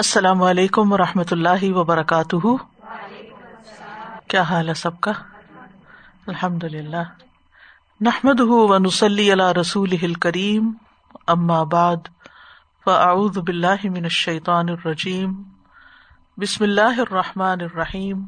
السلام 0.00 0.42
علیکم 0.42 0.92
و 0.92 0.96
رحمۃ 0.96 1.30
اللہ 1.30 1.72
وبرکاتہ۔ 1.74 2.46
کیا 4.28 4.42
حال 4.42 4.68
ہے 4.68 4.74
سب 4.74 5.00
کا؟ 5.00 5.12
الحمد 6.26 6.64
للہ 6.64 7.02
نحمد 8.00 8.40
و 8.40 8.78
نسلی 8.78 9.32
اللہ 9.32 9.52
رسول 9.52 10.14
کریم 10.14 10.72
بعد، 11.70 11.96
فاعوذ 12.84 13.38
باللہ 13.38 13.84
من 13.84 14.02
الشیطان 14.02 14.68
الرجیم۔ 14.68 15.42
بسم 16.36 16.64
اللہ 16.64 17.00
الرحمٰن 17.00 17.60
الرحیم۔ 17.60 18.24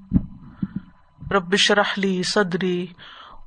ربش 1.31 1.71
رحلی 1.71 2.23
صدری 2.23 2.87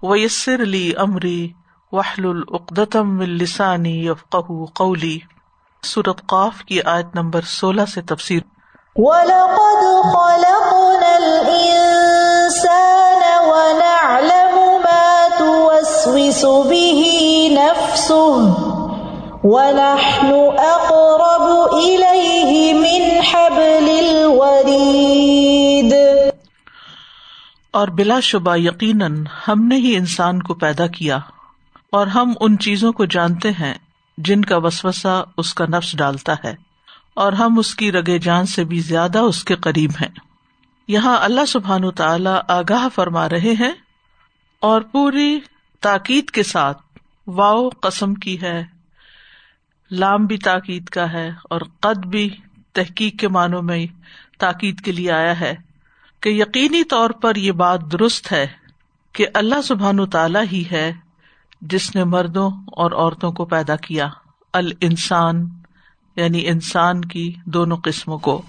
ویسر 0.03 0.61
علی 0.61 0.93
عمری 0.93 1.51
وحل 1.91 2.25
العقدم 2.25 3.19
السانی 3.19 4.07
یفق 4.07 4.35
قولی۔ 4.73 5.19
سورت 5.85 6.25
قاف 6.25 6.63
کی 6.63 6.81
آیت 6.81 7.15
نمبر 7.15 7.41
سولہ 7.47 7.81
سے 7.93 8.01
تفصیل 8.01 8.39
وَلَقَدْ 8.95 10.11
خَلَقْنَا 10.11 11.15
الْإِنسَانَ 11.15 13.21
وَنَعْلَمُ 13.47 14.55
مَا 14.85 15.27
تُوَسْوِسُ 15.37 16.43
بِهِ 16.69 16.99
نَفْسُهُ 17.57 18.37
وَنَحْنُ 19.43 20.29
أَقْرَبُ 20.65 21.79
إِلَيْهِ 21.79 22.51
مِنْ 22.81 23.01
حَبْلِ 23.31 24.07
الْوَرِيدِ۔ 24.07 25.93
اور 27.71 27.87
بلا 27.87 28.19
شبہ 28.19 28.57
یقیناً 28.57 29.23
ہم 29.47 29.67
نے 29.67 29.75
ہی 29.75 29.97
انسان 29.97 30.41
کو 30.41 30.53
پیدا 30.53 30.87
کیا 30.87 31.17
اور 31.91 32.07
ہم 32.07 32.33
ان 32.39 32.59
چیزوں 32.59 32.93
کو 32.93 33.05
جانتے 33.05 33.51
ہیں 33.51 33.73
جن 34.17 34.41
کا 34.41 34.57
وسوسا 34.57 35.23
اس 35.37 35.53
کا 35.53 35.65
نفس 35.65 35.97
ڈالتا 35.97 36.33
ہے 36.43 36.55
اور 37.13 37.33
ہم 37.33 37.59
اس 37.59 37.75
کی 37.75 37.91
رگے 37.91 38.19
جان 38.19 38.45
سے 38.45 38.63
بھی 38.63 38.79
زیادہ 38.79 39.19
اس 39.19 39.43
کے 39.43 39.55
قریب 39.55 39.91
ہیں۔ 40.01 40.09
یہاں 40.87 41.17
اللہ 41.17 41.45
سبحان 41.47 41.91
تعالی 41.91 42.29
آگاہ 42.47 42.87
فرما 42.95 43.29
رہے 43.29 43.53
ہیں 43.59 43.71
اور 44.59 44.81
پوری 44.81 45.39
تاکید 45.79 46.29
کے 46.29 46.43
ساتھ 46.43 46.77
واؤ 47.27 47.69
قسم 47.69 48.13
کی 48.13 48.41
ہے، 48.41 48.63
لام 49.91 50.25
بھی 50.25 50.37
تاکید 50.37 50.89
کا 50.89 51.13
ہے 51.13 51.29
اور 51.43 51.61
قد 51.79 52.05
بھی 52.05 52.29
تحقیق 52.73 53.19
کے 53.19 53.27
معنوں 53.27 53.61
میں 53.61 53.87
تاکید 54.39 54.81
کے 54.81 54.91
لیے 54.91 55.11
آیا 55.11 55.39
ہے 55.39 55.55
کہ 56.19 56.29
یقینی 56.29 56.83
طور 56.83 57.09
پر 57.09 57.35
یہ 57.35 57.51
بات 57.51 57.91
درست 57.91 58.31
ہے 58.31 58.47
کہ 59.11 59.25
اللہ 59.33 59.61
سبحان 59.61 60.09
تعالی 60.09 60.39
ہی 60.51 60.63
ہے 60.71 60.93
جس 61.61 61.95
نے 61.95 62.03
مردوں 62.03 62.51
اور 62.67 62.91
عورتوں 62.91 63.31
کو 63.31 63.45
پیدا 63.45 63.75
کیا 63.75 64.09
ال 64.53 64.71
انسان 64.81 65.49
یعنی 66.15 66.47
انسان 66.47 67.01
کی 67.01 67.35
دونوں 67.45 67.77
قسموں 67.77 68.17
کو۔ 68.17 68.41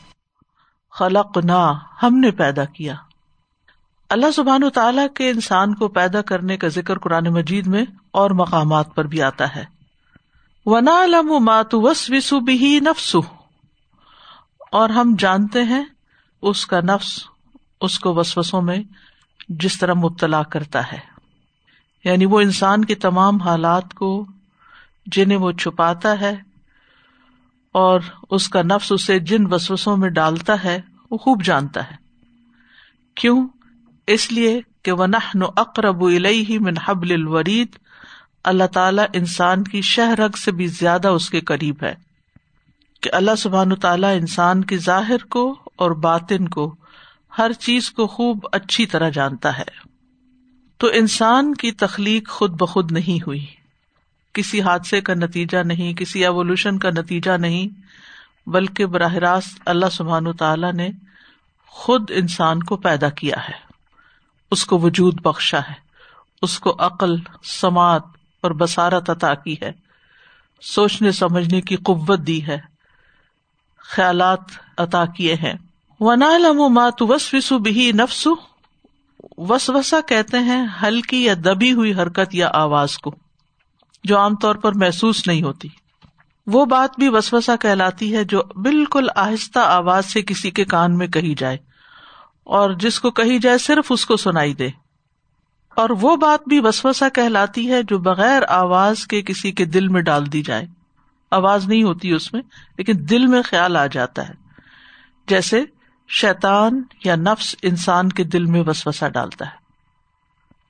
خلق 0.90 1.38
نہ 1.44 1.78
ہم 2.02 2.18
نے 2.18 2.30
پیدا 2.30 2.64
کیا۔ 2.64 2.94
اللہ 4.10 4.30
سبحان 4.30 4.64
و 4.64 4.70
تعالیٰ 4.70 5.06
کے 5.14 5.30
انسان 5.30 5.74
کو 5.74 5.88
پیدا 5.88 6.22
کرنے 6.22 6.56
کا 6.56 6.68
ذکر 6.68 6.98
قرآن 6.98 7.26
مجید 7.28 7.66
میں 7.66 7.84
اور 8.10 8.30
مقامات 8.30 8.94
پر 8.94 9.04
بھی 9.04 9.22
آتا 9.22 9.56
ہے۔ 9.56 9.64
ونا 10.66 11.04
علم 11.04 11.44
مات 11.44 11.74
وس 11.74 12.10
وسو 12.10 12.40
بھی 12.40 12.80
نفس 12.80 13.16
اور 14.70 14.90
ہم 14.90 15.14
جانتے 15.18 15.62
ہیں 15.62 15.84
اس 16.42 16.66
کا 16.66 16.80
نفس، 16.80 17.26
اس 17.80 17.98
کو 17.98 18.14
وسوسوں 18.14 18.62
میں 18.62 18.78
جس 19.48 19.78
طرح 19.78 19.94
مبتلا 19.94 20.42
کرتا 20.42 20.92
ہے۔ 20.92 21.15
یعنی 22.06 22.26
وہ 22.26 22.40
انسان 22.40 22.84
کے 22.84 22.94
تمام 22.94 23.36
حالات 23.36 23.94
کو 23.94 24.26
جنہیں 25.06 25.38
وہ 25.38 25.52
چھپاتا 25.52 26.20
ہے 26.20 26.36
اور 27.72 28.00
اس 28.30 28.48
کا 28.48 28.62
نفس 28.62 28.92
اسے 28.92 29.18
جن 29.18 29.54
وسوسوں 29.54 29.96
میں 29.96 30.08
ڈالتا 30.08 30.64
ہے، 30.64 30.80
وہ 31.10 31.18
خوب 31.18 31.42
جانتا 31.42 31.90
ہے۔ 31.90 31.96
کیوں؟ 33.14 33.48
اس 34.06 34.32
لیے 34.32 34.60
کہ 34.82 34.92
وہ 34.92 35.06
نہ 35.06 35.16
اقرب 35.56 36.04
الہی 36.04 36.58
من 36.58 36.74
حبل 36.84 37.12
الورید 37.12 37.68
اللہ 38.44 38.64
تعالی 38.64 39.02
انسان 39.12 39.64
کی 39.64 39.82
شہ 39.82 40.10
رگ 40.10 40.36
سے 40.36 40.52
بھی 40.52 40.66
زیادہ 40.66 41.08
اس 41.08 41.30
کے 41.30 41.40
قریب 41.40 41.76
ہے۔ 41.82 41.94
کہ 43.00 43.10
اللہ 43.12 43.34
سبحان 43.38 43.74
تعالیٰ 43.74 44.16
انسان 44.16 44.64
کی 44.64 44.76
ظاہر 44.76 45.24
کو 45.30 45.58
اور 45.76 45.90
باطن 45.90 46.48
کو، 46.48 46.74
ہر 47.38 47.52
چیز 47.52 47.90
کو 47.90 48.06
خوب 48.06 48.38
اچھی 48.52 48.86
طرح 48.86 49.08
جانتا 49.08 49.58
ہے۔ 49.58 49.95
تو 50.78 50.86
انسان 50.86 51.54
کی 51.54 51.72
تخلیق 51.72 52.30
خود 52.30 52.50
بخود 52.50 52.92
نہیں 52.92 53.24
ہوئی۔ 53.26 53.46
کسی 54.32 54.62
حادثے 54.62 55.00
کا 55.00 55.14
نتیجہ 55.14 55.58
نہیں، 55.58 55.94
کسی 55.94 56.22
ایوولوشن 56.22 56.78
کا 56.78 56.90
نتیجہ 56.90 57.36
نہیں، 57.36 57.80
بلکہ 58.48 58.86
براہ 58.86 59.14
راست 59.14 59.60
اللہ 59.66 59.86
سبحان 59.92 60.32
تعالی 60.32 60.72
نے 60.72 60.88
خود 61.66 62.10
انسان 62.14 62.62
کو 62.62 62.76
پیدا 62.76 63.08
کیا 63.08 63.48
ہے۔ 63.48 63.54
اس 64.50 64.66
کو 64.66 64.78
وجود 64.78 65.20
بخشا 65.20 65.58
ہے، 65.58 65.74
اس 66.42 66.60
کو 66.60 66.76
عقل، 66.78 67.16
سماعت 67.44 68.02
اور 68.40 68.50
بسارت 68.50 69.10
عطا 69.10 69.34
کی 69.34 69.54
ہے۔ 69.62 69.72
سوچنے، 70.60 71.12
سمجھنے 71.12 71.60
کی 71.60 71.76
قوت 71.76 72.20
دی 72.26 72.46
ہے۔ 72.46 72.58
خیالات 73.78 74.40
عطا 74.76 75.04
کیے 75.04 75.34
ہیں۔ 75.34 75.54
ونا 76.00 76.38
لم 76.38 76.72
مات 76.72 77.02
وس 77.02 77.34
وسو 77.34 77.58
بھی 77.58 77.92
نفسو 77.92 78.34
وسوسا 79.36 80.00
کہتے 80.00 80.38
ہیں، 80.38 80.66
ہلکی 80.82 81.24
یا 81.24 81.34
دبی 81.34 81.72
ہوئی 81.72 81.94
حرکت 81.94 82.34
یا 82.34 82.50
آواز 82.52 82.98
کو، 82.98 83.14
جو 84.04 84.18
عام 84.18 84.36
طور 84.36 84.54
پر 84.54 84.72
محسوس 84.72 85.26
نہیں 85.26 85.42
ہوتی۔ 85.42 85.68
وہ 86.46 86.64
بات 86.64 86.90
بھی 86.98 87.08
وسوسا 87.08 87.56
کہلاتی 87.56 88.16
ہے 88.16 88.24
جو 88.24 88.42
بالکل 88.62 89.06
آہستہ 89.16 89.58
آواز 89.58 90.06
سے 90.06 90.22
کسی 90.22 90.50
کے 90.50 90.64
کان 90.64 90.98
میں 90.98 91.06
کہی 91.06 91.34
جائے، 91.34 91.56
اور 92.44 92.70
جس 92.70 93.00
کو 93.00 93.10
کہی 93.10 93.38
جائے 93.38 93.58
صرف 93.58 93.86
اس 93.90 94.06
کو 94.06 94.16
سنائی 94.16 94.54
دے۔ 94.54 94.68
اور 95.76 95.90
وہ 95.90 96.16
بات 96.16 96.48
بھی 96.48 96.60
وسوسا 96.60 97.08
کہلاتی 97.08 97.70
ہے 97.70 97.82
جو 97.82 97.98
بغیر 97.98 98.42
آواز 98.48 99.06
کے 99.06 99.22
کسی 99.22 99.52
کے 99.52 99.64
دل 99.64 99.88
میں 99.88 100.02
ڈال 100.02 100.32
دی 100.32 100.42
جائے۔ 100.42 100.66
آواز 101.30 101.68
نہیں 101.68 101.82
ہوتی 101.82 102.12
اس 102.12 102.32
میں، 102.32 102.42
لیکن 102.78 102.92
دل 103.10 103.26
میں 103.26 103.42
خیال 103.42 103.76
آ 103.76 103.86
جاتا 103.86 104.28
ہے۔ 104.28 104.34
جیسے 105.28 105.64
شیتان 106.08 106.82
یا 107.04 107.16
نفس 107.16 107.56
انسان 107.62 108.08
کے 108.08 108.24
دل 108.24 108.44
میں 108.44 108.62
وسوسا 108.66 109.08
ڈالتا 109.08 109.46
ہے۔ 109.46 109.66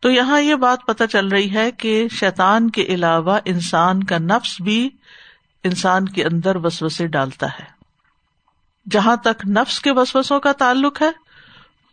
تو 0.00 0.10
یہاں 0.10 0.40
یہ 0.40 0.54
بات 0.54 0.78
پتہ 0.86 1.04
چل 1.04 1.28
رہی 1.28 1.54
ہے 1.54 1.70
کہ 1.70 2.08
شیتان 2.08 2.70
کے 2.70 2.82
علاوہ 2.82 3.38
انسان 3.44 4.04
کا 4.04 4.18
نفس 4.18 4.60
بھی 4.60 4.90
انسان 5.64 6.08
کے 6.08 6.24
اندر 6.24 6.56
وسوسے 6.56 7.06
ڈالتا 7.06 7.46
ہے۔ 7.46 7.64
جہاں 8.90 9.16
تک 9.16 9.46
نفس 9.46 9.80
کے 9.80 9.90
وسوسوں 9.90 10.40
کا 10.40 10.52
تعلق 10.52 11.02
ہے، 11.02 11.10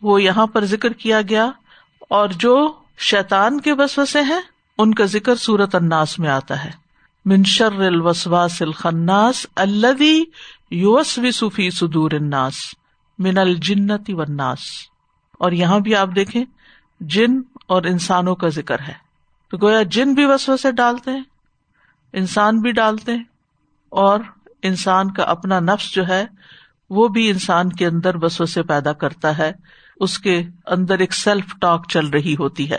وہ 0.02 0.22
یہاں 0.22 0.46
پر 0.46 0.64
ذکر 0.64 0.92
کیا 0.92 1.20
گیا۔ 1.28 1.50
اور 2.08 2.28
جو 2.28 2.72
شیتان 2.98 3.60
کے 3.60 3.72
وسوسے 3.72 4.20
ہیں، 4.20 4.40
ان 4.78 4.94
کا 4.94 5.04
ذکر 5.04 5.36
سورت 5.36 5.74
الناس 5.74 6.18
میں 6.18 6.28
آتا 6.28 6.64
ہے۔ 6.64 6.70
منشر 7.24 7.72
الوسواس 7.72 8.62
الخناس 8.62 9.46
الدی 9.56 10.22
یوس 10.70 11.18
وسفی 11.18 11.70
سدور 11.70 12.10
الناس۔ 12.10 12.54
من 13.18 13.38
الجنتی 13.38 14.14
وناس 14.14 14.60
اور 15.40 15.52
یہاں 15.52 15.78
بھی 15.80 15.94
آپ 15.94 16.08
دیکھیں، 16.16 16.44
جن 17.00 17.40
اور 17.66 17.82
انسانوں 17.84 18.34
کا 18.36 18.48
ذکر 18.50 18.80
ہے۔ 18.80 18.92
تو 19.52 19.56
گویا 19.62 19.82
جن 19.90 20.14
بھی 20.14 20.24
وسو 20.24 20.56
سے 20.56 20.72
ڈالتے 20.72 21.10
ہیں، 21.10 21.22
انسان 22.14 22.60
بھی 22.60 22.72
ڈالتے 22.72 23.12
ہیں، 23.12 23.24
اور 23.92 24.20
انسان 24.62 25.12
کا 25.12 25.22
اپنا 25.28 25.60
نفس 25.60 25.90
جو 25.92 26.06
ہے، 26.08 26.24
وہ 26.90 27.06
بھی 27.08 27.28
انسان 27.30 27.72
کے 27.72 27.86
اندر 27.86 28.16
وسو 28.22 28.46
سے 28.46 28.62
پیدا 28.62 28.92
کرتا 28.94 29.36
ہے۔ 29.38 29.52
اس 30.00 30.18
کے 30.18 30.42
اندر 30.66 30.98
ایک 30.98 31.14
سیلف 31.14 31.54
ٹاک 31.60 31.88
چل 31.88 32.08
رہی 32.08 32.34
ہوتی 32.38 32.70
ہے۔ 32.70 32.78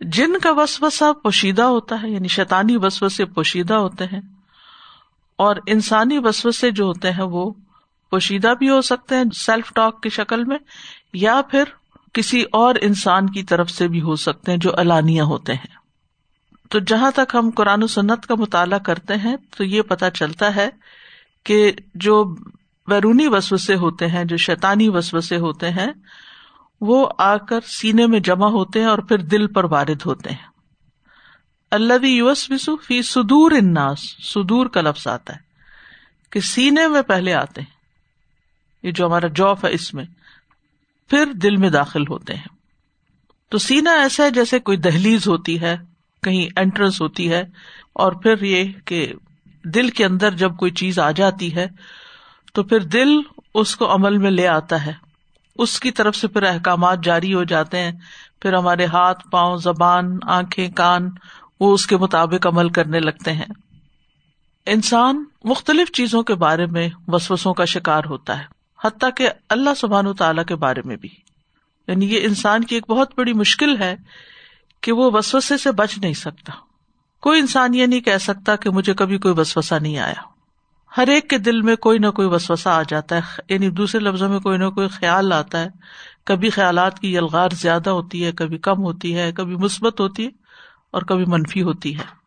جن 0.00 0.38
کا 0.38 0.50
وسوسا 0.56 1.12
پوشیدہ 1.22 1.62
ہوتا 1.66 2.02
ہے 2.02 2.10
یعنی 2.10 2.28
شیطانی 2.28 2.76
وسوسے 2.76 3.24
پوشیدہ 3.24 3.74
ہوتے 3.76 4.04
ہیں، 4.04 4.20
اور 5.38 5.56
انسانی 5.66 6.18
وسوسے 6.18 6.70
جو 6.70 6.84
ہوتے 6.84 7.10
ہیں، 7.12 7.24
وہ 7.24 7.50
پوشیدہ 8.10 8.54
بھی 8.58 8.70
ہو 8.70 8.80
سکتے 8.80 9.16
ہیں 9.16 9.24
سیلف 9.34 9.72
ٹاک 9.72 10.02
کی 10.02 10.08
شکل 10.08 10.44
میں، 10.44 10.58
یا 11.12 11.40
پھر 11.50 11.64
کسی 12.12 12.44
اور 12.52 12.74
انسان 12.80 13.30
کی 13.30 13.42
طرف 13.42 13.70
سے 13.70 13.88
بھی 13.88 14.02
ہو 14.02 14.16
سکتے 14.16 14.52
ہیں 14.52 14.58
جو 14.58 14.70
الانیہ 14.76 15.22
ہوتے 15.22 15.54
ہیں۔ 15.54 15.78
تو 16.68 16.78
جہاں 16.78 17.10
تک 17.10 17.34
ہم 17.34 17.50
قرآن 17.50 17.82
و 17.82 17.86
سنت 17.86 18.26
کا 18.26 18.34
مطالعہ 18.34 18.78
کرتے 18.78 19.14
ہیں، 19.14 19.36
تو 19.56 19.64
یہ 19.64 19.82
پتا 19.82 20.10
چلتا 20.10 20.56
ہے 20.56 20.68
کہ 21.44 21.72
جو 21.94 22.24
بیرونی 22.88 23.28
وسوسے 23.28 23.74
ہوتے 23.74 24.06
ہیں، 24.06 24.24
جو 24.24 24.36
شیطانی 24.36 24.88
وسوسے 24.88 25.36
ہوتے 25.36 25.70
ہیں، 25.70 25.86
وہ 26.80 27.10
آ 27.18 27.36
کر 27.36 27.60
سینے 27.66 28.06
میں 28.06 28.20
جمع 28.20 28.48
ہوتے 28.48 28.80
ہیں 28.80 28.86
اور 28.86 28.98
پھر 28.98 29.18
دل 29.18 29.46
پر 29.46 29.64
وارد 29.64 30.06
ہوتے 30.06 30.30
ہیں۔ 30.30 30.48
اللہ 31.70 32.06
یوس 32.06 32.50
وسو 32.50 32.76
فی 32.76 33.02
سدور 33.02 33.50
اناس 33.50 33.98
سدور 34.34 34.66
کا 34.66 34.80
لفظ 34.80 35.06
آتا 35.06 35.34
ہے 35.34 35.40
کہ 36.30 36.40
سینے 36.40 36.88
میں 36.88 37.02
پہلے 37.02 37.34
آتے 37.34 37.60
ہیں۔ 37.60 37.77
یہ 38.82 38.90
جو 38.90 39.06
ہمارا 39.06 39.26
جاف 39.34 39.64
ہے 39.64 39.72
اس 39.72 39.94
میں، 39.94 40.04
پھر 41.10 41.32
دل 41.32 41.56
میں 41.56 41.70
داخل 41.70 42.02
ہوتے 42.02 42.34
ہیں۔ 42.34 42.58
تو 43.50 43.58
سینا 43.58 43.92
ایسا 43.92 44.24
ہے 44.24 44.30
جیسے 44.30 44.58
کوئی 44.58 44.76
دہلیز 44.76 45.28
ہوتی 45.28 45.60
ہے، 45.60 45.76
کہیں 46.22 46.48
اینٹرنس 46.56 47.00
ہوتی 47.00 47.32
ہے، 47.32 47.44
اور 47.92 48.12
پھر 48.12 48.42
یہ 48.42 48.72
کہ 48.84 49.12
دل 49.64 49.88
کے 49.88 50.04
اندر 50.04 50.30
جب 50.30 50.56
کوئی 50.56 50.70
چیز 50.70 50.98
آ 50.98 51.10
جاتی 51.10 51.54
ہے، 51.54 51.66
تو 52.54 52.62
پھر 52.62 52.80
دل 52.80 53.08
اس 53.54 53.76
کو 53.76 53.94
عمل 53.94 54.18
میں 54.18 54.30
لے 54.30 54.48
آتا 54.48 54.86
ہے۔ 54.86 54.92
اس 55.58 55.80
کی 55.80 55.90
طرف 55.90 56.16
سے 56.16 56.28
پھر 56.28 56.42
احکامات 56.42 57.04
جاری 57.04 57.34
ہو 57.34 57.44
جاتے 57.44 57.78
ہیں۔ 57.78 57.92
پھر 58.42 58.52
ہمارے 58.52 58.86
ہاتھ، 58.86 59.28
پاؤں، 59.30 59.56
زبان، 59.56 60.18
آنکھیں، 60.22 60.68
کان، 60.68 61.10
وہ 61.60 61.74
اس 61.74 61.86
کے 61.86 61.96
مطابق 61.96 62.46
عمل 62.46 62.68
کرنے 62.68 63.00
لگتے 63.00 63.32
ہیں۔ 63.32 63.46
انسان 64.66 65.24
مختلف 65.44 65.92
چیزوں 65.92 66.22
کے 66.22 66.34
بارے 66.34 66.66
میں 66.66 66.88
وسوسوں 67.08 67.54
کا 67.54 67.64
شکار 67.64 68.02
ہوتا 68.04 68.38
ہے۔ 68.38 68.57
حتیٰ 68.84 69.10
کہ 69.16 69.30
اللہ 69.48 69.70
سبحان 69.76 70.14
تعالی 70.14 70.42
کے 70.44 70.56
بارے 70.56 70.82
میں 70.84 70.96
بھی۔ 70.96 71.08
یعنی 71.88 72.14
یہ 72.14 72.20
انسان 72.22 72.64
کی 72.64 72.74
ایک 72.74 72.90
بہت 72.90 73.10
بڑی 73.16 73.32
مشکل 73.32 73.78
ہے 73.78 73.96
کہ 74.80 74.92
وہ 74.92 75.10
وسوسے 75.12 75.56
سے 75.56 75.72
بچ 75.72 75.98
نہیں 75.98 76.12
سکتا۔ 76.12 76.52
کوئی 77.20 77.40
انسان 77.40 77.74
یہ 77.74 77.86
نہیں 77.86 78.00
کہہ 78.00 78.18
سکتا 78.20 78.56
کہ 78.56 78.70
مجھے 78.70 78.94
کبھی 78.94 79.18
کوئی 79.18 79.34
وسوسا 79.38 79.78
نہیں 79.78 79.98
آیا۔ 79.98 80.14
ہر 80.96 81.08
ایک 81.08 81.30
کے 81.30 81.38
دل 81.38 81.62
میں 81.62 81.76
کوئی 81.76 81.98
نہ 81.98 82.06
کوئی 82.06 82.28
وسوسا 82.28 82.78
آ 82.78 82.82
جاتا 82.88 83.16
ہے 83.16 83.20
یعنی 83.48 83.70
دوسرے 83.70 84.00
لفظوں 84.00 84.28
میں 84.28 84.40
کوئی 84.40 84.58
نہ 84.58 84.70
کوئی 84.70 84.88
خیال 84.88 85.32
آتا 85.32 85.60
ہے۔ 85.60 85.68
کبھی 86.24 86.50
خیالات 86.50 86.98
کی 86.98 87.14
یلغار 87.14 87.48
زیادہ 87.52 87.90
ہوتی 87.90 88.24
ہے، 88.24 88.32
کبھی 88.32 88.58
کم 88.58 88.82
ہوتی 88.82 89.16
ہے، 89.16 89.32
کبھی 89.32 89.56
مثبت 89.56 90.00
ہوتی 90.00 90.24
ہے 90.24 90.30
اور 90.90 91.02
کبھی 91.02 91.24
منفی 91.26 91.62
ہوتی 91.62 91.98
ہے۔ 91.98 92.18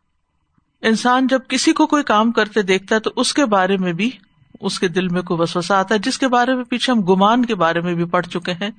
انسان 0.82 1.28
جب 1.28 1.40
کسی 1.50 1.74
کو 1.74 1.88
کوئی 1.88 2.04
کام 2.04 2.32
کرتے 2.32 2.62
دیکھتا 2.62 2.96
ہے 2.96 3.00
تو 3.00 3.12
اس 3.16 3.34
کے 3.34 3.46
بارے 3.46 3.78
میں 3.78 3.94
بھی 3.94 4.12
اس 4.62 4.80
کے 4.80 4.88
دل 4.88 5.08
میں 5.08 5.22
کوئی 5.22 5.42
وسوسا 5.42 5.80
آتا 5.80 5.96
ہے، 5.96 6.00
جس 6.00 6.18
کے 6.18 6.28
بارے 6.28 6.56
میں 6.56 6.64
پیچھے 6.64 6.94
ہم 6.94 7.02
گمان 7.02 7.46
کے 7.46 7.56
بارے 7.56 7.82
میں 7.82 7.94
بھی 7.94 8.06
پڑھ 8.06 8.28
چکے 8.28 8.52
ہیں 8.52 8.70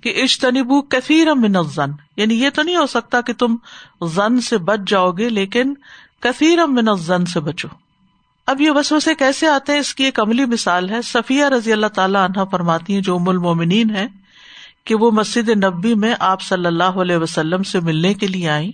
کہ 0.00 0.20
اشتنبو 0.22 0.82
کثیر 0.82 1.34
من 1.34 1.56
الزن 1.56 1.90
یعنی 2.16 2.34
یہ 2.34 2.50
تو 2.50 2.62
نہیں 2.62 2.76
ہو 2.76 2.86
سکتا 2.86 3.20
کہ 3.20 3.32
تم 3.32 3.56
زن 4.06 4.40
سے 4.40 4.58
بچ 4.58 4.80
جاؤ 4.86 5.10
گے، 5.10 5.28
لیکن 5.28 5.74
کثیر 6.20 6.66
من 6.66 6.88
الزن 6.88 7.26
سے 7.26 7.40
بچو۔ 7.40 7.68
اب 8.46 8.60
یہ 8.60 8.70
وسوسے 8.70 9.14
کیسے 9.14 9.48
آتے 9.48 9.72
ہیں؟ 9.72 9.80
اس 9.80 9.94
کی 9.94 10.04
ایک 10.04 10.20
عملی 10.20 10.44
مثال 10.44 10.90
ہے۔ 10.90 11.02
صفیہ 11.02 11.44
رضی 11.44 11.72
اللہ 11.72 11.86
تعالیٰ 11.86 12.24
عنہ 12.24 12.44
فرماتی 12.50 12.94
ہیں، 12.94 13.00
جو 13.00 13.16
ام 13.16 13.28
المومنین 13.28 13.90
ہے 13.90 14.06
کہ 14.84 14.94
وہ 14.94 15.10
مسجد 15.10 15.48
نبی 15.48 15.94
میں 15.94 16.14
آپ 16.18 16.42
صلی 16.42 16.66
اللہ 16.66 17.00
علیہ 17.02 17.16
وسلم 17.16 17.62
سے 17.62 17.80
ملنے 17.80 18.14
کے 18.14 18.26
لیے 18.26 18.48
آئی 18.48 18.72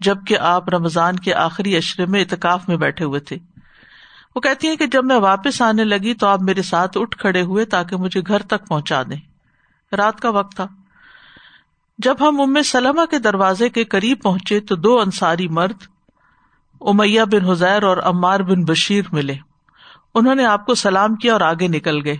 جبکہ 0.00 0.38
آپ 0.38 0.68
رمضان 0.68 1.18
کے 1.18 1.34
آخری 1.34 1.76
اشرے 1.76 2.06
میں 2.06 2.22
اتکاف 2.22 2.68
میں 2.68 2.76
بیٹھے 2.76 3.04
ہوئے 3.04 3.20
تھے۔ 3.20 3.38
وہ 4.34 4.40
کہتی 4.40 4.68
ہیں 4.68 4.76
کہ 4.76 4.86
جب 4.86 5.04
میں 5.04 5.16
واپس 5.16 5.62
آنے 5.62 5.84
لگی 5.84 6.14
تو 6.14 6.26
آپ 6.26 6.42
میرے 6.42 6.62
ساتھ 6.62 6.98
اٹھ 7.00 7.18
کھڑے 7.18 7.42
ہوئے 7.42 7.64
تاکہ 7.64 7.96
مجھے 7.96 8.20
گھر 8.20 8.42
تک 8.42 8.68
پہنچا 8.68 9.02
دیں۔ 9.02 9.20
رات 9.94 10.20
کا 10.20 10.30
وقت 10.30 10.56
تھا۔ 10.56 10.66
جب 11.98 12.14
ہم 12.20 12.40
ام 12.40 12.62
سلمہ 12.62 13.04
کے 13.04 13.18
دروازے 13.18 13.68
کے 13.68 13.84
قریب 13.84 14.22
پہنچے 14.22 14.60
تو 14.60 14.76
دو 14.76 15.00
انصاری 15.00 15.48
مرد، 15.48 15.86
امیہ 16.80 17.22
بن 17.22 17.44
حزیر 17.44 17.82
اور 17.82 17.96
عمار 17.96 18.40
بن 18.40 18.64
بشیر 18.64 19.04
ملے۔ 19.12 19.34
انہوں 20.14 20.34
نے 20.34 20.44
آپ 20.44 20.66
کو 20.66 20.74
سلام 20.74 21.14
کیا 21.14 21.32
اور 21.32 21.40
آگے 21.40 21.68
نکل 21.68 22.04
گئے۔ 22.04 22.16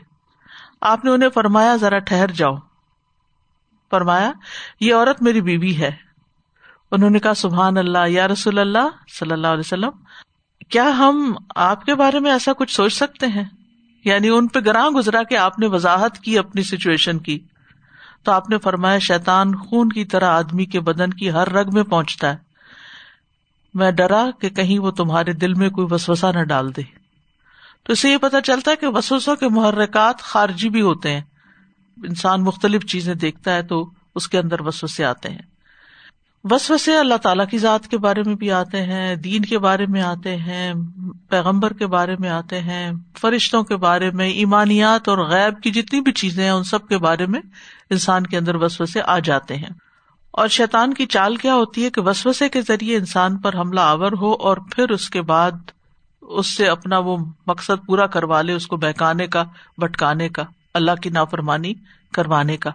آپ 0.80 1.04
نے 1.04 1.10
انہیں 1.10 1.30
فرمایا، 1.30 1.76
ذرا 1.76 1.98
ٹھہر 1.98 2.30
جاؤ۔ 2.30 2.54
فرمایا، 3.90 4.32
یہ 4.80 4.94
عورت 4.94 5.22
میری 5.22 5.40
بیوی 5.40 5.76
ہے۔ 5.76 5.90
انہوں 6.90 7.10
نے 7.10 7.18
کہا، 7.18 7.34
سبحان 7.34 7.76
اللہ، 7.76 8.08
یا 8.08 8.28
رسول 8.28 8.58
اللہ، 8.58 8.88
صلی 9.18 9.32
اللہ 9.32 9.46
علیہ 9.46 9.60
وسلم 9.60 9.90
کیا 10.68 10.84
ہم 10.84 11.34
آپ 11.56 11.84
کے 11.84 11.94
بارے 11.94 12.20
میں 12.20 12.30
ایسا 12.30 12.52
کچھ 12.52 12.74
سوچ 12.74 12.94
سکتے 12.94 13.26
ہیں؟ 13.26 13.44
یعنی 14.04 14.28
ان 14.28 14.48
پہ 14.48 14.60
گراں 14.60 14.90
گزرا 14.90 15.22
کہ 15.22 15.36
آپ 15.36 15.58
نے 15.58 15.66
وضاحت 15.66 16.18
کی 16.18 16.38
اپنی 16.38 16.62
سچویشن 16.62 17.18
کی۔ 17.18 17.38
تو 18.22 18.32
آپ 18.32 18.50
نے 18.50 18.58
فرمایا 18.58 18.98
شیتان 18.98 19.54
خون 19.54 19.88
کی 19.88 20.04
طرح 20.04 20.24
آدمی 20.24 20.64
کے 20.64 20.80
بدن 20.80 21.10
کی 21.10 21.30
ہر 21.30 21.52
رگ 21.52 21.70
میں 21.72 21.82
پہنچتا 21.82 22.30
ہے۔ 22.30 22.36
میں 23.74 23.90
ڈرا 23.90 24.26
کہ 24.40 24.48
کہیں 24.48 24.78
وہ 24.78 24.90
تمہارے 24.90 25.32
دل 25.32 25.54
میں 25.54 25.70
کوئی 25.70 25.86
وسوسا 25.90 26.32
نہ 26.32 26.44
ڈال 26.44 26.76
دے۔ 26.76 26.82
تو 27.82 27.92
اسے 27.92 28.10
یہ 28.10 28.16
پتا 28.16 28.40
چلتا 28.40 28.70
ہے 28.70 28.76
کہ 28.76 28.86
وسوسوں 28.86 29.36
کے 29.36 29.48
محرکات 29.48 30.18
خارجی 30.18 30.68
بھی 30.68 30.80
ہوتے 30.80 31.12
ہیں۔ 31.12 31.20
انسان 31.96 32.44
مختلف 32.44 32.86
چیزیں 32.86 33.14
دیکھتا 33.14 33.54
ہے 33.54 33.62
تو 33.62 33.90
اس 34.14 34.28
کے 34.28 34.38
اندر 34.38 34.60
وسوسے 34.60 35.04
آتے 35.04 35.30
ہیں۔ 35.30 35.57
وسوسے 36.50 36.96
اللہ 36.96 37.14
تعالیٰ 37.14 37.46
کی 37.46 37.58
ذات 37.58 37.88
کے 37.88 37.98
بارے 37.98 38.22
میں 38.26 38.34
بھی 38.34 38.50
آتے 38.50 38.82
ہیں، 38.82 39.16
دین 39.16 39.44
کے 39.44 39.58
بارے 39.58 39.86
میں 39.86 40.02
آتے 40.02 40.36
ہیں، 40.36 40.72
پیغمبر 41.28 41.72
کے 41.72 41.86
بارے 41.86 42.16
میں 42.18 42.28
آتے 42.28 42.60
ہیں، 42.60 42.90
فرشتوں 43.20 43.62
کے 43.62 43.76
بارے 43.76 44.10
میں، 44.10 44.28
ایمانیات 44.28 45.08
اور 45.08 45.18
غیب 45.18 45.62
کی 45.62 45.70
جتنی 45.70 46.00
بھی 46.00 46.12
چیزیں 46.12 46.44
ہیں، 46.44 46.50
ان 46.50 46.62
سب 46.62 46.88
کے 46.88 46.98
بارے 46.98 47.26
میں 47.26 47.40
انسان 47.90 48.26
کے 48.26 48.38
اندر 48.38 48.54
وسوسے 48.54 49.00
آ 49.06 49.18
جاتے 49.18 49.56
ہیں۔ 49.56 49.88
اور 50.30 50.48
شیطان 50.48 50.94
کی 50.94 51.06
چال 51.06 51.36
کیا 51.36 51.54
ہوتی 51.54 51.84
ہے 51.84 51.90
کہ 51.90 52.00
وسوسے 52.00 52.48
کے 52.48 52.62
ذریعے 52.62 52.96
انسان 52.96 53.36
پر 53.36 53.54
حملہ 53.54 53.80
آور 53.80 54.12
ہو 54.12 54.32
اور 54.32 54.56
پھر 54.56 54.88
اس 54.88 55.10
کے 55.10 55.22
بعد 55.22 55.50
اس 56.22 56.46
سے 56.46 56.68
اپنا 56.68 56.98
وہ 56.98 57.16
مقصد 57.46 57.86
پورا 57.86 58.06
کروا 58.06 58.42
لے، 58.42 58.52
اس 58.52 58.66
کو 58.66 58.76
بہکانے 58.76 59.26
کا 59.26 59.44
بٹکانے 59.78 60.28
کا، 60.28 60.42
اللہ 60.74 60.92
کی 61.02 61.10
نافرمانی 61.10 61.74
کروانے 62.12 62.56
کا۔ 62.56 62.70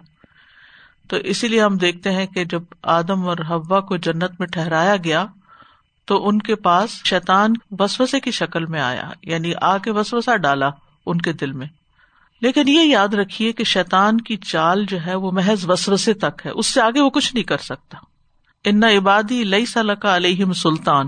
تو 1.08 1.16
اسی 1.16 1.48
لیے 1.48 1.62
ہم 1.62 1.76
دیکھتے 1.76 2.12
ہیں 2.12 2.26
کہ 2.26 2.44
جب 2.44 2.62
آدم 2.82 3.28
اور 3.28 3.36
ہوا 3.48 3.80
کو 3.80 3.96
جنت 3.96 4.30
میں 4.38 4.46
ٹھہرایا 4.46 4.96
گیا، 4.96 5.26
تو 6.04 6.28
ان 6.28 6.38
کے 6.38 6.54
پاس 6.54 6.90
شیتان 6.90 7.52
وسوسے 7.78 8.20
کی 8.20 8.30
شکل 8.30 8.66
میں 8.66 8.80
آیا 8.80 9.10
یعنی 9.22 9.52
آ 9.60 9.78
کے 9.78 9.90
وسوسا 9.90 10.36
ڈالا 10.36 10.70
ان 11.06 11.20
کے 11.20 11.32
دل 11.32 11.52
میں۔ 11.52 11.66
لیکن 12.40 12.68
یہ 12.68 12.80
یاد 12.80 13.14
رکھیے 13.14 13.52
کہ 13.52 13.64
شیتان 13.64 14.20
کی 14.20 14.36
چال 14.36 14.84
جو 14.88 15.06
ہے 15.06 15.14
وہ 15.14 15.30
محض 15.30 15.70
وسوسے 15.70 16.14
تک 16.14 16.42
ہے، 16.46 16.50
اس 16.50 16.66
سے 16.66 16.80
آگے 16.80 17.00
وہ 17.00 17.10
کچھ 17.10 17.34
نہیں 17.34 17.44
کر 17.44 17.58
سکتا۔ 17.58 17.98
ان 18.64 18.84
عبادی 18.84 19.44
لئی 19.44 19.66
سلکا 19.66 20.16
علیہم 20.16 20.52
سلطان، 20.52 21.06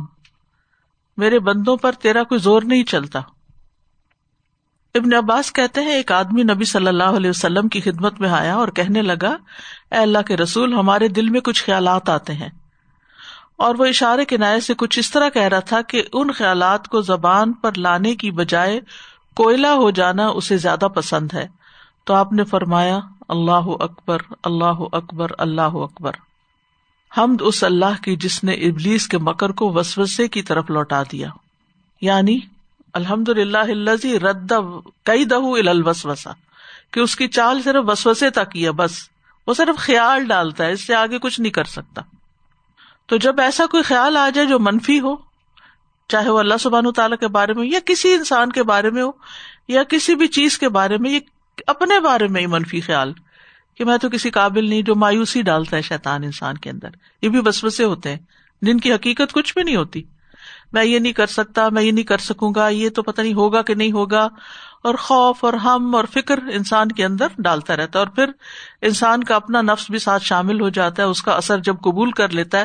میرے 1.16 1.38
بندوں 1.38 1.76
پر 1.76 1.92
تیرا 1.92 2.22
کوئی 2.22 2.40
زور 2.40 2.62
نہیں 2.62 2.84
چلتا۔ 2.84 3.20
ابن 4.94 5.14
عباس 5.14 5.52
کہتے 5.52 5.80
ہیں، 5.80 5.92
ایک 5.92 6.12
آدمی 6.12 6.42
نبی 6.42 6.64
صلی 6.64 6.86
اللہ 6.86 7.16
علیہ 7.16 7.30
وسلم 7.30 7.68
کی 7.68 7.80
خدمت 7.80 8.20
میں 8.20 8.28
آیا 8.28 8.54
اور 8.54 8.68
کہنے 8.68 9.02
لگا 9.02 9.36
اے 9.90 9.98
اللہ 9.98 10.22
کے 10.26 10.36
رسول، 10.36 10.74
ہمارے 10.74 11.08
دل 11.08 11.28
میں 11.28 11.40
کچھ 11.40 11.64
خیالات 11.64 12.08
آتے 12.08 12.32
ہیں۔ 12.32 12.48
اور 13.56 13.74
وہ 13.78 13.84
اشارے 13.84 14.24
کے 14.24 14.36
سے 14.60 14.74
کچھ 14.74 14.98
اس 14.98 15.10
طرح 15.10 15.28
کہہ 15.28 15.42
رہا 15.42 15.60
تھا 15.60 15.82
کہ 15.82 16.02
ان 16.12 16.32
خیالات 16.32 16.88
کو 16.88 17.00
زبان 17.00 17.52
پر 17.52 17.70
لانے 17.76 18.14
کی 18.14 18.30
بجائے 18.30 18.80
کوئلہ 19.34 19.66
ہو 19.66 19.90
جانا 19.90 20.26
اسے 20.26 20.56
زیادہ 20.56 20.84
پسند 20.94 21.34
ہے۔ 21.34 21.48
تو 22.04 22.14
آپ 22.14 22.32
نے 22.32 22.44
فرمایا، 22.44 22.98
اللہ 23.28 23.66
اکبر 23.80 24.18
اللہ 24.42 24.74
اکبر 24.92 25.26
اللہ 25.38 25.60
اکبر۔ 25.62 26.12
حمد 27.18 27.36
اس 27.40 27.64
اللہ 27.64 28.02
کی 28.02 28.16
جس 28.16 28.44
نے 28.44 28.52
ابلیس 28.52 29.08
کے 29.08 29.18
مکر 29.18 29.50
کو 29.50 29.72
وسوسے 29.72 30.28
کی 30.28 30.42
طرف 30.42 30.70
لوٹا 30.70 31.02
دیا۔ 31.12 31.28
یعنی 32.00 32.38
الحمد 32.92 33.28
للہ 33.28 33.94
رد 34.18 34.52
کئی 35.02 35.24
دہ 35.24 35.68
الوسوسا 35.68 36.30
کہ 36.90 37.00
اس 37.00 37.16
کی 37.16 37.28
چال 37.28 37.62
صرف 37.62 37.84
وسوسے 37.88 38.30
تک 38.30 38.56
ہی 38.56 38.64
ہے، 38.64 38.72
بس۔ 38.72 39.15
وہ 39.46 39.54
صرف 39.54 39.78
خیال 39.78 40.24
ڈالتا 40.24 40.64
ہے، 40.64 40.72
اس 40.72 40.86
سے 40.86 40.94
آگے 40.94 41.18
کچھ 41.18 41.40
نہیں 41.40 41.52
کر 41.52 41.64
سکتا۔ 41.64 42.02
تو 43.06 43.16
جب 43.16 43.40
ایسا 43.40 43.66
کوئی 43.66 43.82
خیال 43.82 44.16
آ 44.16 44.30
جائے 44.30 44.46
جو 44.46 44.58
منفی 44.58 45.00
ہو، 45.00 45.16
چاہے 46.08 46.30
وہ 46.30 46.38
اللہ 46.38 46.54
سبحان 46.60 46.92
تعالیٰ 46.92 47.18
کے 47.18 47.28
بارے 47.28 47.52
میں 47.52 47.66
یا 47.66 47.78
کسی 47.84 48.12
انسان 48.12 48.52
کے 48.52 48.62
بارے 48.62 48.90
میں 48.90 49.02
ہو 49.02 49.10
یا 49.68 49.82
کسی 49.82 50.14
بھی 50.14 50.26
چیز 50.26 50.58
کے 50.58 50.68
بارے 50.68 50.98
میں 50.98 51.10
یا 51.10 51.20
اپنے 51.66 52.00
بارے 52.00 52.28
میں 52.28 52.40
ہی 52.40 52.46
منفی 52.46 52.80
خیال 52.80 53.12
کہ 53.74 53.84
میں 53.84 53.98
تو 53.98 54.10
کسی 54.10 54.30
قابل 54.30 54.68
نہیں 54.68 54.82
جو 54.82 54.94
مایوسی 54.94 55.42
ڈالتا 55.42 55.76
ہے 55.76 55.82
شیطان 55.82 56.24
انسان 56.24 56.58
کے 56.58 56.70
اندر۔ 56.70 56.88
یہ 57.22 57.28
بھی 57.28 57.40
بسوسے 57.40 57.84
ہوتے 57.84 58.10
ہیں۔ 58.10 58.18
جن 58.62 58.80
کی 58.80 58.92
حقیقت 58.92 59.32
کچھ 59.32 59.54
بھی 59.54 59.62
نہیں 59.62 59.76
ہوتی۔ 59.76 60.02
میں 60.72 60.84
یہ 60.84 60.98
نہیں 60.98 61.12
کر 61.12 61.26
سکتا، 61.26 61.68
میں 61.68 61.82
یہ 61.82 61.92
نہیں 61.92 62.04
کر 62.04 62.18
سکوں 62.18 62.52
گا، 62.56 62.68
یہ 62.68 62.90
تو 62.90 63.02
پتا 63.02 63.22
نہیں 63.22 63.34
ہوگا 63.34 63.62
کہ 63.62 63.74
نہیں 63.74 63.92
ہوگا۔ 63.92 64.28
اور 64.82 64.94
خوف 64.94 65.44
اور 65.44 65.52
ہم 65.52 65.94
اور 65.94 66.04
فکر 66.04 66.38
انسان 66.52 66.92
کے 66.92 67.04
اندر 67.04 67.26
ڈالتا 67.38 67.76
رہتا 67.76 67.98
ہے 67.98 68.04
اور 68.04 68.12
پھر 68.12 68.30
انسان 68.82 69.24
کا 69.24 69.36
اپنا 69.36 69.62
نفس 69.62 69.90
بھی 69.90 69.98
ساتھ 69.98 70.24
شامل 70.24 70.60
ہو 70.60 70.68
جاتا 70.68 71.02
ہے، 71.02 71.08
اس 71.08 71.22
کا 71.22 71.32
اثر 71.32 71.58
جب 71.58 71.76
قبول 71.76 72.10
کر 72.10 72.28
لیتا 72.28 72.58
ہے، 72.58 72.64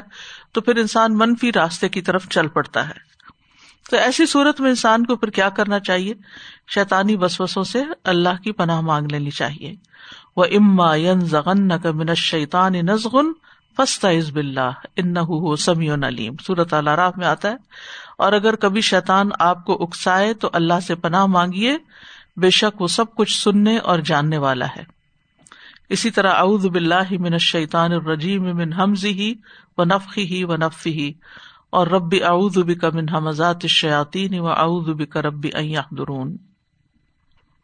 تو 0.52 0.62
پھر 0.62 0.76
انسان 0.76 1.18
منفی 1.18 1.52
راستے 1.56 1.90
کی 1.90 2.02
طرف 2.02 2.30
چل 2.30 2.48
پڑتا 2.48 2.90
ہے۔ 2.90 3.12
تو 3.92 3.98
ایسی 3.98 4.26
صورت 4.26 4.62
میں 4.62 4.70
انسان 4.70 5.06
کو 5.06 5.16
پھر 5.16 5.30
کیا 5.30 5.50
کرنا 5.50 5.80
چاہیے؟ 5.80 6.14
شیطانی 6.74 7.16
وسوسوں 7.16 7.64
سے 7.64 7.84
اللہ 8.04 8.42
کی 8.44 8.52
پناہ 8.52 8.82
مانگ 8.82 9.08
لینی 9.12 9.30
چاہیے۔ 9.30 9.76
وہ 10.36 10.46
اما 10.46 10.96
ین 10.96 11.20
زغن 11.20 11.80
کا 11.80 11.92
من 11.92 12.16
شیطان 12.16 12.74
نزغن 12.74 13.26
فستا 13.78 14.12
عزب 14.12 14.36
اللہ 14.36 14.72
ان 14.96 15.14
سمیع 15.56 15.94
علیم 15.94 16.34
صورت 16.48 16.74
اللہ 16.74 17.10
میں 17.18 17.28
آتا 17.28 17.50
ہے۔ 17.50 17.56
اور 18.22 18.34
اگر 18.34 18.56
کبھی 18.56 18.82
شیطان 18.82 19.30
آپ 19.40 19.66
کو 19.66 19.84
اکسائے 19.84 20.34
تو 20.34 20.50
اللہ 20.54 20.80
سے 20.88 20.96
پناہ 20.96 21.26
مانگیے، 21.26 21.78
بے 22.38 22.50
شک 22.50 22.82
وہ 22.82 22.88
سب 22.88 23.16
کچھ 23.16 23.38
سننے 23.38 23.78
اور 23.78 24.00
جاننے 24.00 24.38
والا 24.38 24.66
ہے۔ 24.78 24.84
اسی 25.90 26.10
طرح 26.12 26.34
اعوذ 26.34 26.66
باللہ 26.66 27.14
من 27.20 27.34
الشیطان 27.34 27.94
الرجیم 27.94 28.44
من 28.58 28.74
حمزی 28.74 29.12
ہی 29.14 29.34
و 29.78 29.84
نفقی 29.84 30.26
ہی 30.26 30.44
و 30.44 30.56
نفی 30.56 30.92
ہی 30.94 31.12
اور 31.70 31.88
ربی 31.88 32.24
اعوذ 32.24 32.58
بک 32.58 32.86
من 32.94 33.10
حمزات 33.10 33.60
الشیاطین 33.62 34.40
و 34.40 34.48
اعوذ 34.48 34.90
بک 35.00 35.18
ربی 35.18 35.50
ان 35.54 35.66
یحضرون۔ 35.66 36.38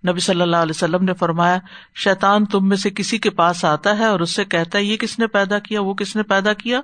نبی 0.03 0.19
صلی 0.19 0.41
اللہ 0.41 0.55
علیہ 0.55 0.75
وسلم 0.75 1.03
نے 1.03 1.13
فرمایا، 1.13 1.57
شیطان 1.95 2.45
تم 2.45 2.67
میں 2.69 2.77
سے 2.77 2.89
کسی 2.89 3.17
کے 3.17 3.29
پاس 3.29 3.63
آتا 3.65 3.97
ہے 3.97 4.05
اور 4.05 4.19
اس 4.19 4.35
سے 4.35 4.45
کہتا 4.45 4.77
ہے، 4.77 4.83
یہ 4.83 4.97
کس 4.97 5.19
نے 5.19 5.27
پیدا 5.27 5.59
کیا؟ 5.59 5.81
وہ 5.81 5.93
کس 5.93 6.15
نے 6.15 6.23
پیدا 6.23 6.53
کیا؟ 6.53 6.81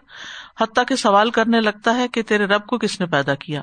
حتیٰ 0.62 0.84
کہ 0.88 0.96
سوال 0.96 1.30
کرنے 1.30 1.62
لگتا 1.62 1.96
ہے 1.96 2.08
کہ 2.08 2.22
تیرے 2.22 2.46
رب 2.46 2.66
کو 2.66 2.78
کس 2.78 3.00
نے 3.00 3.06
پیدا 3.06 3.36
کیا؟ 3.36 3.62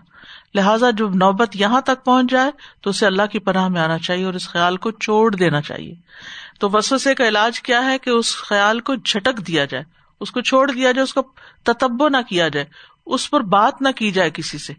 لہٰذا 0.54 0.90
جب 0.90 1.14
نوبت 1.14 1.48
یہاں 1.54 1.80
تک 1.80 2.04
پہنچ 2.04 2.30
جائے 2.30 2.50
تو 2.80 2.90
اسے 2.90 3.06
اللہ 3.06 3.22
کی 3.32 3.38
پناہ 3.38 3.68
میں 3.68 3.80
آنا 3.80 3.98
چاہیے 3.98 4.24
اور 4.24 4.34
اس 4.34 4.48
خیال 4.48 4.76
کو 4.76 4.90
چھوڑ 4.90 5.34
دینا 5.34 5.60
چاہیے۔ 5.60 5.94
تو 6.60 6.70
وسوسے 6.70 7.14
کا 7.14 7.28
علاج 7.28 7.62
کیا 7.62 7.84
ہے 7.84 7.98
کہ 7.98 8.10
اس 8.10 8.36
خیال 8.36 8.80
کو 8.80 8.94
جھٹک 8.94 9.46
دیا 9.46 9.64
جائے، 9.64 9.84
اس 10.20 10.30
کو 10.30 10.40
چھوڑ 10.40 10.70
دیا 10.70 10.92
جائے، 10.92 11.02
اس 11.02 11.14
کو 11.14 11.22
تتبو 11.62 12.08
نہ 12.08 12.16
کیا 12.28 12.48
جائے، 12.48 12.66
اس 13.06 13.30
پر 13.30 13.40
بات 13.40 13.82
نہ 13.82 13.88
کی 13.96 14.10
جائے 14.10 14.30
کسی 14.30 14.58
سے۔ 14.58 14.72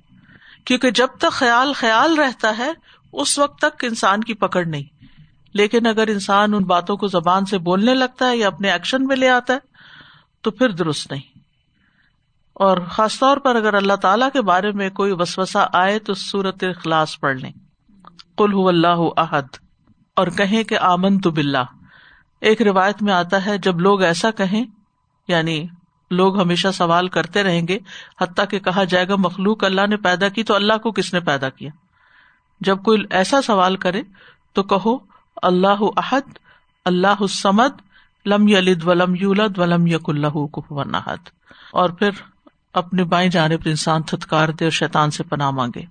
کیونکہ 0.65 0.91
جب 0.91 1.07
تک 1.17 1.31
خیال 1.31 1.73
خیال 1.73 2.15
رہتا 2.17 2.57
ہے، 2.57 2.71
اس 3.13 3.39
وقت 3.39 3.61
تک 3.61 3.85
انسان 3.85 4.23
کی 4.23 4.33
پکڑ 4.33 4.65
نہیں۔ 4.65 5.05
لیکن 5.53 5.87
اگر 5.87 6.07
انسان 6.07 6.53
ان 6.53 6.63
باتوں 6.63 6.97
کو 6.97 7.07
زبان 7.07 7.45
سے 7.45 7.57
بولنے 7.57 7.93
لگتا 7.93 8.29
ہے 8.29 8.37
یا 8.37 8.47
اپنے 8.47 8.71
ایکشن 8.71 9.05
میں 9.05 9.15
لے 9.15 9.29
آتا 9.29 9.53
ہے، 9.53 9.59
تو 10.41 10.51
پھر 10.51 10.69
درست 10.69 11.11
نہیں۔ 11.11 11.40
اور 12.53 12.77
خاص 12.77 13.19
طور 13.19 13.37
پر 13.37 13.55
اگر 13.55 13.73
اللہ 13.73 13.93
تعالی 13.93 14.25
کے 14.33 14.41
بارے 14.41 14.71
میں 14.71 14.89
کوئی 14.89 15.11
وسوسا 15.11 15.65
آئے 15.73 15.99
تو 15.99 16.13
سورت 16.13 16.63
اخلاص 16.63 17.19
پڑھ 17.19 17.37
لیں۔ 17.37 17.51
کل 18.37 18.51
اللہ 18.67 19.09
عہد 19.17 19.45
اور 20.15 20.27
کہیں 20.27 20.63
کہ 20.63 20.77
آمن 20.77 21.19
تو 21.19 21.31
بلّہ 21.31 21.63
ایک 22.41 22.61
روایت 22.61 23.03
میں 23.03 23.13
آتا 23.13 23.45
ہے، 23.45 23.57
جب 23.57 23.79
لوگ 23.79 24.01
ایسا 24.01 24.31
کہیں 24.31 24.65
یعنی 25.27 25.67
لوگ 26.11 26.41
ہمیشہ 26.41 26.67
سوال 26.73 27.07
کرتے 27.07 27.43
رہیں 27.43 27.67
گے، 27.67 27.79
حتیٰ 28.21 28.45
کہ 28.49 28.59
کہا 28.59 28.83
جائے 28.83 29.07
گا، 29.07 29.15
مخلوق 29.15 29.63
اللہ 29.63 29.87
نے 29.87 29.97
پیدا 29.97 30.29
کی 30.29 30.43
تو 30.43 30.55
اللہ 30.55 30.77
کو 30.77 30.91
کس 30.91 31.13
نے 31.13 31.19
پیدا 31.19 31.49
کیا؟ 31.49 31.71
جب 32.61 32.83
کوئی 32.83 33.03
ایسا 33.09 33.41
سوال 33.41 33.77
کرے 33.77 34.01
تو 34.53 34.63
کہو، 34.63 34.97
اللہ 35.41 35.83
عہد 35.97 36.37
اللہ 36.85 37.25
سمد 37.29 37.81
لم 38.25 38.47
یلد 38.47 38.83
ولم 38.83 39.15
یولد 39.15 39.57
ولم 39.57 39.87
یق 39.87 40.09
اللہ 40.09 40.47
کفون 40.47 40.95
احد۔ 40.95 41.29
اور 41.71 41.89
پھر 41.89 42.09
اپنے 42.73 43.03
بائیں 43.03 43.29
جانب 43.29 43.59
انسان 43.65 44.01
تھتکار 44.01 44.49
دے 44.49 44.65
اور 44.65 44.71
شیطان 44.71 45.11
سے 45.11 45.23
پناہ 45.23 45.51
مانگے۔ 45.51 45.81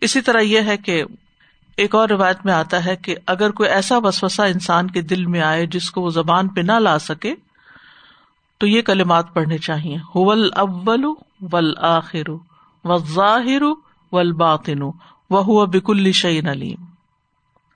اسی 0.00 0.20
طرح 0.20 0.40
یہ 0.40 0.60
ہے 0.60 0.76
کہ 0.76 1.04
ایک 1.76 1.94
اور 1.94 2.08
روایت 2.08 2.38
میں 2.44 2.52
آتا 2.52 2.84
ہے 2.84 2.96
کہ 2.96 3.16
اگر 3.26 3.50
کوئی 3.50 3.68
ایسا 3.68 3.98
وسوسا 3.98 4.44
انسان 4.44 4.90
کے 4.90 5.00
دل 5.00 5.26
میں 5.26 5.40
آئے 5.40 5.66
جس 5.66 5.90
کو 5.90 6.00
وہ 6.00 6.10
زبان 6.10 6.48
پہ 6.48 6.60
نہ 6.60 6.72
لا 6.72 6.98
سکے، 6.98 7.34
تو 8.58 8.66
یہ 8.66 8.82
کلمات 8.82 9.34
پڑھنے 9.34 9.58
چاہیے۔ 9.58 9.96
ول 10.14 10.50
اول 10.54 11.04
ول 11.52 11.74
آخر 11.78 12.30
و 12.84 12.96
ظاہر 12.98 13.62
ول 14.12 14.32
باطن 14.32 14.82
وہ 15.30 15.66
بک 15.66 15.90
الشعین 15.90 16.48
علیم۔ 16.48 16.84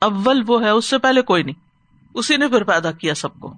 اول 0.01 0.43
وہ 0.47 0.63
ہے، 0.63 0.71
اس 0.71 0.85
سے 0.85 0.99
پہلے 0.99 1.23
کوئی 1.23 1.43
نہیں، 1.43 1.61
اسی 2.15 2.37
نے 2.37 2.49
پھر 2.49 2.65
پیدا 2.65 2.93
کیا 2.93 3.15
سب 3.15 3.41
کو۔ 3.41 3.55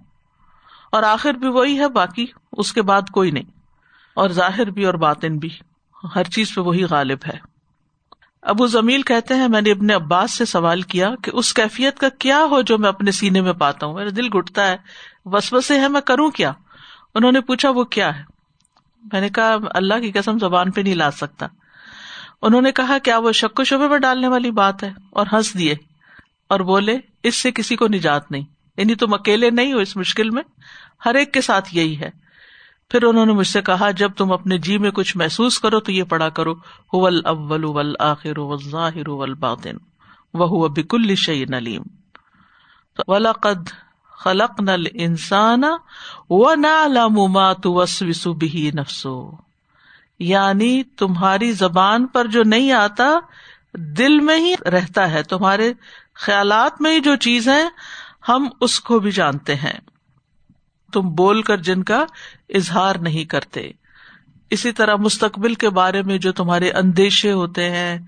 اور 0.92 1.02
آخر 1.02 1.32
بھی 1.32 1.48
وہی 1.48 1.78
ہے، 1.78 1.88
باقی 1.88 2.26
اس 2.52 2.72
کے 2.72 2.82
بعد 2.82 3.02
کوئی 3.12 3.30
نہیں۔ 3.30 3.57
اور 4.18 4.30
ظاہر 4.30 4.70
بھی 4.70 4.84
اور 4.84 4.94
باطن 4.94 5.38
بھی۔ 5.38 5.48
ہر 6.14 6.24
چیز 6.24 6.54
پہ 6.54 6.60
وہی 6.60 6.84
غالب 6.84 7.18
ہے۔ 7.26 7.38
ابو 8.42 8.66
زمیل 8.66 9.02
کہتے 9.02 9.34
ہیں، 9.34 9.48
میں 9.48 9.60
نے 9.60 9.70
اپنے 9.70 9.94
عباس 9.94 10.30
سے 10.30 10.44
سوال 10.44 10.82
کیا 10.82 11.10
کہ 11.22 11.30
اس 11.34 11.54
کیفیت 11.54 11.98
کا 11.98 12.08
کیا 12.08 12.38
ہو 12.50 12.62
جو 12.62 12.78
میں 12.78 12.88
اپنے 12.88 13.10
سینے 13.10 13.40
میں 13.40 13.52
پاتا 13.52 13.86
ہوں؟ 13.86 13.94
میرا 13.94 14.08
دل 14.16 14.28
گٹتا 14.38 14.66
ہے۔ 14.66 14.76
وسوسے 15.24 15.80
ہے 15.80 15.88
میں 15.88 16.00
کروں 16.00 16.30
کیا؟ 16.30 16.52
انہوں 17.14 17.32
نے 17.32 17.40
پوچھا، 17.40 17.70
وہ 17.70 17.84
کیا 17.84 18.18
ہے؟ 18.18 18.24
میں 19.12 19.20
نے 19.20 19.28
کہا، 19.28 19.56
اللہ 19.74 19.94
کی 19.94 20.12
قسم 20.12 20.38
زبان 20.38 20.70
پہ 20.70 20.80
نہیں 20.80 20.94
لا 20.94 21.10
سکتا۔ 21.10 21.46
انہوں 22.42 22.62
نے 22.62 22.72
کہا، 22.72 22.98
کیا 22.98 23.18
وہ 23.18 23.32
شک 23.32 23.60
و 23.60 23.64
شبے 23.64 23.88
میں 23.88 23.98
ڈالنے 23.98 24.28
والی 24.28 24.50
بات 24.50 24.82
ہے؟ 24.82 24.92
اور 25.10 25.26
ہنس 25.32 25.58
دیے۔ 25.58 25.74
اور 26.48 26.60
بولے، 26.60 26.98
اس 27.22 27.34
سے 27.34 27.52
کسی 27.52 27.76
کو 27.76 27.88
نجات 27.88 28.30
نہیں۔ 28.30 28.44
یعنی 28.76 28.94
تم 28.94 29.14
اکیلے 29.14 29.50
نہیں 29.50 29.72
ہو 29.72 29.78
اس 29.78 29.96
مشکل 29.96 30.30
میں۔ 30.30 30.42
ہر 31.06 31.14
ایک 31.14 31.32
کے 31.32 31.40
ساتھ 31.40 31.68
یہی 31.72 32.00
ہے۔ 32.00 32.27
پھر 32.90 33.02
انہوں 33.02 33.26
نے 33.26 33.32
مجھ 33.32 33.46
سے 33.46 33.62
کہا، 33.62 33.90
جب 33.90 34.12
تم 34.12 34.32
اپنے 34.32 34.58
جی 34.58 34.78
میں 34.78 34.90
کچھ 34.90 35.16
محسوس 35.16 35.58
کرو 35.58 35.80
تو 35.80 35.92
یہ 35.92 36.02
پڑھا 36.02 36.28
کرو 36.28 36.52
اول 36.92 37.20
اول 37.24 37.94
آخر 37.98 38.56
ظاہر 38.70 39.34
باطن 39.34 39.76
وہ 40.34 40.68
بکل 40.68 41.14
شعین 41.14 41.54
علیم۔ 41.54 41.82
ولاقد 43.08 43.68
خلق 44.10 44.60
نل 44.60 44.84
انسان 44.92 45.62
و 46.30 46.54
نالمات 46.54 47.66
وسوسو 47.66 48.32
نفسو 48.74 49.30
یعنی 50.18 50.82
تمہاری 50.82 51.52
زبان 51.52 52.06
پر 52.06 52.26
جو 52.26 52.42
نہیں 52.42 52.72
آتا، 52.72 53.10
دل 53.74 54.20
میں 54.20 54.38
ہی 54.38 54.54
رہتا 54.70 55.10
ہے۔ 55.10 55.22
تمہارے 55.22 55.72
خیالات 56.14 56.82
میں 56.82 56.92
ہی 56.92 57.00
جو 57.00 57.16
چیز 57.16 57.48
ہے 57.48 57.64
ہم 58.28 58.48
اس 58.60 58.80
کو 58.80 58.98
بھی 58.98 59.10
جانتے 59.10 59.54
ہیں۔ 59.54 59.87
تم 60.92 61.00
بول 61.00 61.42
کر 61.42 61.56
جن 61.56 61.82
کا 61.82 62.04
اظہار 62.48 62.94
نہیں 62.94 63.24
کرتے۔ 63.24 63.70
اسی 64.50 64.72
طرح 64.72 64.94
مستقبل 64.94 65.54
کے 65.54 65.70
بارے 65.70 66.02
میں 66.02 66.18
جو 66.18 66.32
تمہارے 66.32 66.70
اندیشے 66.70 67.32
ہوتے 67.32 67.70
ہیں، 67.70 67.98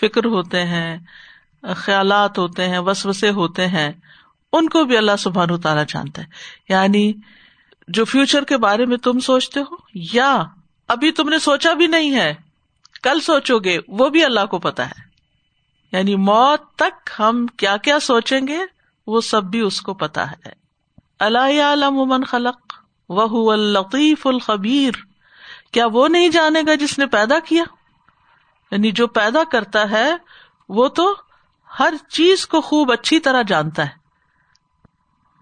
فکر 0.00 0.24
ہوتے 0.24 0.64
ہیں، 0.64 0.98
خیالات 1.76 2.38
ہوتے 2.38 2.68
ہیں، 2.68 2.78
وسوسے 2.78 3.30
ہوتے 3.30 3.66
ہیں، 3.66 3.92
ان 4.52 4.68
کو 4.68 4.84
بھی 4.84 4.96
اللہ 4.96 5.16
سبحان 5.18 5.50
و 5.50 5.56
تعالیٰ 5.56 5.84
جانتا 5.88 6.22
ہے۔ 6.22 6.26
یعنی 6.68 7.12
جو 7.88 8.04
فیوچر 8.04 8.44
کے 8.44 8.56
بارے 8.56 8.86
میں 8.86 8.96
تم 8.96 9.20
سوچتے 9.20 9.60
ہو، 9.60 9.74
یا 9.94 10.42
ابھی 10.88 11.12
تم 11.12 11.28
نے 11.28 11.38
سوچا 11.38 11.72
بھی 11.72 11.86
نہیں 11.86 12.14
ہے، 12.14 12.34
کل 13.02 13.20
سوچو 13.20 13.58
گے، 13.58 13.78
وہ 13.88 14.08
بھی 14.08 14.24
اللہ 14.24 14.46
کو 14.46 14.58
پتا 14.58 14.86
ہے۔ 14.86 15.06
یعنی 15.92 16.16
موت 16.16 16.74
تک 16.76 17.10
ہم 17.18 17.46
کیا 17.46 17.76
کیا 17.76 18.00
سوچیں 18.00 18.40
گے، 18.48 18.58
وہ 19.06 19.20
سب 19.20 19.44
بھی 19.44 19.60
اس 19.60 19.80
کو 19.80 19.94
پتا 19.94 20.30
ہے۔ 20.30 20.65
اللہ 21.18 21.90
من 21.90 22.24
خلق 22.24 22.74
وہ 23.08 23.52
الطیف 23.52 24.26
الخبیر۔ 24.26 24.92
کیا 25.72 25.86
وہ 25.92 26.08
نہیں 26.08 26.28
جانے 26.28 26.62
گا 26.66 26.74
جس 26.74 26.98
نے 26.98 27.06
پیدا 27.06 27.38
کیا؟ 27.38 27.64
یعنی 28.70 28.90
جو 28.90 29.06
پیدا 29.06 29.38
کرتا 29.52 29.90
ہے، 29.90 30.14
وہ 30.68 30.88
تو 30.88 31.14
ہر 31.78 31.94
چیز 32.08 32.46
کو 32.46 32.60
خوب 32.60 32.92
اچھی 32.92 33.20
طرح 33.20 33.42
جانتا 33.42 33.82
ہے۔ 33.82 34.06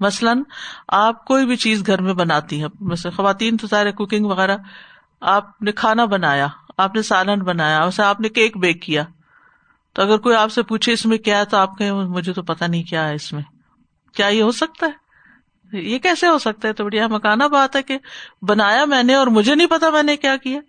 مثلاً 0.01 0.43
آپ 0.89 1.25
کوئی 1.25 1.47
بھی 1.47 1.57
چیز 1.57 1.87
گھر 1.87 2.03
میں 2.03 2.15
بناتی 2.15 2.63
ہیں 2.63 3.11
خواتین 3.17 3.57
تو 3.57 3.67
سارے 3.67 3.93
کوکنگ 3.93 4.27
وغیرہ، 4.27 4.57
آپ 5.21 5.63
نے 5.63 5.73
کھانا 5.73 6.05
بنایا، 6.05 6.47
آپ 6.79 6.95
نے 6.95 7.03
سالن 7.03 7.43
بنایا، 7.43 7.83
اسے 7.83 8.03
آپ 8.03 8.21
نے 8.21 8.29
کیک 8.29 8.57
بیک 8.57 8.83
کیا۔ 8.83 9.05
تو 9.93 10.03
اگر 10.03 10.19
کوئی 10.19 10.37
آپ 10.37 10.53
سے 10.53 10.63
پوچھے 10.63 10.93
اس 10.93 11.07
میں 11.07 11.19
کیا 11.19 11.39
ہے، 11.39 11.45
تو 11.45 11.57
آپ 11.57 11.79
کہیں، 11.79 11.93
مجھے 11.93 12.33
تو 12.33 12.43
پتا 12.43 12.67
نہیں 12.67 12.83
کیا 12.83 13.09
ہے 13.09 13.15
اس 13.15 13.33
میں۔ 13.33 13.43
کیا 14.15 14.27
یہ 14.27 14.43
ہو 14.43 14.51
سکتا 14.51 14.87
ہے؟ 14.87 15.04
یہ 15.75 15.99
کیسے 15.99 16.29
ہو 16.29 16.39
سکتا 16.39 16.69
ہے؟ 16.69 16.73
تو 16.73 16.85
بڑھیا 16.85 17.07
مکانا 17.07 17.47
بات 17.47 17.77
ہے 17.77 17.83
کہ 17.83 17.99
بنایا 18.43 18.85
میں 18.85 19.03
نے 19.03 19.15
اور 19.15 19.27
مجھے 19.27 19.55
نہیں 19.55 19.67
پتا 19.67 19.91
میں 19.91 20.03
نے 20.03 20.17
کیا 20.17 20.37
کیا۔ 20.37 20.61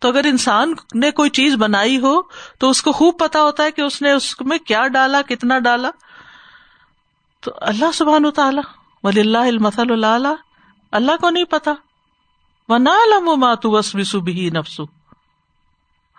تو 0.00 0.08
اگر 0.08 0.24
انسان 0.24 0.72
نے 0.94 1.10
کوئی 1.10 1.30
چیز 1.30 1.54
بنائی 1.54 1.98
ہو 1.98 2.22
تو 2.58 2.70
اس 2.70 2.82
کو 2.82 2.92
خوب 2.92 3.18
پتا 3.18 3.42
ہوتا 3.42 3.62
ہے 3.64 3.70
کہ 3.70 3.82
اس 3.82 4.02
نے 4.02 4.12
اس 4.12 4.40
میں 4.40 4.58
کیا 4.58 4.88
ڈالا، 4.88 5.22
کتنا 5.22 5.58
ڈالا۔ 5.58 5.90
تو 7.40 7.50
اللہ 7.60 7.92
سبحان 7.94 8.24
و 8.24 8.30
تعالیٰ 8.30 8.62
ولی 9.02 9.20
اللہ 9.20 9.38
المسل 9.38 10.04
اللہ 10.04 10.34
اللہ 10.92 11.12
کو 11.20 11.30
نہیں 11.30 11.44
پتا۔ 11.44 11.72
وہ 12.68 12.78
نہ 12.78 12.90
لم 12.90 13.40
ماتو 13.40 13.70
وس 13.70 14.14
بھی 14.14 14.50
نفسو 14.50 14.84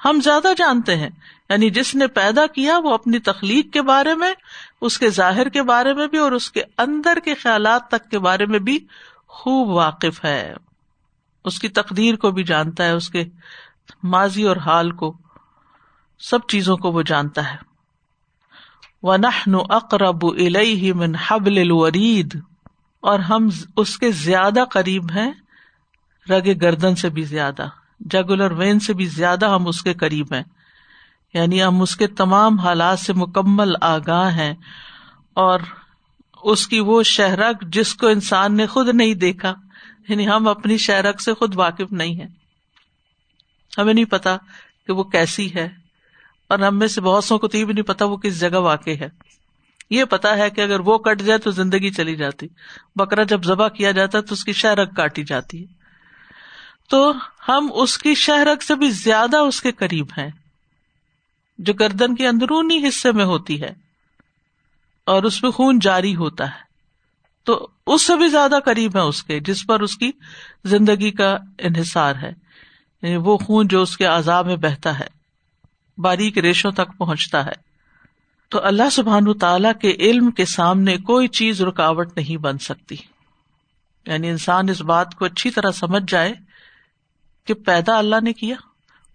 ہم 0.06 0.20
زیادہ 0.24 0.48
جانتے 0.58 0.96
ہیں۔ 0.96 1.10
یعنی 1.50 1.70
جس 1.70 1.96
نے 1.96 2.08
پیدا 2.08 2.48
کیا 2.48 2.78
وہ 2.78 2.94
اپنی 2.94 3.20
تخلیق 3.20 3.74
کے 3.74 3.82
بارے 3.82 4.16
میں، 4.16 4.34
اس 4.82 4.98
کے 4.98 5.10
ظاہر 5.10 5.50
کے 5.50 5.64
بارے 5.64 5.94
میں 5.94 6.08
بھی 6.08 6.18
اور 6.18 6.32
اس 6.32 6.52
کے 6.52 6.64
اندر 6.78 7.18
کے 7.26 7.34
خیالات 7.34 7.88
تک 7.88 8.10
کے 8.10 8.20
بارے 8.20 8.46
میں 8.46 8.60
بھی 8.60 8.80
خوب 9.28 9.70
واقف 9.70 10.26
ہے۔ 10.26 10.54
اس 11.46 11.60
کی 11.60 11.70
تقدیر 11.70 12.16
کو 12.16 12.32
بھی 12.32 12.44
جانتا 12.44 12.86
ہے، 12.86 12.92
اس 12.92 13.10
کے 13.10 13.26
ماضی 14.04 14.44
اور 14.44 14.58
حال 14.58 14.92
کو، 14.92 15.18
سب 16.20 16.40
چیزوں 16.48 16.78
کو 16.78 16.92
وہ 16.92 17.02
جانتا 17.02 17.52
ہے۔ 17.52 17.58
وہ 19.04 19.18
نہ 19.18 19.56
اقرب 19.70 20.24
من 20.96 21.16
حبل 21.28 21.58
الورید 21.58 22.42
اور 23.02 23.20
ہم 23.20 23.50
اس 23.78 23.98
کے 23.98 24.12
زیادہ 24.12 24.64
قریب 24.72 25.04
ہیں، 25.16 25.32
رگ 26.30 26.50
گردن 26.62 26.96
سے 26.96 27.10
بھی 27.10 27.22
زیادہ 27.22 27.68
جگولر 28.00 28.52
وین 28.52 28.80
سے 28.80 28.94
بھی 28.94 29.06
زیادہ 29.06 29.46
ہم 29.46 29.68
اس 29.68 29.84
کے 29.84 29.94
قریب 29.94 30.34
ہیں۔ 30.34 30.44
یعنی 31.34 31.64
ہم 31.64 31.82
اس 31.82 31.96
کے 31.96 32.08
تمام 32.08 32.60
حالات 32.60 33.00
سے 33.00 33.14
مکمل 33.14 33.74
آگاہ 33.82 34.36
ہیں 34.38 34.54
اور 35.34 35.60
اس 36.44 36.68
کی 36.68 36.80
وہ 36.80 37.02
شہرک 37.04 37.62
جس 37.74 37.94
کو 37.96 38.08
انسان 38.08 38.58
نے 38.58 38.66
خود 38.68 38.90
نہیں 38.90 39.14
دیکھا 39.14 39.54
یعنی 40.10 40.28
ہم 40.28 40.48
اپنی 40.48 40.78
شہرک 40.78 41.22
سے 41.22 41.34
خود 41.34 41.56
واقف 41.56 41.92
نہیں 41.92 42.20
ہے 42.20 42.26
ہمیں 43.78 43.94
نہیں 43.94 44.06
پتا 44.06 44.36
کہ 44.88 44.94
وہ 44.94 45.04
کیسی 45.04 45.54
ہے، 45.56 45.68
اور 46.50 46.60
ہم 46.60 46.78
میں 46.80 46.88
سے 46.88 47.02
بہت 47.02 47.24
سو 47.24 47.38
کو 47.38 47.48
تو 47.48 47.58
یہ 47.58 47.66
بھی 47.66 47.74
نہیں 47.74 47.84
پتا 47.84 48.06
وہ 48.06 48.18
کس 48.18 48.40
جگہ 48.40 48.60
واقع 48.62 48.92
ہے۔ 49.00 49.10
یہ 49.90 50.04
پتا 50.04 50.38
ہے 50.38 50.50
کہ 50.50 50.62
اگر 50.62 50.80
وہ 50.80 50.98
کٹ 50.98 51.22
جائے 51.22 51.40
تو 51.40 51.52
زندگی 51.52 51.90
چلی 51.90 52.16
جاتی۔ 52.16 52.48
بکرا 52.96 53.24
جب 53.24 53.44
ذبح 53.44 53.68
کیا 53.68 53.92
جاتا 53.92 54.18
ہے 54.18 54.24
تو 54.24 54.34
اس 54.34 54.44
کی 54.46 54.54
شہرک 54.54 54.96
کاٹی 54.96 55.24
جاتی۔ 55.24 55.62
ہے 55.62 55.76
تو 56.90 57.12
ہم 57.50 57.70
اس 57.74 57.98
کی 57.98 58.14
شہرک 58.16 58.64
سے 58.64 58.76
بھی 58.76 58.90
زیادہ 58.90 59.38
اس 59.38 59.62
کے 59.62 59.72
قریب 59.72 60.08
ہیں۔ 60.18 60.30
جو 61.58 61.74
گردن 61.74 62.16
کے 62.16 62.28
اندرونی 62.28 62.88
حصے 62.88 63.12
میں 63.12 63.26
ہوتی 63.26 63.62
ہے 63.62 63.74
اور 65.06 65.24
اس 65.24 65.44
میں 65.44 65.52
خون 65.52 65.80
جاری 65.80 66.16
ہوتا 66.16 66.46
ہے 66.46 66.68
تو 67.44 67.68
اس 67.88 68.02
سے 68.02 68.16
بھی 68.16 68.28
زیادہ 68.28 68.56
قریب 68.66 68.96
ہے 68.96 69.02
اس 69.02 69.24
کے، 69.24 69.40
جس 69.40 69.68
پر 69.68 69.80
اس 69.80 69.98
کی 69.98 70.12
زندگی 70.66 71.12
کا 71.12 71.38
انحصار 71.58 72.16
ہے 72.16 72.32
یعنی 73.02 73.16
وہ 73.16 73.38
خون 73.38 73.68
جو 73.68 73.82
اس 73.82 73.98
کے 73.98 74.06
عذاب 74.06 74.46
میں 74.46 74.56
بہتا 74.56 75.00
ہے، 75.00 75.08
باریک 75.98 76.38
ریشوں 76.38 76.72
تک 76.72 76.98
پہنچتا 76.98 77.46
ہے۔ 77.46 77.68
تو 78.50 78.66
اللہ 78.66 78.90
سبحان 78.92 79.38
تعالی 79.38 79.68
کے 79.82 79.92
علم 79.92 80.32
کے 80.32 80.46
سامنے 80.46 80.98
کوئی 80.98 81.28
چیز 81.28 81.62
رکاوٹ 81.62 82.18
نہیں 82.18 82.38
بن 82.38 82.58
سکتی۔ 82.58 82.96
یعنی 84.06 84.30
انسان 84.30 84.70
اس 84.70 84.82
بات 84.82 85.16
کو 85.16 85.26
اچھی 85.26 85.52
طرح 85.52 85.72
سمجھ 85.72 86.04
جائے 86.08 86.34
کہ 87.46 87.54
پیدا 87.54 87.98
اللہ 87.98 88.16
نے 88.24 88.34
کیا، 88.34 88.56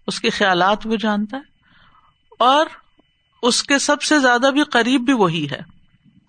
اس 0.07 0.21
کے 0.21 0.29
خیالات 0.29 0.87
وہ 0.87 0.95
جانتا 0.95 1.37
ہے۔ 1.37 1.52
اور 2.39 2.65
اس 3.41 3.63
کے 3.63 3.79
سب 3.79 4.01
سے 4.01 4.19
زیادہ 4.19 4.51
بھی 4.53 4.63
قریب 4.63 5.01
بھی 5.01 5.13
وہی 5.13 5.47
ہے۔ 5.51 5.61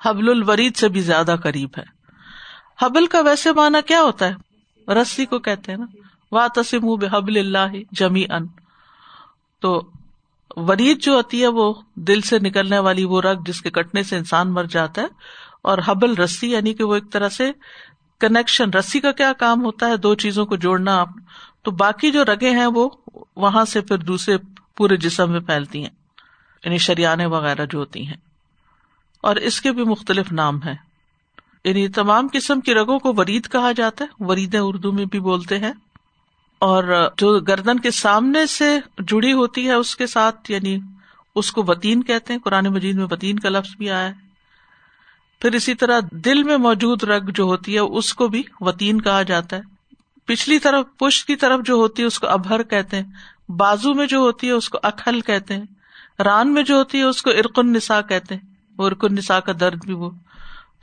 حبل 0.04 0.30
الورید 0.30 0.76
سے 0.76 0.88
بھی 0.88 1.00
زیادہ 1.00 1.36
قریب 1.42 1.70
ہے۔ 1.78 1.82
حبل 2.82 3.06
کا 3.06 3.20
ویسے 3.20 3.52
مانا 3.52 3.80
کیا 3.80 4.02
ہوتا 4.02 4.28
ہے؟ 4.28 4.34
رسی 4.92 5.26
کو 5.26 5.38
کہتے 5.38 5.72
ہیں 5.72 5.78
نا۔ 5.78 5.86
وا 6.32 6.46
تسم 6.54 7.04
حبل 7.04 7.36
اللہ 7.36 7.76
جمی 7.92 8.24
ان 8.24 8.46
تو 9.60 9.90
ورید 10.50 11.02
جو 11.02 11.12
ہوتی 11.12 11.42
ہے 11.42 11.46
وہ 11.46 11.74
دل 11.94 12.20
سے 12.20 12.38
نکلنے 12.38 12.78
والی 12.78 13.04
وہ 13.04 13.20
رگ 13.20 13.34
جس 13.46 13.62
کے 13.62 13.70
کٹنے 13.70 14.02
سے 14.02 14.16
انسان 14.16 14.52
مر 14.52 14.64
جاتا 14.64 15.02
ہے۔ 15.02 15.06
اور 15.62 15.78
حبل 15.84 16.14
رسی 16.14 16.52
یعنی 16.52 16.74
کہ 16.74 16.84
وہ 16.84 16.94
ایک 16.94 17.12
طرح 17.12 17.28
سے 17.28 17.52
کنیکشن 18.20 18.70
رسی 18.70 19.00
کا 19.00 19.12
کیا 19.12 19.32
کام 19.32 19.64
ہوتا 19.64 19.86
ہے؟ 19.86 19.96
دو 19.96 20.14
چیزوں 20.14 20.46
کو 20.46 20.56
جوڑنا۔ 20.56 21.04
تو 21.62 21.70
باقی 21.70 22.10
جو 22.10 22.24
رگے 22.24 22.50
ہیں 22.50 22.66
وہ 22.66 22.88
وہاں 23.36 23.64
سے 23.64 23.80
پھر 23.80 23.98
دوسرے 23.98 24.36
پورے 24.76 24.96
جسم 24.96 25.32
میں 25.32 25.40
پھیلتی 25.40 25.82
ہیں 25.82 25.90
یعنی 26.64 26.78
شریانے 26.78 27.26
وغیرہ 27.26 27.66
جو 27.66 27.78
ہوتی 27.78 28.06
ہیں۔ 28.06 28.16
اور 29.22 29.36
اس 29.36 29.60
کے 29.60 29.72
بھی 29.72 29.84
مختلف 29.84 30.32
نام 30.32 30.62
ہیں۔ 30.62 30.74
یعنی 31.64 31.88
تمام 31.88 32.28
قسم 32.32 32.60
کی 32.60 32.74
رگوں 32.74 32.98
کو 32.98 33.12
ورید 33.16 33.48
کہا 33.48 33.72
جاتا 33.72 34.04
ہے 34.04 34.24
ورید 34.24 34.56
اردو 34.60 34.92
میں 34.92 35.04
بھی 35.04 35.20
بولتے 35.20 35.58
ہیں۔ 35.58 35.72
اور 36.58 37.10
جو 37.16 37.40
گردن 37.40 37.80
کے 37.80 37.90
سامنے 37.90 38.46
سے 38.46 38.78
جڑی 38.98 39.32
ہوتی 39.32 39.66
ہے، 39.66 39.72
اس 39.72 39.96
کے 39.96 40.06
ساتھ 40.06 40.50
یعنی 40.50 40.78
اس 41.34 41.52
کو 41.52 41.64
وطین 41.68 42.02
کہتے 42.02 42.32
ہیں۔ 42.32 42.40
قرآن 42.40 42.66
مجید 42.66 42.96
میں 42.96 43.06
وطین 43.10 43.38
کا 43.38 43.48
لفظ 43.48 43.76
بھی 43.76 43.90
آیا 43.90 44.08
ہے۔ 44.08 44.12
پھر 45.40 45.52
اسی 45.52 45.74
طرح 45.74 46.00
دل 46.10 46.42
میں 46.42 46.56
موجود 46.56 47.02
رگ 47.02 47.30
جو 47.34 47.44
ہوتی 47.44 47.74
ہے، 47.74 47.78
اس 47.78 48.14
کو 48.14 48.28
بھی 48.28 48.42
وطین 48.60 49.00
کہا 49.00 49.22
جاتا 49.22 49.56
ہے۔ 49.56 49.62
پچھلی 50.24 50.58
طرف 50.58 50.86
پشت 50.98 51.26
کی 51.26 51.36
طرف 51.36 51.60
جو 51.64 51.74
ہوتی 51.74 52.02
ہے، 52.02 52.06
اس 52.06 52.18
کو 52.18 52.26
ابہر 52.26 52.62
کہتے 52.62 52.96
ہیں۔ 52.96 53.12
بازو 53.48 53.94
میں 53.94 54.06
جو 54.06 54.18
ہوتی 54.18 54.46
ہے 54.46 54.52
اس 54.52 54.68
کو 54.68 54.78
اکھل 54.82 55.20
کہتے 55.20 55.56
ہیں، 55.56 55.64
ران 56.22 56.54
میں 56.54 56.62
جو 56.62 56.74
ہوتی 56.74 56.98
ہے 56.98 57.02
اس 57.02 57.22
کو 57.22 57.30
ارکن 57.30 57.72
نسا 57.72 58.00
کہتے 58.00 58.34
ہیں، 58.34 58.42
وہ 58.78 58.86
ارکن 58.86 59.14
نسا 59.14 59.40
کا 59.40 59.52
درد 59.60 59.84
بھی 59.84 59.94
وہ۔ 59.94 60.10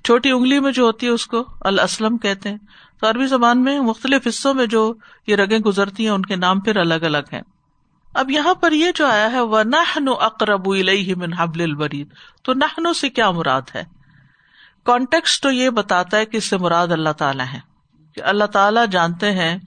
چھوٹی 0.04 0.32
انگلی 0.32 0.60
میں 0.60 0.72
جو 0.72 0.84
ہوتی 0.84 1.06
ہے 1.06 1.12
اس 1.12 1.28
کو 1.28 1.46
الاسلم 1.62 2.18
کہتے 2.18 2.50
ہیں۔ 2.50 2.58
تو 3.00 3.10
عربی 3.10 3.28
زبان 3.28 3.64
میں 3.64 3.80
مختلف 3.80 4.28
حصوں 4.28 4.54
میں 4.54 4.66
جو 4.66 4.94
یہ 5.28 5.36
رگیں 5.36 5.60
گزرتی 5.60 6.04
ہیں، 6.04 6.12
ان 6.12 6.22
کے 6.22 6.36
نام 6.36 6.60
پھر 6.60 6.78
الگ 6.78 6.94
الگ 6.94 7.34
ہیں۔ 7.34 7.42
اب 8.14 8.32
یہاں 8.32 8.54
پر 8.54 8.72
یہ 8.72 8.92
جو 8.96 9.06
آیا 9.08 9.32
ہے 9.32 9.42
وہ 9.42 9.64
نہ 9.64 10.00
اقرب 10.06 10.68
من 11.18 11.34
حبل 11.34 11.62
الورید 11.62 12.08
تو 12.44 12.54
نہنو 12.54 12.94
سے 12.94 13.10
کیا 13.10 13.32
مراد 13.32 13.62
ہے؟ 13.76 13.84
کانٹیکس 14.84 15.42
تو 15.42 15.52
یہ 15.52 15.70
بتاتا 15.70 16.18
ہے 16.18 16.26
کہ 16.26 16.38
اس 16.38 16.46
سے 16.46 16.58
مراد 16.58 16.88
اللہ 16.88 17.10
تعالیٰ 17.10 17.46
ہے 17.54 17.60
کہ 18.16 18.22
اللہ 18.24 18.44
تعالیٰ 18.44 18.86
جانتے 18.92 19.32
ہیں 19.32 19.58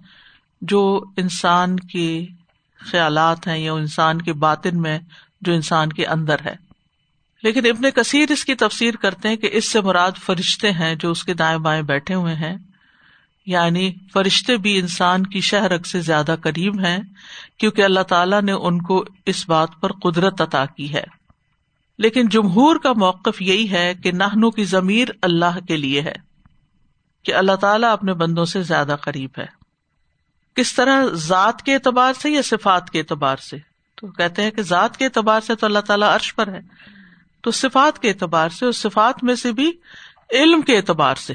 جو 0.61 1.05
انسان 1.17 1.77
کے 1.77 2.27
خیالات 2.85 3.47
ہیں 3.47 3.59
یا 3.59 3.73
انسان 3.73 4.23
کے 4.23 4.33
باطن 4.33 4.83
میں 4.83 4.99
جو 5.41 5.53
انسان 5.53 5.88
کے 5.88 6.07
اندر 6.07 6.37
ہے۔ 6.45 6.55
لیکن 7.43 7.67
ابن 7.67 7.91
کثیر 7.91 8.31
اس 8.31 8.45
کی 8.45 8.55
تفسیر 8.55 8.95
کرتے 8.95 9.29
ہیں 9.29 9.37
کہ 9.37 9.49
اس 9.53 9.73
سے 9.73 9.81
مراد 9.81 10.12
فرشتے 10.25 10.71
ہیں 10.71 10.95
جو 10.95 11.11
اس 11.11 11.25
کے 11.25 11.35
دائیں 11.35 11.59
بائیں 11.59 11.83
بیٹھے 11.83 12.14
ہوئے 12.14 12.35
ہیں۔ 12.35 12.57
یعنی 13.47 13.93
فرشتے 14.12 14.57
بھی 14.57 14.79
انسان 14.79 15.26
کی 15.26 15.41
شہ 15.41 15.57
رگ 15.57 15.83
سے 15.83 16.00
زیادہ 16.00 16.37
قریب 16.43 16.81
ہیں، 16.81 16.99
کیونکہ 17.59 17.83
اللہ 17.83 18.00
تعالیٰ 18.00 18.43
نے 18.43 18.53
ان 18.53 18.83
کو 18.83 19.05
اس 19.26 19.49
بات 19.49 19.69
پر 19.81 19.93
قدرت 19.93 20.41
عطا 20.41 20.64
کی 20.67 20.95
ہے۔ 20.95 21.05
لیکن 21.99 22.29
جمہور 22.29 22.76
کا 22.76 22.93
موقف 22.93 23.43
یہی 23.43 23.71
ہے 23.71 23.95
کہ 23.95 24.12
نہنو 24.12 24.50
کی 24.50 24.64
ضمیر 24.64 25.09
اللہ 25.23 25.59
کے 25.69 25.76
لیے 25.76 26.00
ہے، 26.00 26.14
کہ 27.23 27.35
اللہ 27.35 27.57
تعالیٰ 27.57 27.93
اپنے 27.93 28.12
بندوں 28.12 28.45
سے 28.45 28.62
زیادہ 28.62 28.97
قریب 29.00 29.30
ہے۔ 29.39 29.64
کس 30.54 30.75
طرح 30.75 31.04
ذات 31.12 31.62
کے 31.62 31.75
اعتبار 31.75 32.12
سے 32.23 32.30
یا 32.30 32.43
صفات 32.43 32.90
کے 32.90 32.99
اعتبار 32.99 33.36
سے؟ 33.36 33.56
تو 33.97 34.06
کہتے 34.06 34.43
ہیں 34.43 34.50
کہ 34.50 34.62
ذات 34.62 34.97
کے 34.97 35.04
اعتبار 35.04 35.40
سے 35.40 35.54
تو 35.54 35.67
اللہ 35.67 35.78
تعالیٰ 35.78 36.14
عرش 36.14 36.34
پر 36.34 36.49
ہے۔ 36.49 36.60
تو 37.43 37.50
صفات 37.50 37.99
کے 37.99 38.08
اعتبار 38.08 38.49
سے 38.49 38.64
اور 38.64 38.73
صفات 38.73 39.25
میں 39.25 39.34
سے 39.34 39.52
بھی 39.52 39.73
علم 40.32 40.62
کے 40.62 40.76
اعتبار 40.76 41.14
سے۔ 41.14 41.34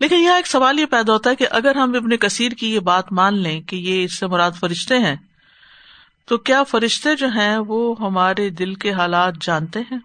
لیکن 0.00 0.16
یہاں 0.16 0.36
ایک 0.36 0.46
سوال 0.46 0.80
یہ 0.80 0.86
پیدا 0.86 1.12
ہوتا 1.12 1.30
ہے 1.30 1.36
کہ 1.36 1.46
اگر 1.50 1.76
ہم 1.76 1.94
ابن 1.94 2.16
کثیر 2.16 2.52
کی 2.52 2.74
یہ 2.74 2.80
بات 2.80 3.12
مان 3.12 3.38
لیں 3.38 3.60
کہ 3.62 3.76
یہ 3.76 4.04
اس 4.04 4.18
سے 4.18 4.26
مراد 4.26 4.50
فرشتے 4.60 4.98
ہیں، 4.98 5.16
تو 6.26 6.38
کیا 6.38 6.62
فرشتے 6.62 7.16
جو 7.16 7.28
ہیں 7.28 7.58
وہ 7.58 7.94
ہمارے 8.00 8.50
دل 8.50 8.74
کے 8.74 8.92
حالات 8.92 9.34
جانتے 9.40 9.80
ہیں؟ 9.80 9.98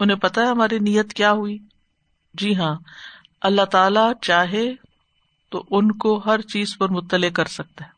انہیں 0.00 0.16
پتا 0.16 0.40
ہے 0.40 0.46
ہماری 0.46 0.78
نیت 0.78 1.12
کیا 1.12 1.32
ہوئی؟ 1.32 1.58
جی 2.34 2.56
ہاں 2.56 2.74
اللہ 3.40 3.64
تعالی 3.64 4.00
چاہے 4.22 4.74
تو 5.52 5.64
ان 5.70 5.92
کو 5.92 6.22
ہر 6.26 6.40
چیز 6.40 6.78
پر 6.78 6.88
مطلع 6.88 7.28
کر 7.28 7.44
سکتا 7.44 7.84
ہے۔ 7.84 7.90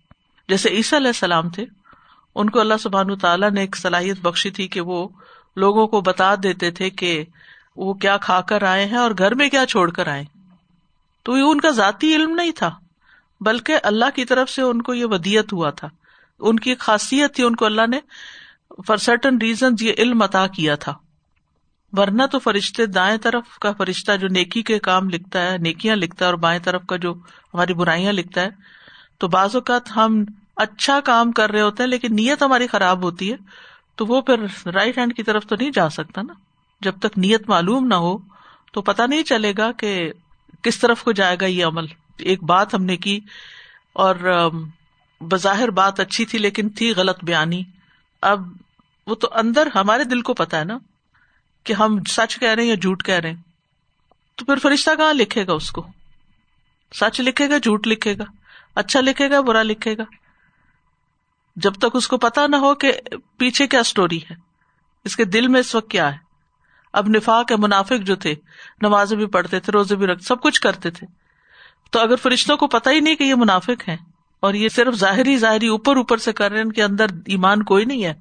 جیسے 0.48 0.68
عیسیٰ 0.68 0.98
علیہ 0.98 1.08
السلام 1.08 1.48
تھے، 1.50 1.64
ان 2.34 2.50
کو 2.50 2.60
اللہ 2.60 2.74
سبحان 2.80 3.18
تعالیٰ 3.18 3.50
نے 3.50 3.60
ایک 3.60 3.76
صلاحیت 3.76 4.20
بخشی 4.20 4.50
تھی 4.50 4.68
کہ 4.68 4.80
وہ 4.80 5.08
لوگوں 5.56 5.86
کو 5.86 6.00
بتا 6.00 6.34
دیتے 6.42 6.70
تھے 6.70 6.90
کہ 6.90 7.24
وہ 7.76 7.94
کیا 7.94 8.16
کھا 8.16 8.40
کر 8.40 8.62
آئے 8.62 8.86
ہیں 8.86 8.98
اور 8.98 9.10
گھر 9.18 9.34
میں 9.34 9.48
کیا 9.48 9.66
چھوڑ 9.66 9.90
کر 9.90 10.08
آئے 10.08 10.24
تو 11.22 11.36
یہ 11.36 11.42
ان 11.42 11.60
کا 11.60 11.70
ذاتی 11.70 12.14
علم 12.14 12.34
نہیں 12.34 12.50
تھا، 12.50 12.70
بلکہ 13.40 13.78
اللہ 13.82 14.04
کی 14.14 14.24
طرف 14.24 14.50
سے 14.50 14.62
ان 14.62 14.82
کو 14.82 14.94
یہ 14.94 15.04
ودیت 15.04 15.52
ہوا 15.52 15.70
تھا۔ 15.70 15.88
ان 16.40 16.58
کی 16.58 16.70
ایک 16.70 16.78
خاصیت 16.78 17.34
تھی، 17.34 17.44
ان 17.44 17.56
کو 17.56 17.64
اللہ 17.64 17.86
نے 17.90 18.00
فار 18.86 18.96
سرٹن 18.96 19.38
ریزن 19.38 19.74
یہ 19.80 19.92
علم 19.98 20.22
عطا 20.22 20.46
کیا 20.46 20.74
تھا۔ 20.74 20.94
ورنہ 21.96 22.22
تو 22.32 22.38
فرشتے 22.38 22.86
دائیں 22.86 23.16
طرف 23.16 23.58
کا 23.60 23.72
فرشتہ 23.72 24.16
جو 24.16 24.28
نیکی 24.28 24.62
کے 24.62 24.78
کام 24.78 25.08
لکھتا 25.08 25.52
ہے، 25.52 25.58
نیکیاں 25.58 25.96
لکھتا 25.96 26.24
ہے 26.24 26.30
اور 26.30 26.38
بائیں 26.38 26.60
طرف 26.60 26.82
کا 26.86 26.96
جو 26.96 27.14
ہماری 27.54 27.74
برائیاں 27.74 28.12
لکھتا 28.12 28.40
ہے، 28.40 28.48
تو 29.18 29.28
بعض 29.28 29.54
اوقات 29.54 29.96
ہم 29.96 30.24
اچھا 30.56 31.00
کام 31.00 31.32
کر 31.32 31.50
رہے 31.50 31.60
ہوتے 31.60 31.82
ہیں 31.82 31.90
لیکن 31.90 32.14
نیت 32.14 32.42
ہماری 32.42 32.66
خراب 32.66 33.02
ہوتی 33.02 33.32
ہے، 33.32 33.36
تو 33.96 34.06
وہ 34.06 34.20
پھر 34.20 34.68
رائٹ 34.68 34.98
ہینڈ 34.98 35.16
کی 35.16 35.22
طرف 35.22 35.46
تو 35.46 35.56
نہیں 35.56 35.70
جا 35.70 35.88
سکتا 35.88 36.22
نا۔ 36.22 36.34
جب 36.80 36.98
تک 36.98 37.18
نیت 37.18 37.48
معلوم 37.48 37.86
نہ 37.86 37.94
ہو، 37.94 38.18
تو 38.72 38.82
پتا 38.82 39.06
نہیں 39.06 39.22
چلے 39.22 39.52
گا 39.58 39.72
کہ 39.72 40.12
کس 40.62 40.78
طرف 40.78 41.02
کو 41.02 41.12
جائے 41.12 41.36
گا 41.40 41.46
یہ 41.46 41.64
عمل۔ 41.64 41.84
ایک 42.18 42.42
بات 42.42 42.74
ہم 42.74 42.84
نے 42.84 42.96
کی 42.96 43.20
اور 43.92 44.48
بظاہر 45.20 45.70
بات 45.70 46.00
اچھی 46.00 46.24
تھی 46.24 46.38
لیکن 46.38 46.68
تھی 46.68 46.92
غلط 46.96 47.24
بیانی۔ 47.24 47.62
اب 48.22 48.40
وہ 49.06 49.14
تو 49.14 49.28
اندر 49.32 49.68
ہمارے 49.74 50.04
دل 50.04 50.20
کو 50.20 50.34
پتا 50.34 50.58
ہے 50.58 50.64
نا۔ 50.64 50.78
کہ 51.64 51.72
ہم 51.72 52.04
سچ 52.08 52.38
کہہ 52.38 52.48
رہے 52.48 52.62
ہیں 52.62 52.70
یا 52.70 52.74
جھوٹ 52.74 53.02
کہہ 53.02 53.14
رہے 53.14 53.30
ہیں؟ 53.30 53.42
تو 54.36 54.44
پھر 54.44 54.56
فرشتہ 54.56 54.90
کہاں 54.98 55.12
لکھے 55.12 55.46
گا 55.46 55.52
اس 55.52 55.70
کو؟ 55.70 55.86
سچ 56.94 57.20
لکھے 57.20 57.50
گا، 57.50 57.58
جھوٹ 57.58 57.86
لکھے 57.86 58.18
گا؟ 58.18 58.24
اچھا 58.74 59.00
لکھے 59.00 59.30
گا، 59.30 59.40
برا 59.40 59.62
لکھے 59.62 59.96
گا؟ 59.98 60.02
جب 61.56 61.74
تک 61.74 61.86
اس 61.94 62.08
کو 62.08 62.18
پتا 62.18 62.46
نہ 62.46 62.56
ہو 62.56 62.74
کہ 62.74 62.92
پیچھے 63.38 63.66
کیا 63.66 63.80
اسٹوری 63.80 64.18
ہے۔ 64.18 64.34
اس 65.04 65.16
کے 65.16 65.24
دل 65.24 65.48
میں 65.48 65.60
اس 65.60 65.74
وقت 65.74 65.90
کیا 65.90 66.12
ہے؟ 66.12 66.18
اب 66.92 67.08
نفاق 67.08 67.46
کے 67.46 67.56
منافق 67.56 68.02
جو 68.02 68.16
تھے 68.16 68.34
نمازیں 68.82 69.16
بھی 69.16 69.26
پڑھتے 69.26 69.60
تھے، 69.60 69.72
روزے 69.72 69.96
بھی 69.96 70.06
رکھ 70.06 70.22
سب 70.22 70.40
کچھ 70.40 70.60
کرتے 70.60 70.90
تھے۔ 70.90 71.06
تو 71.90 72.00
اگر 72.00 72.16
فرشتوں 72.16 72.56
کو 72.56 72.66
پتا 72.66 72.90
ہی 72.90 73.00
نہیں 73.00 73.14
کہ 73.14 73.24
یہ 73.24 73.34
منافق 73.34 73.88
ہے 73.88 73.96
اور 74.40 74.54
یہ 74.54 74.68
صرف 74.68 74.94
ظاہری 74.94 75.36
ظاہری 75.36 75.68
اوپر 75.68 75.96
اوپر 75.96 76.16
سے 76.16 76.32
کر 76.32 76.50
رہے 76.50 76.58
ہیں، 76.58 76.64
ان 76.64 76.72
کے 76.72 76.82
اندر 76.82 77.06
ایمان 77.26 77.62
کوئی 77.62 77.84
نہیں 77.84 78.04
ہے، 78.04 78.14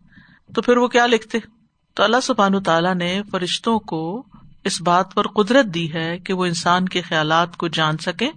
تو 0.56 0.62
پھر 0.62 0.78
وہ 0.78 0.88
کیا 0.88 1.06
لکھتے؟ 1.06 1.38
تو 1.94 2.04
اللہ 2.04 2.22
سبحان 2.24 2.64
تعالیٰ 2.64 2.96
نے 2.96 3.22
فرشتوں 3.32 3.80
کو 3.80 4.24
اس 4.64 4.82
بات 4.82 5.14
پر 5.14 5.28
قدرت 5.28 5.66
دی 5.66 5.94
ہے 5.94 6.20
کہ 6.20 6.34
وہ 6.34 6.46
انسان 6.46 6.90
کے 6.90 7.02
خیالات 7.02 7.58
کو 7.58 7.68
جان 7.68 7.98
سکے 7.98 8.30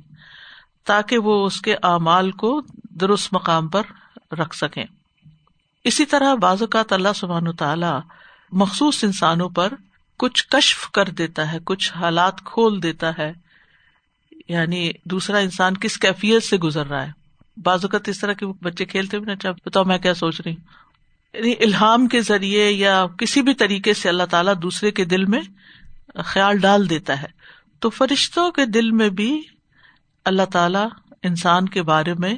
تاکہ 0.84 1.18
وہ 1.18 1.46
اس 1.46 1.60
کے 1.60 1.74
اعمال 1.74 2.30
کو 2.30 2.62
درست 2.90 3.28
مقام 3.32 3.68
پر 3.68 3.82
رکھ 4.34 4.56
سکیں۔ 4.56 4.84
اسی 5.84 6.04
طرح 6.04 6.34
بعض 6.34 6.62
اوقات 6.62 6.92
اللہ 6.92 7.08
سبحان 7.14 7.52
تعالیٰ 7.52 8.00
مخصوص 8.52 9.04
انسانوں 9.04 9.48
پر 9.48 9.72
کچھ 10.18 10.48
کشف 10.48 10.90
کر 10.90 11.04
دیتا 11.04 11.52
ہے، 11.52 11.58
کچھ 11.64 11.92
حالات 11.92 12.40
کھول 12.44 12.82
دیتا 12.82 13.18
ہے۔ 13.18 13.32
یعنی 14.48 14.92
دوسرا 15.04 15.38
انسان 15.38 15.76
کس 15.76 15.98
کیفیت 15.98 16.42
سے 16.42 16.56
گزر 16.56 16.86
رہا 16.86 17.06
ہے۔ 17.06 17.12
بعض 17.56 17.84
اوقات 17.84 18.08
اس 18.08 18.20
طرح 18.20 18.32
کے 18.32 18.46
بچے 18.46 18.84
کھیلتے 18.84 19.18
بھی 19.18 19.26
نا 19.26 19.32
اچھا 19.32 19.50
بتاؤ 19.66 19.84
میں 19.84 19.98
کیا 19.98 20.14
سوچ 20.14 20.40
رہی 20.40 20.52
ہوں۔ 20.52 20.85
یعنی 21.36 21.52
الحام 21.52 22.06
کے 22.06 22.20
ذریعے 22.20 22.70
یا 22.70 23.06
کسی 23.18 23.42
بھی 23.42 23.54
طریقے 23.54 23.94
سے 23.94 24.08
اللہ 24.08 24.22
تعالیٰ 24.22 24.54
دوسرے 24.62 24.90
کے 24.90 25.04
دل 25.04 25.24
میں 25.24 25.40
خیال 26.14 26.58
ڈال 26.58 26.90
دیتا 26.90 27.22
ہے۔ 27.22 27.26
تو 27.80 27.90
فرشتوں 27.90 28.50
کے 28.50 28.66
دل 28.66 28.90
میں 28.90 29.08
بھی 29.08 29.42
اللہ 30.24 30.42
تعالیٰ 30.42 30.88
انسان 31.22 31.68
کے 31.68 31.82
بارے 31.82 32.14
میں 32.14 32.34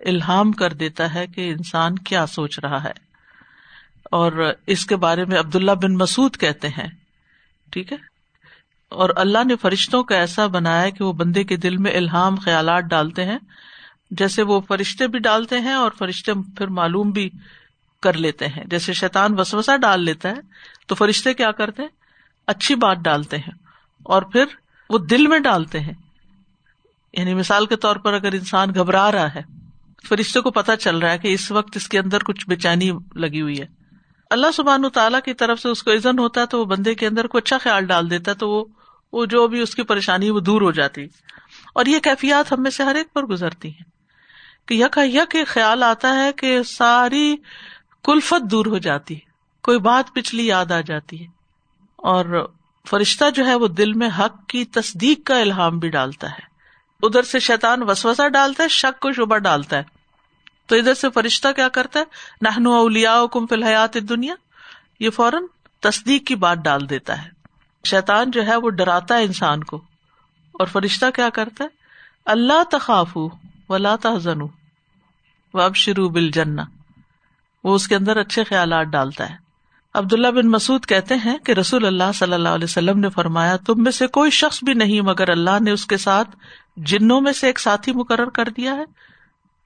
الحام 0.00 0.52
کر 0.52 0.72
دیتا 0.72 1.14
ہے 1.14 1.26
کہ 1.26 1.50
انسان 1.50 1.94
کیا 1.94 2.26
سوچ 2.26 2.58
رہا 2.58 2.84
ہے۔ 2.84 2.92
اور 4.04 4.52
اس 4.66 4.86
کے 4.86 4.96
بارے 4.96 5.24
میں 5.24 5.38
عبداللہ 5.38 5.72
بن 5.72 5.94
مسعد 5.94 6.36
کہتے 6.36 6.68
ہیں، 6.68 6.88
ٹھیک 7.72 7.92
ہے؟ 7.92 7.96
اور 8.88 9.10
اللہ 9.16 9.44
نے 9.44 9.56
فرشتوں 9.56 10.02
کو 10.02 10.14
ایسا 10.14 10.46
بنایا 10.46 10.88
کہ 10.90 11.04
وہ 11.04 11.12
بندے 11.12 11.44
کے 11.44 11.56
دل 11.56 11.76
میں 11.76 11.96
الہام، 11.96 12.34
خیالات 12.34 12.84
ڈالتے 12.84 13.24
ہیں۔ 13.24 13.38
جیسے 14.10 14.42
وہ 14.42 14.60
فرشتے 14.60 15.06
بھی 15.06 15.18
ڈالتے 15.18 15.60
ہیں 15.60 15.72
اور 15.72 15.90
فرشتے 15.98 16.32
پھر 16.56 16.66
معلوم 16.66 17.10
بھی 17.10 17.30
کر 18.02 18.12
لیتے 18.12 18.46
ہیں۔ 18.46 18.64
جیسے 18.64 18.92
شیطان 18.92 19.40
وسوسا 19.40 19.76
ڈال 19.76 20.04
لیتا 20.04 20.28
ہے، 20.28 20.34
تو 20.86 20.94
فرشتے 20.94 21.34
کیا 21.34 21.50
کرتے 21.50 21.82
ہیں؟ 21.82 21.88
اچھی 22.46 22.74
بات 22.74 22.96
ڈالتے 22.96 23.36
ہیں 23.36 23.52
اور 24.02 24.22
پھر 24.22 24.44
وہ 24.90 24.98
دل 24.98 25.26
میں 25.26 25.38
ڈالتے 25.38 25.80
ہیں۔ 25.80 25.92
یعنی 27.12 27.34
مثال 27.34 27.66
کے 27.66 27.76
طور 27.76 27.96
پر 27.96 28.12
اگر 28.12 28.32
انسان 28.32 28.68
گھبرا 28.74 29.12
رہا 29.12 29.34
ہے، 29.34 29.40
فرشتے 30.08 30.40
کو 30.40 30.50
پتا 30.50 30.76
چل 30.76 30.98
رہا 30.98 31.10
ہے 31.10 31.18
کہ 31.18 31.28
اس 31.28 31.52
وقت 31.52 31.76
اس 31.76 31.88
کے 31.88 31.98
اندر 31.98 32.18
کچھ 32.22 32.48
بے 32.48 32.56
چینی 32.56 32.90
لگی 33.14 33.40
ہوئی 33.40 33.60
ہے۔ 33.60 33.66
اللہ 34.30 34.46
سبحان 34.54 34.88
تعالیٰ 34.88 35.20
کی 35.24 35.34
طرف 35.34 35.60
سے 35.60 35.68
اس 35.68 35.82
کو 35.82 35.92
عزن 35.92 36.18
ہوتا 36.18 36.40
ہے 36.40 36.46
تو 36.46 36.60
وہ 36.60 36.64
بندے 36.64 36.94
کے 36.94 37.06
اندر 37.06 37.26
کو 37.26 37.38
اچھا 37.38 37.58
خیال 37.58 37.84
ڈال 37.86 38.10
دیتا 38.10 38.30
ہے، 38.30 38.36
تو 38.36 38.50
وہ 38.50 38.64
وہ 39.12 39.26
جو 39.26 39.46
بھی 39.46 39.60
اس 39.60 39.74
کی 39.74 39.82
پریشانی 39.82 40.30
وہ 40.30 40.40
دور 40.40 40.62
ہو 40.62 40.70
جاتی 40.70 41.04
اور 41.74 41.86
یہ 41.86 41.98
کیفیات 41.98 42.52
ہم 42.52 42.62
میں 42.62 42.70
سے 42.70 42.82
ہر 42.82 42.94
ایک 42.94 43.12
پر 43.12 43.22
گزرتی 43.22 43.68
ہیں۔ 43.68 43.98
کہ 44.68 44.74
یکا 44.74 45.02
یک 45.04 45.36
خیال 45.46 45.82
آتا 45.82 46.14
ہے 46.14 46.32
کہ 46.32 46.62
ساری 46.62 47.36
کلفت 48.04 48.50
دور 48.50 48.66
ہو 48.66 48.78
جاتی 48.78 49.14
ہے۔ 49.14 49.20
کوئی 49.62 49.78
بات 49.78 50.14
پچھلی 50.14 50.46
یاد 50.46 50.72
آ 50.72 50.80
جاتی 50.80 51.20
ہے۔ 51.22 51.26
اور 51.96 52.50
فرشتہ 52.88 53.30
جو 53.30 53.46
ہے 53.46 53.54
وہ 53.54 53.68
دل 53.68 53.92
میں 53.92 54.08
حق 54.18 54.46
کی 54.46 54.64
تصدیق 54.64 55.26
کا 55.26 55.40
الحام 55.40 55.78
بھی 55.78 55.88
ڈالتا 55.88 56.30
ہے۔ 56.30 56.48
ادھر 57.02 57.22
سے 57.22 57.38
شیطان 57.38 57.82
وسوسا 57.82 58.28
ڈالتا 58.28 58.62
ہے، 58.62 58.68
شک 58.68 59.00
کو 59.00 59.12
شبہ 59.12 59.38
ڈالتا 59.38 59.76
ہے۔ 59.76 59.82
تو 60.66 60.76
ادھر 60.76 60.94
سے 60.94 61.10
فرشتہ 61.10 61.48
کیا 61.56 61.68
کرتا 61.68 62.00
ہے؟ 62.00 62.04
نہنو 62.42 62.72
اولیا 62.72 63.22
کم 63.32 63.46
فی 63.46 63.54
الحیات 63.54 63.94
دنیا 63.94 64.34
یہ 65.00 65.10
فوراً 65.10 65.42
تصدیق 65.80 66.26
کی 66.26 66.34
بات 66.34 66.58
ڈال 66.58 66.90
دیتا 66.90 67.24
ہے۔ 67.24 67.28
شیطان 67.84 68.30
جو 68.30 68.46
ہے 68.46 68.56
وہ 68.56 68.70
ڈراتا 68.70 69.16
ہے 69.16 69.24
انسان 69.24 69.64
کو۔ 69.64 69.76
اور 70.52 70.66
فرشتہ 70.66 71.06
کیا 71.14 71.28
کرتا 71.28 71.64
ہے؟ 71.64 71.68
اللہ 72.26 72.62
تخاف 72.70 73.16
ولا 73.68 73.96
تحزن 73.96 74.40
و 75.54 75.60
اب 75.60 75.76
شروع 75.76 76.08
بل 76.08 76.30
جنا 76.30 76.64
وہ 77.64 77.74
اس 77.74 77.88
کے 77.88 77.96
اندر 77.96 78.16
اچھے 78.16 78.44
خیالات 78.44 78.86
ڈالتا 78.86 79.30
ہے۔ 79.30 79.48
عبداللہ 79.94 80.28
بن 80.28 80.46
مسعد 80.46 80.86
کہتے 80.86 81.14
ہیں 81.24 81.38
کہ 81.38 81.52
رسول 81.52 81.86
اللہ 81.86 82.12
صلی 82.14 82.32
اللہ 82.32 82.48
علیہ 82.48 82.64
وسلم 82.64 82.98
نے 82.98 83.10
فرمایا، 83.10 83.56
تم 83.56 83.82
میں 83.82 83.92
سے 83.92 84.06
کوئی 84.06 84.30
شخص 84.30 84.64
بھی 84.64 84.74
نہیں، 84.74 85.00
مگر 85.00 85.30
اللہ 85.30 85.60
نے 85.60 85.70
اس 85.70 85.86
کے 85.86 85.96
ساتھ 85.96 86.36
جنوں 86.76 87.20
میں 87.20 87.32
سے 87.32 87.46
ایک 87.46 87.60
ساتھی 87.60 87.92
مقرر 87.92 88.28
کر 88.28 88.48
دیا 88.56 88.74
ہے۔ 88.74 88.84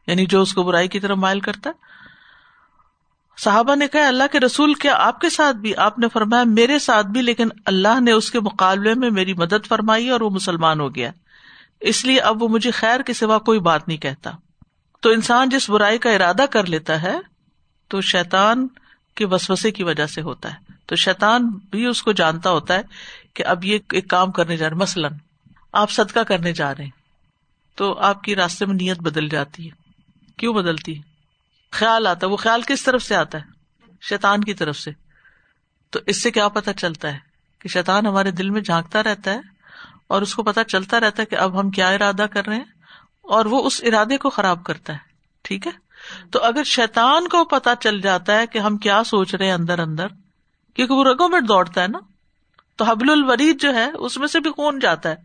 یعنی 0.07 0.27
جو 0.27 0.43
اس 0.43 0.55
کو 0.55 0.63
برائی 0.63 0.89
کی 0.89 1.01
طرف 1.01 1.19
مائل 1.19 1.41
کرتا 1.41 1.71
ہے۔ 1.71 1.75
صحابہ 3.39 3.75
نے 3.75 3.89
کہا، 3.89 4.09
اللہ 4.09 4.25
کے 4.33 4.41
رسول 4.41 4.75
کیا 4.75 4.95
آپ 4.97 5.21
کے 5.21 5.31
ساتھ 5.31 5.57
بھی؟ 5.57 5.77
آپ 5.77 5.99
نے 5.99 6.09
فرمایا، 6.13 6.45
میرے 6.45 6.79
ساتھ 6.79 7.07
بھی، 7.07 7.23
لیکن 7.23 7.49
اللہ 7.67 8.01
نے 8.01 8.13
اس 8.13 8.31
کے 8.31 8.41
مقابلے 8.41 8.95
میں 8.95 9.11
میری 9.11 9.35
مدد 9.35 9.67
فرمائی 9.67 10.11
اور 10.11 10.21
وہ 10.21 10.31
مسلمان 10.31 10.81
ہو 10.81 10.95
گیا۔ 10.95 11.11
اس 11.81 12.05
لیے 12.05 12.21
اب 12.21 12.43
وہ 12.43 12.49
مجھے 12.49 12.71
خیر 12.71 13.01
کے 13.01 13.13
سوا 13.13 13.39
کوئی 13.39 13.61
بات 13.61 13.89
نہیں 13.89 13.99
کہتا۔ 13.99 14.31
تو 15.01 15.11
انسان 15.11 15.49
جس 15.49 15.71
برائی 15.71 15.99
کا 15.99 16.11
ارادہ 16.11 16.45
کر 16.51 16.67
لیتا 16.67 17.03
ہے 17.03 17.32
تو 17.93 18.01
شیتان 18.01 18.69
کے 19.15 19.27
وسوسے 19.27 19.71
کی 19.71 19.85
وجہ 19.85 20.07
سے 20.07 20.23
ہوتا 20.23 20.51
ہے۔ 20.51 20.57
تو 20.87 20.97
شیتان 20.97 21.47
بھی 21.47 21.87
اس 21.87 22.03
کو 22.03 22.13
جانتا 22.13 22.51
ہوتا 22.51 22.75
ہے 22.75 22.83
کہ 23.35 23.47
اب 23.47 23.65
یہ 23.65 23.79
ایک 23.93 24.09
کام 24.09 24.33
کرنے 24.33 24.57
جا 24.57 24.69
رہے 24.69 24.77
مثلاً 24.77 25.13
آپ 25.73 25.91
صدقہ 25.91 26.21
کرنے 26.21 26.53
جا 26.53 26.75
رہے 26.75 26.85
ہیں 26.85 26.91
تو 27.75 27.99
آپ 27.99 28.23
کی 28.23 28.37
راستے 28.37 28.67
میں 28.67 28.75
نیت 28.75 28.99
بدل 28.99 29.29
جاتی 29.29 29.71
ہے۔ 29.71 29.71
کیوں 30.37 30.55
بدلتی 30.55 30.97
ہے؟ 30.97 31.03
خیال 31.71 32.07
آتا 32.07 32.27
ہے۔ 32.27 32.33
وہ 32.33 32.37
خیال 32.37 32.63
کس 32.63 32.83
طرف 32.83 33.03
سے 33.03 33.15
آتا 33.17 33.39
ہے؟ 33.39 33.45
شیتان 34.09 34.45
کی 34.45 34.55
طرف 34.55 34.77
سے۔ 34.79 34.91
تو 35.91 36.01
اس 36.07 36.23
سے 36.23 36.31
کیا 36.31 36.49
پتا 36.49 36.73
چلتا 36.73 37.13
ہے 37.13 37.19
کہ 37.59 37.69
شیتان 37.69 38.07
ہمارے 38.07 38.31
دل 38.31 38.51
میں 38.51 38.61
جھانکتا 38.61 39.03
رہتا 39.03 39.31
ہے 39.31 39.41
اور 40.09 40.23
اس 40.23 40.35
کو 40.35 40.43
پتا 40.43 40.65
چلتا 40.65 41.01
رہتا 41.01 41.23
ہے 41.23 41.27
کہ 41.27 41.37
اب 41.37 41.61
ہم 41.61 41.71
کیا 41.71 41.89
ارادہ 41.89 42.27
کر 42.31 42.47
رہے 42.47 42.57
ہیں 42.57 42.65
اور 43.23 43.45
وہ 43.45 43.67
اس 43.67 43.81
ارادے 43.85 44.17
کو 44.17 44.31
خراب 44.31 44.65
کرتا 44.65 44.93
ہے۔ 44.93 44.99
ٹھیک 45.43 45.67
ہے؟ 45.67 45.73
تو 46.31 46.43
اگر 46.43 46.65
شیتان 46.65 47.29
کو 47.29 47.45
پتا 47.45 47.77
چل 47.77 48.01
جاتا 48.01 48.39
ہے 48.39 48.47
کہ 48.47 48.59
ہم 48.59 48.77
کیا 48.77 49.05
سوچ 49.05 49.35
رہے 49.35 49.47
ہیں 49.47 49.53
اندر 49.53 49.79
اندر، 49.79 50.07
کیونکہ 50.75 50.95
وہ 50.95 51.05
رگوں 51.05 51.29
میں 51.29 51.41
دوڑتا 51.41 51.83
ہے 51.83 51.89
نا، 51.89 51.99
تو 52.77 52.85
حبل 52.85 53.11
الورید 53.11 53.63
جو 53.63 53.75
ہے، 53.75 53.91
اس 53.91 54.19
میں 54.19 54.29
سے 54.29 54.41
بھی 54.41 54.51
خون 54.51 54.79
جاتا 54.79 55.09
ہے۔ 55.09 55.17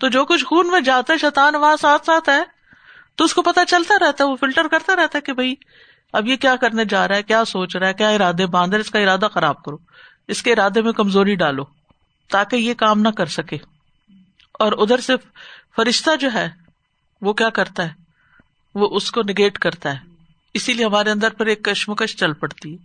تو 0.00 0.08
جو 0.08 0.24
کچھ 0.24 0.44
خون 0.44 0.70
میں 0.70 0.80
جاتا 0.80 1.12
ہے 1.12 1.18
شیتان 1.18 1.54
وہاں 1.54 1.76
ساتھ 1.76 2.06
ساتھ 2.06 2.28
ہے۔ 2.28 2.42
تو 3.16 3.24
اس 3.24 3.34
کو 3.34 3.42
پتا 3.42 3.64
چلتا 3.64 3.94
رہتا 4.06 4.24
ہے، 4.24 4.28
وہ 4.28 4.36
فلٹر 4.36 4.68
کرتا 4.68 4.96
رہتا 4.96 5.16
ہے 5.16 5.20
کہ 5.20 5.32
بھائی، 5.32 5.54
اب 6.12 6.26
یہ 6.26 6.36
کیا 6.36 6.56
کرنے 6.56 6.84
جا 6.84 7.08
رہا 7.08 7.16
ہے، 7.16 7.22
کیا 7.22 7.44
سوچ 7.44 7.76
رہا 7.76 7.86
ہے، 7.86 7.94
کیا 7.94 8.08
ارادے 8.08 8.46
باندھ 8.46 8.74
اس 8.74 8.90
کا 8.90 8.98
ارادہ 8.98 9.28
خراب 9.34 9.64
کرو۔ 9.64 9.76
اس 10.28 10.42
کے 10.42 10.52
ارادے 10.52 10.82
میں 10.82 10.92
کمزوری 10.92 11.34
ڈالو، 11.34 11.64
تاکہ 12.30 12.56
یہ 12.56 12.74
کام 12.74 13.00
نہ 13.00 13.08
کر 13.08 13.26
سکے۔ 13.26 13.56
اور 14.52 14.72
ادھر 14.72 15.00
سے 15.00 15.12
فرشتہ 15.76 16.16
جو 16.16 16.28
ہے، 16.34 16.50
وہ 17.20 17.32
کیا 17.32 17.50
کرتا 17.50 17.82
ہے؟ 17.82 17.90
وہ 18.74 18.96
اس 18.96 19.10
کو 19.10 19.22
نگیٹ 19.22 19.58
کرتا 19.58 19.94
ہے۔ 19.94 20.11
اسی 20.54 20.72
لیے 20.72 20.84
ہمارے 20.84 21.10
اندر 21.10 21.30
پھر 21.30 21.46
ایک 21.46 21.64
کشمکش 21.64 22.16
چل 22.16 22.32
پڑتی۔ 22.32 22.72
ہے 22.72 22.84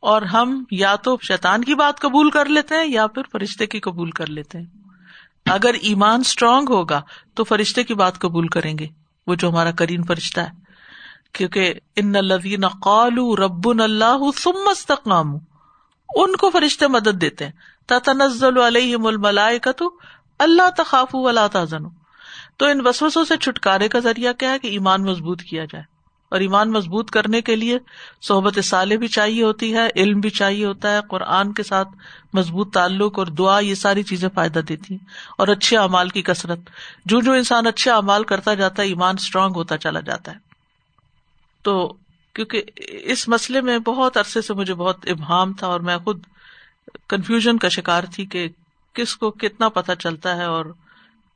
اور 0.00 0.22
ہم 0.22 0.64
یا 0.70 0.96
تو 0.96 1.16
شیطان 1.22 1.64
کی 1.64 1.74
بات 1.74 2.00
قبول 2.00 2.30
کر 2.30 2.46
لیتے 2.46 2.74
ہیں 2.74 2.86
یا 2.86 3.06
پھر 3.06 3.22
فرشتے 3.32 3.66
کی 3.66 3.80
قبول 3.80 4.10
کر 4.10 4.26
لیتے 4.26 4.58
ہیں۔ 4.58 4.66
اگر 5.46 5.74
ایمان 5.82 6.20
اسٹرانگ 6.20 6.66
ہوگا 6.68 7.02
تو 7.34 7.44
فرشتے 7.44 7.84
کی 7.84 7.94
بات 7.94 8.18
قبول 8.18 8.48
کریں 8.48 8.78
گے، 8.78 8.86
وہ 9.26 9.34
جو 9.34 9.48
ہمارا 9.48 9.70
کرین 9.70 10.04
فرشتہ 10.04 10.40
ہے۔ 10.40 10.50
کیونکہ 11.32 11.74
ان 11.96 12.16
الذین 12.16 12.68
قالوا 12.68 13.36
ربنا 13.36 13.84
اللہ 13.84 14.18
ثم 14.36 14.68
استقاموا، 14.70 15.40
ان 16.14 16.36
کو 16.36 16.50
فرشتے 16.50 16.86
مدد 16.86 17.20
دیتے 17.20 17.44
ہیں۔ 17.44 17.52
تتنزل 17.86 18.58
علیہم 18.58 19.06
الملائکۃ، 19.06 19.84
اللہ 20.38 20.70
تخافوا 20.76 21.20
ولا 21.20 21.46
تحزنوا۔ 21.46 21.90
تو 22.56 22.66
ان 22.66 22.86
وسوسوں 22.86 23.24
سے 23.24 23.36
چھٹکارے 23.36 23.88
کا 23.88 23.98
ذریعہ 23.98 24.32
کیا 24.32 24.50
ہے 24.50 24.58
کہ 24.58 24.66
ایمان 24.66 25.02
مضبوط 25.02 25.42
کیا 25.42 25.64
جائے۔ 25.64 25.89
اور 26.30 26.40
ایمان 26.40 26.70
مضبوط 26.70 27.10
کرنے 27.10 27.40
کے 27.40 27.56
لیے 27.56 27.78
صحبت 28.22 28.58
سالے 28.64 28.96
بھی 28.96 29.08
چاہیے 29.08 29.42
ہوتی 29.42 29.74
ہے، 29.74 29.88
علم 29.96 30.20
بھی 30.20 30.30
چاہیے 30.30 30.64
ہوتا 30.64 30.92
ہے، 30.92 30.98
قرآن 31.08 31.52
کے 31.52 31.62
ساتھ 31.62 31.88
مضبوط 32.32 32.74
تعلق 32.74 33.18
اور 33.18 33.26
دعا 33.26 33.58
یہ 33.58 33.74
ساری 33.74 34.02
چیزیں 34.02 34.28
فائدہ 34.34 34.58
دیتی 34.58 34.94
ہیں۔ 34.94 35.06
اور 35.38 35.48
اچھے 35.48 35.78
اعمال 35.78 36.08
کی 36.08 36.22
کثرت۔ 36.22 36.58
جو 37.04 37.20
جو 37.20 37.32
انسان 37.32 37.66
اچھے 37.66 37.90
اعمال 37.90 38.24
کرتا 38.24 38.54
جاتا 38.54 38.82
ہے، 38.82 38.88
ایمان 38.88 39.14
اسٹرانگ 39.18 39.52
ہوتا 39.54 39.76
چلا 39.76 40.00
جاتا 40.00 40.32
ہے۔ 40.32 40.36
تو 41.62 41.96
کیونکہ 42.34 42.62
اس 42.90 43.28
مسئلے 43.28 43.60
میں 43.60 43.78
بہت 43.78 44.16
عرصے 44.16 44.42
سے 44.42 44.54
مجھے 44.54 44.74
بہت 44.74 44.96
ابہام 45.08 45.52
تھا 45.52 45.66
اور 45.66 45.80
میں 45.80 45.98
خود 45.98 46.22
کنفیوژن 47.08 47.58
کا 47.58 47.68
شکار 47.68 48.04
تھی 48.14 48.26
کہ 48.26 48.48
کس 48.92 49.16
کو 49.16 49.30
کتنا 49.30 49.68
پتا 49.68 49.94
چلتا 49.94 50.36
ہے 50.36 50.44
اور 50.44 50.64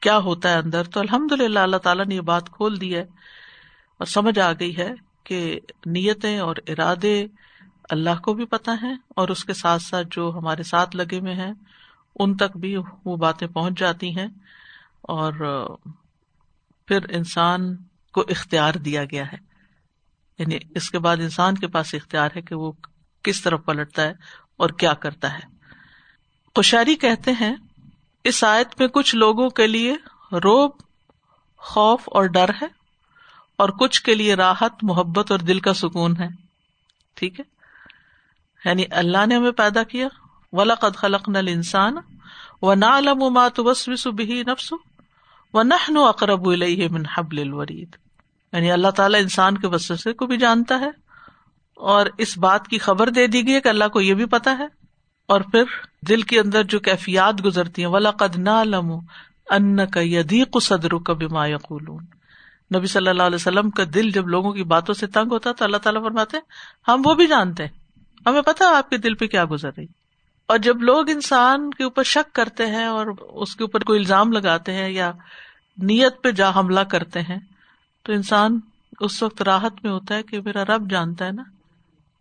کیا 0.01 0.19
ہوتا 0.19 0.49
ہے 0.49 0.55
اندر۔ 0.55 0.85
تو 0.85 1.01
الحمد 1.01 1.33
للہ 1.33 1.59
اللہ 1.59 1.77
تعالیٰ 1.77 2.07
نے 2.07 2.15
یہ 2.15 2.21
بات 2.21 2.51
کھول 2.51 2.81
دی 2.81 2.97
ہے 2.97 3.05
اور 4.05 4.11
سمجھ 4.11 4.39
آ 4.39 4.53
گئی 4.53 4.77
ہے 4.77 4.91
کہ 5.25 5.61
نیتیں 5.87 6.39
اور 6.39 6.57
ارادے 6.69 7.27
اللہ 7.91 8.21
کو 8.23 8.35
بھی 8.35 8.45
پتا 8.45 8.73
ہے 8.83 8.93
اور 9.09 9.29
اس 9.29 9.45
کے 9.45 9.55
ساتھ 9.55 9.83
ساتھ 9.83 10.07
جو 10.11 10.33
ہمارے 10.35 10.63
ساتھ 10.63 10.97
لگے 10.97 11.19
ہوئے 11.19 11.35
ہیں، 11.35 11.53
ان 12.17 12.37
تک 12.37 12.57
بھی 12.57 12.77
وہ 13.05 13.17
باتیں 13.17 13.49
پہنچ 13.49 13.79
جاتی 13.79 14.19
ہیں 14.19 14.27
اور 15.03 15.33
پھر 16.87 16.99
انسان 17.09 17.77
کو 18.13 18.21
اختیار 18.21 18.75
دیا 18.75 19.05
گیا 19.05 19.25
ہے۔ 19.33 19.37
یعنی 20.39 20.59
اس 20.75 20.91
کے 20.91 20.99
بعد 20.99 21.17
انسان 21.17 21.55
کے 21.55 21.67
پاس 21.67 21.95
اختیار 21.95 22.29
ہے 22.37 22.41
کہ 22.41 22.55
وہ 22.55 22.73
کس 23.23 23.43
طرف 23.43 23.65
پلٹتا 23.65 24.03
ہے 24.03 24.13
اور 24.57 24.71
کیا 24.71 24.95
کرتا 24.95 25.35
ہے۔ 25.35 25.57
کشاری 26.55 26.95
کہتے 26.95 27.33
ہیں، 27.33 27.55
اس 28.25 28.45
آیت 28.45 28.81
میں 28.81 28.89
کچھ 28.89 29.17
لوگوں 29.17 29.51
کے 29.51 29.67
لیے 29.67 29.93
روب، 30.33 30.71
خوف 31.57 32.03
اور 32.07 32.25
ڈر 32.25 32.49
ہے۔ 32.63 32.84
اور 33.57 33.69
کچھ 33.69 34.03
کے 34.03 34.15
لیے 34.15 34.35
راحت، 34.35 34.73
محبت 34.83 35.31
اور 35.31 35.39
دل 35.39 35.61
کا 35.61 35.75
سکون 35.75 36.17
ہے۔ 36.21 36.29
ٹھیک 37.15 37.41
ہے؟ 37.41 37.45
یعنی 38.65 38.85
اللہ 38.91 39.27
نے 39.27 39.37
ہمیں 39.37 39.51
پیدا 39.51 39.83
کیا۔ 39.83 40.09
ولا 40.53 40.75
قد 40.75 40.97
خلق 40.97 41.29
نل 41.29 41.49
انسان 41.49 41.97
و 42.63 42.75
نہ 42.75 42.85
علم 42.85 43.23
و 43.23 43.31
مات 43.31 43.61
وسوس 43.61 44.07
بھی 44.07 44.43
نفس 44.43 44.73
و 45.53 45.63
نہ 45.63 45.75
اقرب 45.95 46.47
من 46.91 47.03
حبل 47.17 47.41
الورید 47.41 47.97
یعنی 48.53 48.71
اللہ 48.71 48.91
تعالیٰ 48.91 49.21
انسان 49.21 49.59
کے 49.59 49.67
وسوسے 49.67 50.13
کو 50.13 50.27
بھی 50.27 50.37
جانتا 50.37 50.81
ہے 50.81 50.91
اور 51.75 52.07
اس 52.19 52.39
بات 52.39 52.69
کی 52.69 52.79
خبر 52.79 53.09
دے 53.09 53.27
دی 53.27 53.47
گئی 53.47 53.61
کہ 53.61 53.69
اللہ 53.69 53.89
کو 53.89 54.01
یہ 54.01 54.15
بھی 54.15 54.27
پتا 54.27 54.59
ہے۔ 54.59 54.67
اور 55.27 55.41
پھر 55.41 55.65
دل 56.09 56.23
کے 56.23 56.41
اندر 56.41 56.63
جو 56.63 56.79
کیفیات 56.79 57.45
گزرتی 57.45 57.85
ہیں 57.85 57.91
ولا 57.91 58.11
قد 58.11 58.37
نہ 58.37 58.51
علم 58.51 58.93
ان 59.51 59.87
کا 59.87 60.01
یدیق 60.01 60.57
صدر 60.63 60.99
کا 60.99 61.13
بیما 61.13 61.47
یقولون 61.47 62.05
نبی 62.75 62.87
صلی 62.87 63.09
اللہ 63.09 63.23
علیہ 63.23 63.35
وسلم 63.35 63.71
کا 63.71 63.83
دل 63.95 64.11
جب 64.11 64.29
لوگوں 64.29 64.53
کی 64.53 64.65
باتوں 64.65 64.95
سے 64.95 65.07
تنگ 65.07 65.33
ہوتا 65.33 65.53
تو 65.53 65.65
اللہ 65.65 65.77
تعالیٰ 65.77 66.03
فرماتے 66.03 66.37
ہم 66.89 67.03
وہ 67.05 67.15
بھی 67.15 67.27
جانتے 67.27 67.67
ہیں۔ 67.67 67.71
ہمیں 68.27 68.43
پتا 68.43 68.79
آپ 68.79 68.91
کے 68.91 68.97
دل 68.97 69.15
پہ 69.15 69.27
کیا 69.27 69.45
گزر 69.51 69.71
رہی۔ 69.79 69.87
اور 70.47 70.59
جب 70.59 70.83
لوگ 70.83 71.11
انسان 71.11 71.71
کے 71.71 71.85
اوپر 71.85 72.03
شک 72.03 72.35
کرتے 72.35 72.67
ہیں 72.67 72.85
اور 72.85 73.07
اس 73.21 73.57
کے 73.57 73.65
اوپر 73.65 73.85
کوئی 73.85 73.99
الزام 73.99 74.33
لگاتے 74.33 74.73
ہیں 74.73 74.91
یا 74.91 75.13
نیت 75.79 76.23
پہ 76.23 76.31
جا 76.31 76.51
حملہ 76.57 76.81
کرتے 76.81 77.21
ہیں، 77.21 77.39
تو 78.03 78.13
انسان 78.13 78.61
اس 79.01 79.23
وقت 79.23 79.43
راحت 79.43 79.73
میں 79.83 79.93
ہوتا 79.93 80.15
ہے 80.15 80.23
کہ 80.23 80.41
میرا 80.41 80.65
رب 80.65 80.91
جانتا 80.91 81.25
ہے 81.25 81.31
نا، 81.31 81.43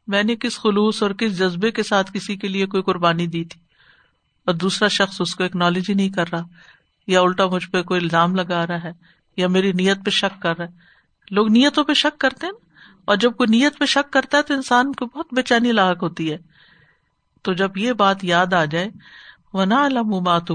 میں 0.08 0.24
نے 0.24 0.36
کس 0.36 0.60
خلوص 0.60 1.04
اور 1.04 1.12
کس 1.12 1.38
جذبے 1.38 1.72
کے 1.72 1.84
ساتھ 1.84 2.12
کسی 2.14 2.36
کے 2.36 2.48
لیے 2.48 2.66
کوئی 2.66 2.84
قربانی 2.84 3.28
دی 3.28 3.46
تھی۔ 3.46 3.62
اور 4.46 4.56
دوسرا 4.56 4.88
شخص 4.88 5.22
اس 5.22 5.36
کو 5.36 5.44
اکنالج 5.44 5.86
ہی 5.90 5.94
نہیں 5.94 6.10
کر 6.10 6.26
رہا، 6.32 6.44
یا 7.08 7.22
الٹا 7.22 7.48
مجھ 7.48 7.70
پہ 7.70 7.82
کوئی 7.82 8.02
الزام 8.02 8.36
لگا 8.36 8.68
رہا 8.68 8.84
ہے۔ 8.84 8.92
یا 9.38 9.48
میری 9.48 9.72
نیت 9.72 10.06
پہ 10.06 10.10
شک 10.10 10.42
کر 10.42 10.58
رہا 10.58 10.66
ہے۔ 10.66 10.72
لوگ 11.32 11.52
نیتوں 11.52 11.84
پہ 11.84 11.94
شک 11.94 12.20
کرتے 12.20 12.46
ہیں 12.46 12.54
اور 13.06 13.16
جب 13.16 13.32
کوئی 13.34 13.58
نیت 13.58 13.80
پہ 13.80 13.86
شک 13.86 14.14
کرتا 14.14 14.38
ہے 14.38 14.44
تو 14.44 14.54
انسان 14.54 14.94
کو 14.94 15.06
بہت 15.06 15.28
بے 15.32 15.42
چینی 15.42 15.72
لاحق 15.72 16.04
ہوتی 16.04 16.32
ہے۔ 16.32 16.38
تو 17.42 17.54
جب 17.54 17.78
یہ 17.78 17.94
بات 17.94 18.24
یاد 18.24 18.54
آ 18.54 18.66
جائے 18.66 18.90
وہ 19.54 19.66
نہ 19.66 19.74
علامات 19.74 20.52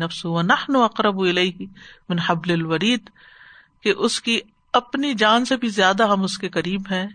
نفس 0.00 0.24
و 0.24 0.38
اقرب 0.82 1.20
من 2.08 2.18
حبل 2.26 2.52
الورید 2.52 3.10
کہ 3.82 3.94
اس 3.96 4.20
کی 4.20 4.40
اپنی 4.72 5.14
جان 5.14 5.44
سے 5.44 5.56
بھی 5.56 5.68
زیادہ 5.68 6.08
ہم 6.08 6.22
اس 6.22 6.38
کے 6.38 6.48
قریب 6.48 6.82
ہیں۔ 6.90 7.06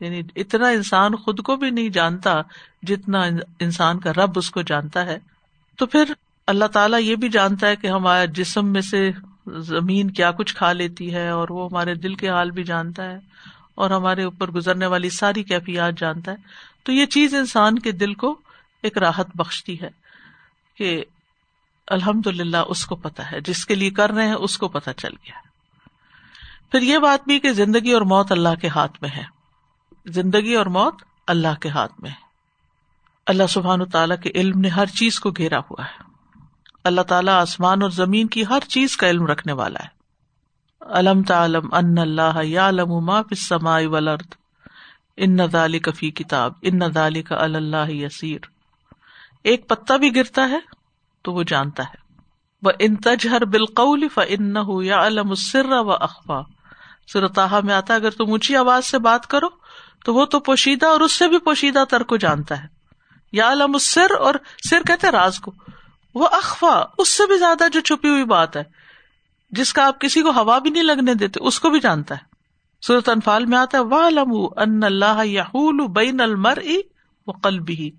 یعنی 0.00 0.20
اتنا 0.36 0.68
انسان 0.68 1.16
خود 1.16 1.40
کو 1.40 1.56
بھی 1.56 1.70
نہیں 1.70 1.88
جانتا 1.88 2.34
جتنا 2.82 3.22
انسان 3.60 4.00
کا 4.00 4.12
رب 4.12 4.30
اس 4.36 4.50
کو 4.50 4.62
جانتا 4.62 5.06
ہے۔ 5.06 5.18
تو 5.78 5.86
پھر 5.86 6.04
اللہ 6.46 6.64
تعالیٰ 6.64 7.00
یہ 7.00 7.16
بھی 7.16 7.28
جانتا 7.28 7.66
ہے 7.66 7.76
کہ 7.76 7.86
ہمارے 7.86 8.26
جسم 8.26 8.72
میں 8.72 8.80
سے 8.80 9.10
زمین 9.46 10.10
کیا 10.10 10.30
کچھ 10.30 10.56
کھا 10.56 10.72
لیتی 10.72 11.14
ہے 11.14 11.28
اور 11.28 11.48
وہ 11.48 11.68
ہمارے 11.72 11.94
دل 11.94 12.14
کے 12.14 12.28
حال 12.28 12.50
بھی 12.50 12.64
جانتا 12.64 13.04
ہے 13.04 13.18
اور 13.74 13.90
ہمارے 13.90 14.24
اوپر 14.24 14.50
گزرنے 14.50 14.86
والی 14.86 15.10
ساری 15.10 15.42
کیفیات 15.42 15.98
جانتا 15.98 16.32
ہے۔ 16.32 16.36
تو 16.82 16.92
یہ 16.92 17.06
چیز 17.06 17.34
انسان 17.34 17.78
کے 17.78 17.92
دل 17.92 18.14
کو 18.14 18.40
ایک 18.82 18.98
راحت 18.98 19.26
بخشتی 19.34 19.80
ہے 19.80 19.90
کہ 20.76 21.04
الحمد 21.86 22.26
للہ 22.26 22.56
اس 22.56 22.86
کو 22.86 22.96
پتا 22.96 23.32
ہے، 23.32 23.40
جس 23.40 23.66
کے 23.66 23.74
لیے 23.74 23.90
کر 23.90 24.10
رہے 24.10 24.26
ہیں 24.26 24.34
اس 24.34 24.58
کو 24.58 24.68
پتا 24.68 24.92
چل 24.92 25.12
گیا 25.12 25.38
پھر 26.70 26.82
یہ 26.82 26.98
بات 26.98 27.20
بھی 27.26 27.40
کہ 27.40 27.52
زندگی 27.52 27.92
اور 27.92 28.02
موت 28.02 28.32
اللہ 28.32 28.54
کے 28.60 28.68
ہاتھ 28.68 28.98
میں 29.00 29.10
ہے۔ 29.10 29.24
زندگی 30.06 30.54
اور 30.54 30.66
موت 30.66 30.94
اللہ 31.26 31.60
کے 31.60 31.68
ہاتھ 31.68 31.92
میں 31.98 32.10
ہے۔ 32.10 32.24
اللہ 33.26 33.46
سبحان 33.48 33.84
تعالیٰ 33.84 34.16
کے 34.22 34.30
علم 34.34 34.60
نے 34.60 34.68
ہر 34.68 34.86
چیز 34.86 35.20
کو 35.20 35.30
گھیرا 35.30 35.58
ہوا 35.58 35.84
ہے۔ 35.84 36.03
اللہ 36.84 37.00
تعالیٰ 37.00 37.34
آسمان 37.34 37.82
اور 37.82 37.90
زمین 37.90 38.26
کی 38.26 38.46
ہر 38.46 38.60
چیز 38.68 38.96
کا 38.96 39.10
علم 39.10 39.26
رکھنے 39.26 39.52
والا 39.52 39.78
ہے۔ 39.84 40.04
علم 40.80 41.22
تعلم 41.22 41.74
ان 41.74 41.98
اللہ 41.98 42.42
یا 42.42 42.70
ولرد 43.86 44.34
ان 45.16 45.36
ندالی 45.36 45.78
کفی 45.78 46.10
کتاب۔ 46.10 46.52
ان 46.62 46.76
ندالی 46.76 47.22
کا 47.22 47.36
اللہ 47.36 47.90
یسیر۔ 47.90 48.38
ایک 49.44 49.68
پتا 49.68 49.96
بھی 49.96 50.16
گرتا 50.16 50.48
ہے 50.48 50.58
تو 51.22 51.32
وہ 51.32 51.42
جانتا 51.42 51.82
ہے۔ 51.82 52.22
وہ 52.62 52.70
ان 52.78 52.96
تجہر 52.96 53.44
بالقول 53.44 54.08
فن 54.08 54.56
یا 54.82 55.06
علم 55.06 55.30
السر 55.30 55.66
و 55.70 55.92
اخوا 55.92 57.60
میں 57.60 57.74
آتا 57.74 57.94
اگر 57.94 58.10
تم 58.10 58.30
اونچی 58.30 58.56
آواز 58.56 58.84
سے 58.84 58.98
بات 58.98 59.26
کرو، 59.26 59.46
تو 60.04 60.14
وہ 60.14 60.24
تو 60.24 60.40
پوشیدہ 60.40 60.86
اور 60.86 61.00
اس 61.00 61.12
سے 61.12 61.28
بھی 61.28 61.38
پوشیدہ 61.38 61.84
تر 61.90 62.02
کو 62.02 62.16
جانتا 62.16 62.62
ہے۔ 62.62 62.68
یا 63.32 63.52
علم 63.52 63.70
السر 63.74 64.10
اور 64.20 64.34
سر 64.70 64.82
کہتے 64.86 65.10
راز 65.10 65.40
کو۔ 65.40 65.52
وہ 66.14 66.26
اخوا 66.26 66.84
اس 66.98 67.08
سے 67.08 67.26
بھی 67.26 67.38
زیادہ 67.38 67.64
جو 67.72 67.80
چھپی 67.80 68.08
ہوئی 68.08 68.24
بات 68.24 68.56
ہے۔ 68.56 68.62
جس 69.50 69.72
کا 69.72 69.86
آپ 69.86 70.00
کسی 70.00 70.22
کو 70.22 70.30
ہوا 70.30 70.58
بھی 70.58 70.70
نہیں 70.70 70.82
لگنے 70.82 71.14
دیتے، 71.14 71.40
اس 71.42 71.60
کو 71.60 71.70
بھی 71.70 71.80
جانتا 71.80 72.14
ہے۔ 72.14 72.34
سورت 72.82 73.08
انفال 73.08 73.46
میں 73.46 73.58
آتا 73.58 73.78
ہے 73.78 73.82
وہ 73.82 74.10
لم 74.10 74.32
ان 74.56 74.82
اللہ 74.82 75.88
بین 75.88 76.20
المر 76.20 76.58
و 77.26 77.32
قلبی 77.32 77.90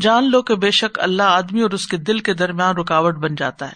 جان 0.00 0.30
لو 0.30 0.42
کہ 0.42 0.54
بے 0.54 0.70
شک 0.70 1.00
اللہ 1.00 1.22
آدمی 1.22 1.60
اور 1.60 1.70
اس 1.70 1.86
کے 1.86 1.96
دل 1.96 2.18
کے 2.18 2.34
درمیان 2.34 2.76
رکاوٹ 2.76 3.14
بن 3.14 3.34
جاتا 3.34 3.68
ہے۔ 3.68 3.74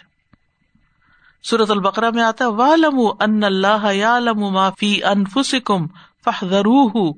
سورت 1.43 1.71
البقرا 1.71 2.11
میں 2.11 2.23
آتا 2.23 2.45
ہے 2.45 2.51
وہ 2.51 2.77
لم 2.77 3.01
ان 3.21 3.45
اللہ 3.45 3.93
یا 3.93 4.19
لم 4.19 4.71
فی 4.81 5.05
انفسکم 5.05 5.87
فحذروہ 6.25 7.13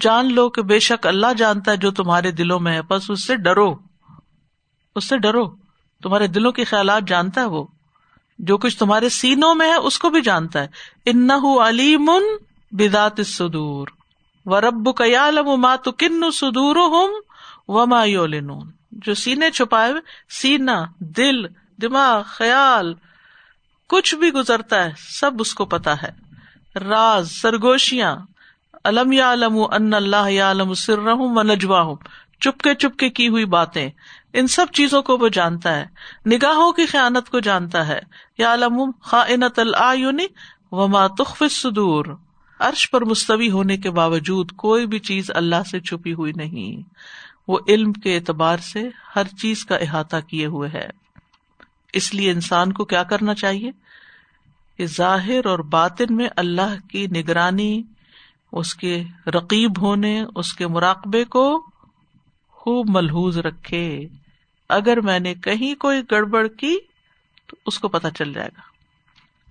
جان 0.00 0.34
لو 0.34 0.50
کہ 0.50 0.62
بے 0.62 0.78
شک 0.78 1.06
اللہ 1.06 1.32
جانتا 1.36 1.70
ہے 1.70 1.76
جو 1.76 1.90
تمہارے 1.90 2.30
دلوں 2.30 2.60
میں 2.60 2.72
ہے، 2.72 2.82
بس 2.82 3.10
اس 3.10 3.26
سے 3.26 3.36
ڈرو۔ 3.36 3.74
اس 4.96 5.08
سے 5.08 5.18
ڈرو۔ 5.18 5.61
تمہارے 6.02 6.26
دلوں 6.26 6.52
کے 6.52 6.64
خیالات 6.64 7.02
جانتا 7.06 7.40
ہے 7.40 7.46
وہ۔ 7.46 7.64
جو 8.38 8.58
کچھ 8.58 8.78
تمہارے 8.78 9.08
سینوں 9.08 9.54
میں 9.54 9.68
ہے، 9.68 9.74
اس 9.74 9.98
کو 9.98 10.10
بھی 10.10 10.20
جانتا 10.20 10.60
ہے۔ 10.60 10.66
ان 11.06 11.30
علیم 11.68 12.10
بدات 12.70 13.26
سدور 13.26 13.88
و 14.46 14.60
رب 14.60 14.88
ما 15.58 15.76
تو 15.76 15.92
کن 15.92 16.30
سدور 16.30 16.76
ہوں 16.76 17.20
و 17.68 17.86
ما 17.86 18.04
جو 18.92 19.14
سینے 19.14 19.50
چھپائے 19.50 19.92
سینا 20.28 20.84
دل، 20.98 21.46
دماغ، 21.82 22.22
خیال، 22.26 22.94
کچھ 23.88 24.14
بھی 24.14 24.30
گزرتا 24.30 24.84
ہے، 24.84 24.92
سب 24.98 25.30
اس 25.38 25.54
کو 25.54 25.64
پتا 25.64 26.02
ہے۔ 26.02 26.10
راز، 26.78 27.30
سرگوشیاں۔ 27.30 28.16
الم 28.84 29.12
یا 29.12 29.32
علم 29.32 29.58
ان 29.72 29.94
اللہ 29.94 30.30
یا 30.30 30.50
علم 30.50 30.74
سر 30.74 30.98
و 30.98 31.42
نجوا 31.42 31.80
ہوں 31.80 31.96
چپکے 32.40 32.74
چپکے 32.74 33.10
کی 33.10 33.28
ہوئی 33.28 33.44
باتیں۔ 33.44 33.90
ان 34.32 34.46
سب 34.46 34.66
چیزوں 34.72 35.02
کو 35.02 35.18
وہ 35.18 35.28
جانتا 35.28 35.76
ہے۔ 35.76 35.86
نگاہوں 36.26 36.72
کی 36.72 36.86
خیانت 36.86 37.30
کو 37.30 37.40
جانتا 37.40 37.86
ہے۔ 37.86 37.98
یا 38.38 38.56
خائنت 39.02 39.60
وما 40.72 41.06
تخف 41.06 41.42
الصدور۔ 41.42 42.04
عرش 42.58 42.90
پر 42.90 43.04
مستوی 43.04 43.50
ہونے 43.50 43.76
کے 43.76 43.90
باوجود 43.90 44.52
کوئی 44.52 44.86
بھی 44.86 44.98
چیز 44.98 45.30
اللہ 45.34 45.62
سے 45.70 45.80
چھپی 45.80 46.12
ہوئی 46.12 46.32
نہیں۔ 46.36 46.82
وہ 47.48 47.58
علم 47.68 47.92
کے 47.92 48.16
اعتبار 48.16 48.58
سے 48.58 48.88
ہر 49.16 49.22
چیز 49.40 49.64
کا 49.64 49.76
احاطہ 49.76 50.16
کیے 50.28 50.46
ہوئے 50.46 50.70
ہے۔ 50.74 50.88
اس 51.92 52.14
لیے 52.14 52.30
انسان 52.30 52.72
کو 52.72 52.84
کیا 52.84 53.02
کرنا 53.02 53.34
چاہیے؟ 53.34 53.70
کہ 54.76 54.86
ظاہر 54.86 55.46
اور 55.46 55.58
باطن 55.58 56.16
میں 56.16 56.28
اللہ 56.36 56.88
کی 56.90 57.06
نگرانی، 57.06 57.82
اس 58.52 58.74
کے 58.74 59.04
رقیب 59.26 59.82
ہونے، 59.82 60.22
اس 60.34 60.54
کے 60.54 60.66
مراقبے 60.66 61.24
کو 61.24 61.66
خوب 62.48 62.86
ملحوظ 62.88 63.38
رکھے۔ 63.38 64.08
اگر 64.72 65.00
میں 65.00 65.18
نے 65.18 65.34
کہیں 65.34 65.74
کوئی 65.74 66.02
گڑبڑ 66.10 66.46
کی، 66.48 66.76
تو 67.46 67.56
اس 67.66 67.78
کو 67.78 67.88
پتا 67.88 68.10
چل 68.10 68.32
جائے 68.32 68.48
گا۔ 68.56 68.60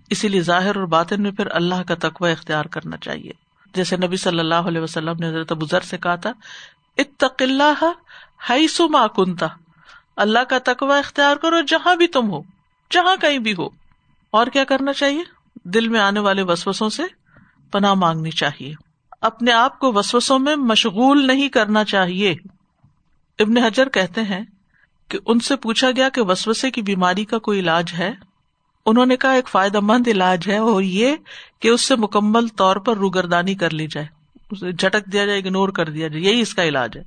اسی 0.10 0.28
لیے 0.28 0.42
ظاہر 0.42 0.76
اور 0.76 0.84
باطن 0.84 1.22
میں 1.22 1.32
پھر 1.32 1.48
اللہ 1.52 1.84
کا 1.88 1.96
تقوی 2.00 2.32
اختیار 2.32 2.66
کرنا 2.66 2.98
چاہیے۔ 2.98 3.32
جیسے 3.74 3.98
نبی 3.98 4.18
صلی 4.18 4.40
اللہ 4.40 4.56
علیہ 4.56 4.82
وسلم 4.82 5.16
نے 5.20 5.28
حضرت 5.28 5.54
بزر 5.54 5.82
سے 5.82 5.98
کہا 5.98 6.16
تھا، 6.16 6.32
اتق 6.98 7.42
اللہ 7.42 7.84
ما 8.80 9.08
کنتا 9.08 9.48
اللہ 10.16 10.40
کا 10.40 10.58
تقوی 10.64 11.00
اختیار 11.00 11.36
کرو 11.36 11.62
جہاں 11.62 11.96
بھی 11.96 12.08
تم 12.08 12.30
ہو، 12.30 12.42
جہاں 12.92 13.16
کہیں 13.22 13.40
بھی 13.40 13.54
ہو۔ 13.54 13.70
اور 14.32 14.48
کیا 14.48 14.64
کرنا 14.64 14.94
چاہیے؟ 14.94 15.24
دل 15.64 15.88
میں 15.88 16.00
آنے 16.00 16.20
والے 16.20 16.42
وسوسوں 16.42 16.90
سے 16.90 17.04
پناہ 17.72 17.94
مانگنی 17.94 18.32
چاہیے۔ 18.32 18.74
اپنے 19.22 19.52
آپ 19.52 19.80
کو 19.80 19.94
وسوسوں 19.94 20.40
میں 20.40 20.56
مشغول 20.56 21.28
نہیں 21.28 21.50
کرنا 21.50 21.84
چاہیے۔ 21.84 22.32
ابن 23.40 23.58
حجر 23.58 23.90
کہتے 23.90 24.22
ہیں 24.22 24.42
کہ 25.12 25.20
ان 25.26 25.40
سے 25.40 25.56
پوچھا 25.56 25.92
گیا 25.96 26.10
کہ 26.10 26.22
وسوسے 26.22 26.72
کی 26.72 26.82
بیماری 26.82 27.26
کا 27.26 27.38
کوئی 27.38 27.60
علاج 27.60 27.94
ہے؟ 27.98 28.12
انہوں 28.86 29.06
نے 29.06 29.18
کہا، 29.18 29.32
ایک 29.32 29.48
فائدہ 29.48 29.80
مند 29.80 30.08
علاج 30.08 30.48
ہے 30.48 30.60
وہ 30.60 30.86
یہ 30.86 31.16
کہ 31.60 31.68
اس 31.68 31.82
سے 31.82 31.96
مکمل 31.96 32.48
طور 32.48 32.76
پر 32.76 32.98
روگردانی 32.98 33.56
کر 33.56 33.70
لی 33.70 33.88
جائے۔ 33.88 34.08
اسے 34.52 34.72
جھٹک 34.72 35.06
دیا 35.06 35.26
جائے 35.26 35.40
اگنور 35.40 35.70
کر 35.70 35.90
دیا 35.90 36.08
جائے۔ 36.08 36.24
یہی 36.24 36.42
اس 36.42 36.54
کا 36.54 36.64
علاج 36.64 36.98
ہے۔ 36.98 37.04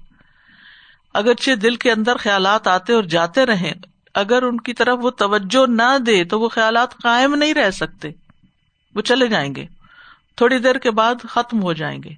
اگرچہ 1.15 1.51
دل 1.51 1.77
کے 1.77 1.93
اندر 1.93 2.17
خیالات 2.17 2.69
آتے 2.69 2.93
اور 2.93 3.03
جاتے 3.03 3.47
رہے 3.47 3.73
اگر 4.15 4.43
ان 4.43 4.61
کی 4.61 4.75
طرف 4.75 4.99
وہ 5.03 5.11
توجہ 5.11 5.71
نہ 5.71 5.99
دے 6.07 6.25
تو 6.25 6.41
وہ 6.41 6.49
خیالات 6.49 6.95
قائم 6.95 7.35
نہیں 7.35 7.55
رہ 7.55 7.71
سکتے۔ 7.71 8.11
وہ 8.95 9.01
چلے 9.01 9.27
جائیں 9.27 9.55
گے۔ 9.55 9.67
تھوڑی 10.37 10.59
دیر 10.59 10.79
کے 10.79 10.91
بعد 10.91 11.15
ختم 11.29 11.63
ہو 11.63 11.73
جائیں 11.73 12.03
گے۔ 12.03 12.11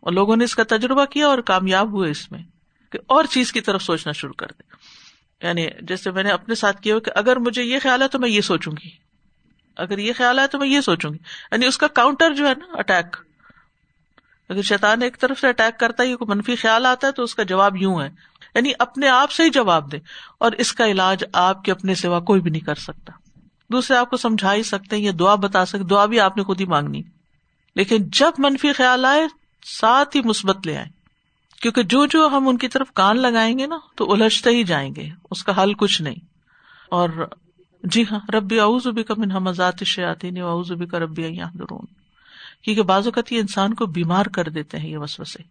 اور 0.00 0.12
لوگوں 0.12 0.36
نے 0.36 0.44
اس 0.44 0.54
کا 0.54 0.62
تجربہ 0.68 1.04
کیا 1.04 1.26
اور 1.26 1.38
کامیاب 1.38 1.92
ہوئے 1.92 2.10
اس 2.10 2.32
میں 2.32 2.42
کہ 2.92 2.98
اور 3.06 3.24
چیز 3.24 3.52
کی 3.52 3.60
طرف 3.60 3.82
سوچنا 3.82 4.12
شروع 4.12 4.34
کر 4.38 4.46
دے 4.46 4.67
یعنی 5.42 5.66
جیسے 5.82 6.10
میں 6.10 6.22
نے 6.22 6.30
اپنے 6.30 6.54
ساتھ 6.54 6.82
کیا 6.82 6.98
کہ 6.98 7.10
اگر 7.14 7.36
مجھے 7.36 7.62
یہ 7.62 7.78
خیال 7.82 8.02
ہے 8.02 8.08
تو 8.08 8.18
میں 8.18 8.28
یہ 8.28 8.40
سوچوں 8.40 8.72
گی۔ 8.72 8.90
اگر 9.76 9.98
یہ 9.98 10.12
خیال 10.16 10.38
ہے 10.38 10.46
تو 10.46 10.58
میں 10.58 10.68
یہ 10.68 10.80
سوچوں 10.80 11.10
گی۔ 11.10 11.18
یعنی 11.52 11.66
اس 11.66 11.78
کا 11.78 11.86
کاؤنٹر 11.86 12.34
جو 12.34 12.48
ہے 12.48 12.54
نا 12.54 12.66
اٹیک 12.72 13.16
اگر 14.48 14.62
شیطان 14.62 15.02
ایک 15.02 15.18
طرف 15.20 15.40
سے 15.40 15.48
اٹیک 15.48 15.80
کرتا 15.80 16.02
ہے 16.02 16.16
کوئی 16.16 16.36
منفی 16.36 16.56
خیال 16.56 16.86
آتا 16.86 17.06
ہے 17.06 17.12
تو 17.12 17.22
اس 17.22 17.34
کا 17.34 17.42
جواب 17.42 17.76
یوں 17.76 18.02
ہے۔ 18.02 18.08
یعنی 18.54 18.72
اپنے 18.78 19.08
آپ 19.08 19.32
سے 19.32 19.42
ہی 19.42 19.50
جواب 19.50 19.92
دے۔ 19.92 19.98
اور 20.38 20.52
اس 20.52 20.72
کا 20.72 20.86
علاج 20.86 21.24
آپ 21.32 21.64
کے 21.64 21.72
اپنے 21.72 21.94
سوا 21.94 22.20
کوئی 22.20 22.40
بھی 22.40 22.50
نہیں 22.50 22.60
کر 22.60 22.74
سکتا۔ 22.74 23.12
دوسرے 23.70 23.96
آپ 23.96 24.10
کو 24.10 24.16
سمجھا 24.16 24.54
ہی 24.54 24.62
سکتے 24.62 24.96
ہیں 24.96 25.02
یا 25.02 25.12
دعا 25.18 25.34
بتا 25.34 25.66
سکتے 25.66 25.84
دعا 25.84 26.06
بھی 26.06 26.20
آپ 26.20 26.36
نے 26.36 26.42
خود 26.42 26.60
ہی 26.60 26.66
مانگنی۔ 26.66 27.02
لیکن 27.76 27.96
جب 28.00 28.30
منفی 28.38 28.72
خیال 28.72 29.04
آئے، 29.04 29.26
ساتھ 29.66 30.16
ہی 30.16 30.22
مثبت 30.22 30.66
لے 30.66 30.76
آئے۔ 30.76 30.97
کیونکہ 31.62 31.82
جو 31.82 32.06
جو 32.06 32.28
ہم 32.32 32.48
ان 32.48 32.58
کی 32.58 32.68
طرف 32.68 32.92
کان 32.92 33.20
لگائیں 33.20 33.58
گے 33.58 33.66
نا 33.66 33.78
تو 33.96 34.12
الجھتے 34.12 34.50
ہی 34.50 34.64
جائیں 34.64 34.94
گے، 34.94 35.08
اس 35.30 35.44
کا 35.44 35.62
حل 35.62 35.74
کچھ 35.74 36.02
نہیں۔ 36.02 36.14
اور 36.90 37.08
جی 37.82 38.04
ہاں 38.10 38.20
ربی 38.32 38.60
اوزبی 38.60 39.02
کا 39.02 39.14
من 39.16 39.32
حمزات 39.32 39.84
شیاتی 39.84 40.30
نہیں 40.30 40.42
اوزبی 40.42 40.86
کا 40.86 40.98
ربی 40.98 41.36
درون 41.54 41.84
کیونکہ 42.62 42.82
بعض 42.82 43.06
اوقات 43.06 43.32
یہ 43.32 43.40
انسان 43.40 43.74
کو 43.74 43.86
بیمار 43.86 44.26
کر 44.26 44.48
دیتے 44.48 44.78
ہیں 44.78 44.90
یہ 44.90 44.96
وسوسے۔ 44.96 45.42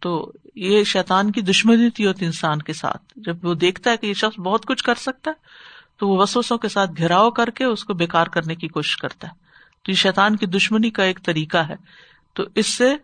تو 0.00 0.32
یہ 0.54 0.84
شیطان 0.84 1.32
کی 1.32 1.40
دشمنی 1.40 1.90
تھی 1.90 2.06
ہوتی 2.06 2.26
انسان 2.26 2.62
کے 2.62 2.72
ساتھ۔ 2.72 3.02
جب 3.16 3.44
وہ 3.44 3.54
دیکھتا 3.54 3.90
ہے 3.90 3.96
کہ 3.96 4.06
یہ 4.06 4.14
شخص 4.14 4.40
بہت 4.40 4.66
کچھ 4.66 4.84
کر 4.84 4.94
سکتا 4.94 5.30
ہے، 5.30 5.36
تو 5.98 6.08
وہ 6.08 6.22
وسوسوں 6.22 6.58
کے 6.58 6.68
ساتھ 6.68 6.90
گھیراؤ 6.96 7.30
کر 7.30 7.50
کے 7.50 7.64
اس 7.64 7.84
کو 7.84 7.94
بےکار 7.94 8.26
کرنے 8.26 8.54
کی 8.54 8.68
کوشش 8.68 8.96
کرتا 8.96 9.28
ہے۔ 9.28 9.32
تو 9.84 9.90
یہ 9.90 9.96
شیطان 9.96 10.36
کی 10.36 10.46
دشمنی 10.46 10.90
کا 10.90 11.02
ایک 11.02 11.24
طریقہ 11.24 11.58
ہے۔ 11.58 11.74
تو 12.34 12.42
اس 12.54 12.66
سے 12.66 12.96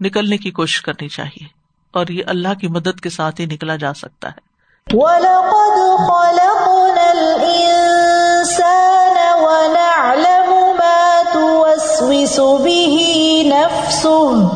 نکلنے 0.00 0.36
کی 0.36 0.50
کوشش 0.50 0.82
کرنی 0.82 1.08
چاہیے 1.08 1.46
اور 1.92 2.06
یہ 2.06 2.22
اللہ 2.26 2.48
کی 2.60 2.68
مدد 2.68 3.00
کے 3.00 3.10
ساتھ 3.10 3.40
ہی 3.40 3.46
نکلا 3.46 3.76
جا 3.76 3.94
سکتا 3.94 4.28
ہے۔ 4.28 4.46
وَلَقَدْ 4.92 5.98
خَلَقْنَا 5.98 7.10
الْإِنسَانَ 7.10 9.40
وَنَعْلَمُ 9.40 10.78
مَا 10.78 11.22
تُوَسْوِسُ 11.32 12.40
بِهِ 12.40 13.04
نَفْسُهُ 13.44 14.48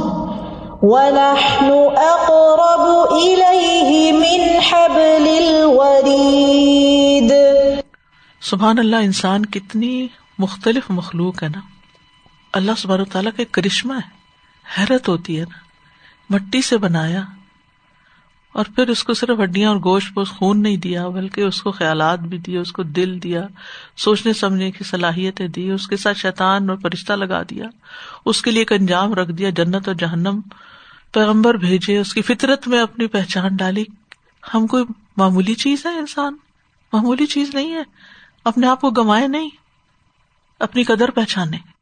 وَنَحْنُ 0.83 1.97
أَقْرَبُ 1.97 3.23
إِلَيْهِ 3.23 4.13
مِنْ 4.13 4.41
حَبْلِ 4.73 5.47
الْوَرِيدِ۔ 5.47 7.33
سبحان 8.41 8.79
اللہ 8.79 8.97
انسان 8.97 9.47
کتنی 9.47 10.09
مختلف 10.39 10.85
مخلوق 10.89 11.43
ہے 11.43 11.49
نا۔ 11.49 11.61
اللہ 12.53 12.73
سبحانہ 12.79 13.03
تعالیٰ 13.13 13.33
کا 13.33 13.39
ایک 13.39 13.53
کرشمہ 13.53 13.95
ہے۔ 13.95 14.20
حیرت 14.79 15.09
ہوتی 15.09 15.41
ہے 15.41 15.45
نا۔ 15.45 15.59
مٹی 16.31 16.63
سے 16.63 16.79
بنایا 16.79 17.23
اور 18.53 18.65
پھر 18.65 18.89
اس 18.89 19.05
کو 19.05 19.15
صرف 19.15 19.41
ہڈیاں 19.43 19.71
اور 19.71 19.77
گوشت 19.77 20.15
پوش 20.15 20.29
خون 20.29 20.63
نہیں 20.63 20.77
دیا، 20.77 21.09
بلکہ 21.09 21.41
اس 21.41 21.63
کو 21.63 21.71
خیالات 21.71 22.19
بھی 22.19 22.39
دیے، 22.39 22.59
اس 22.59 22.73
کو 22.73 22.83
دل 22.83 23.23
دیا، 23.23 23.47
سوچنے 23.97 24.33
سمجھنے 24.33 24.71
کی 24.71 24.85
صلاحیتیں 24.85 25.49
دی، 25.49 25.71
اس 25.71 25.89
کے 25.89 25.97
ساتھ 25.97 26.19
شیطان 26.19 26.71
اور 26.71 26.79
فرشتہ 26.79 27.13
لگا 27.13 27.43
دیا۔ 27.43 27.65
اس 28.25 28.43
کے 28.43 28.51
لیے 28.51 28.61
ایک 28.61 28.73
انجام 28.73 29.15
رکھ 29.15 29.33
دیا، 29.33 29.51
جنت 29.51 29.89
اور 29.89 29.95
جہنم۔ 29.95 30.41
پیغمبر 31.13 31.55
بھیجے، 31.55 31.99
اس 31.99 32.15
کی 32.15 32.23
فطرت 32.23 32.69
میں 32.69 32.81
اپنی 32.81 33.07
پہچان 33.07 33.57
ڈالی۔ 33.57 33.85
ہم 34.55 34.67
کوئی 34.67 34.85
معمولی 35.17 35.55
چیز 35.55 35.87
ہے 35.87 35.99
انسان؟ 35.99 36.37
معمولی 36.93 37.27
چیز 37.27 37.55
نہیں 37.55 37.73
ہے۔ 37.73 37.83
اپنے 38.45 38.67
آپ 38.67 38.81
کو 38.81 38.91
گنوائے 38.91 39.29
نہیں، 39.29 39.51
اپنی 40.61 40.85
قدر 40.85 41.11
پہچانے۔ 41.11 41.80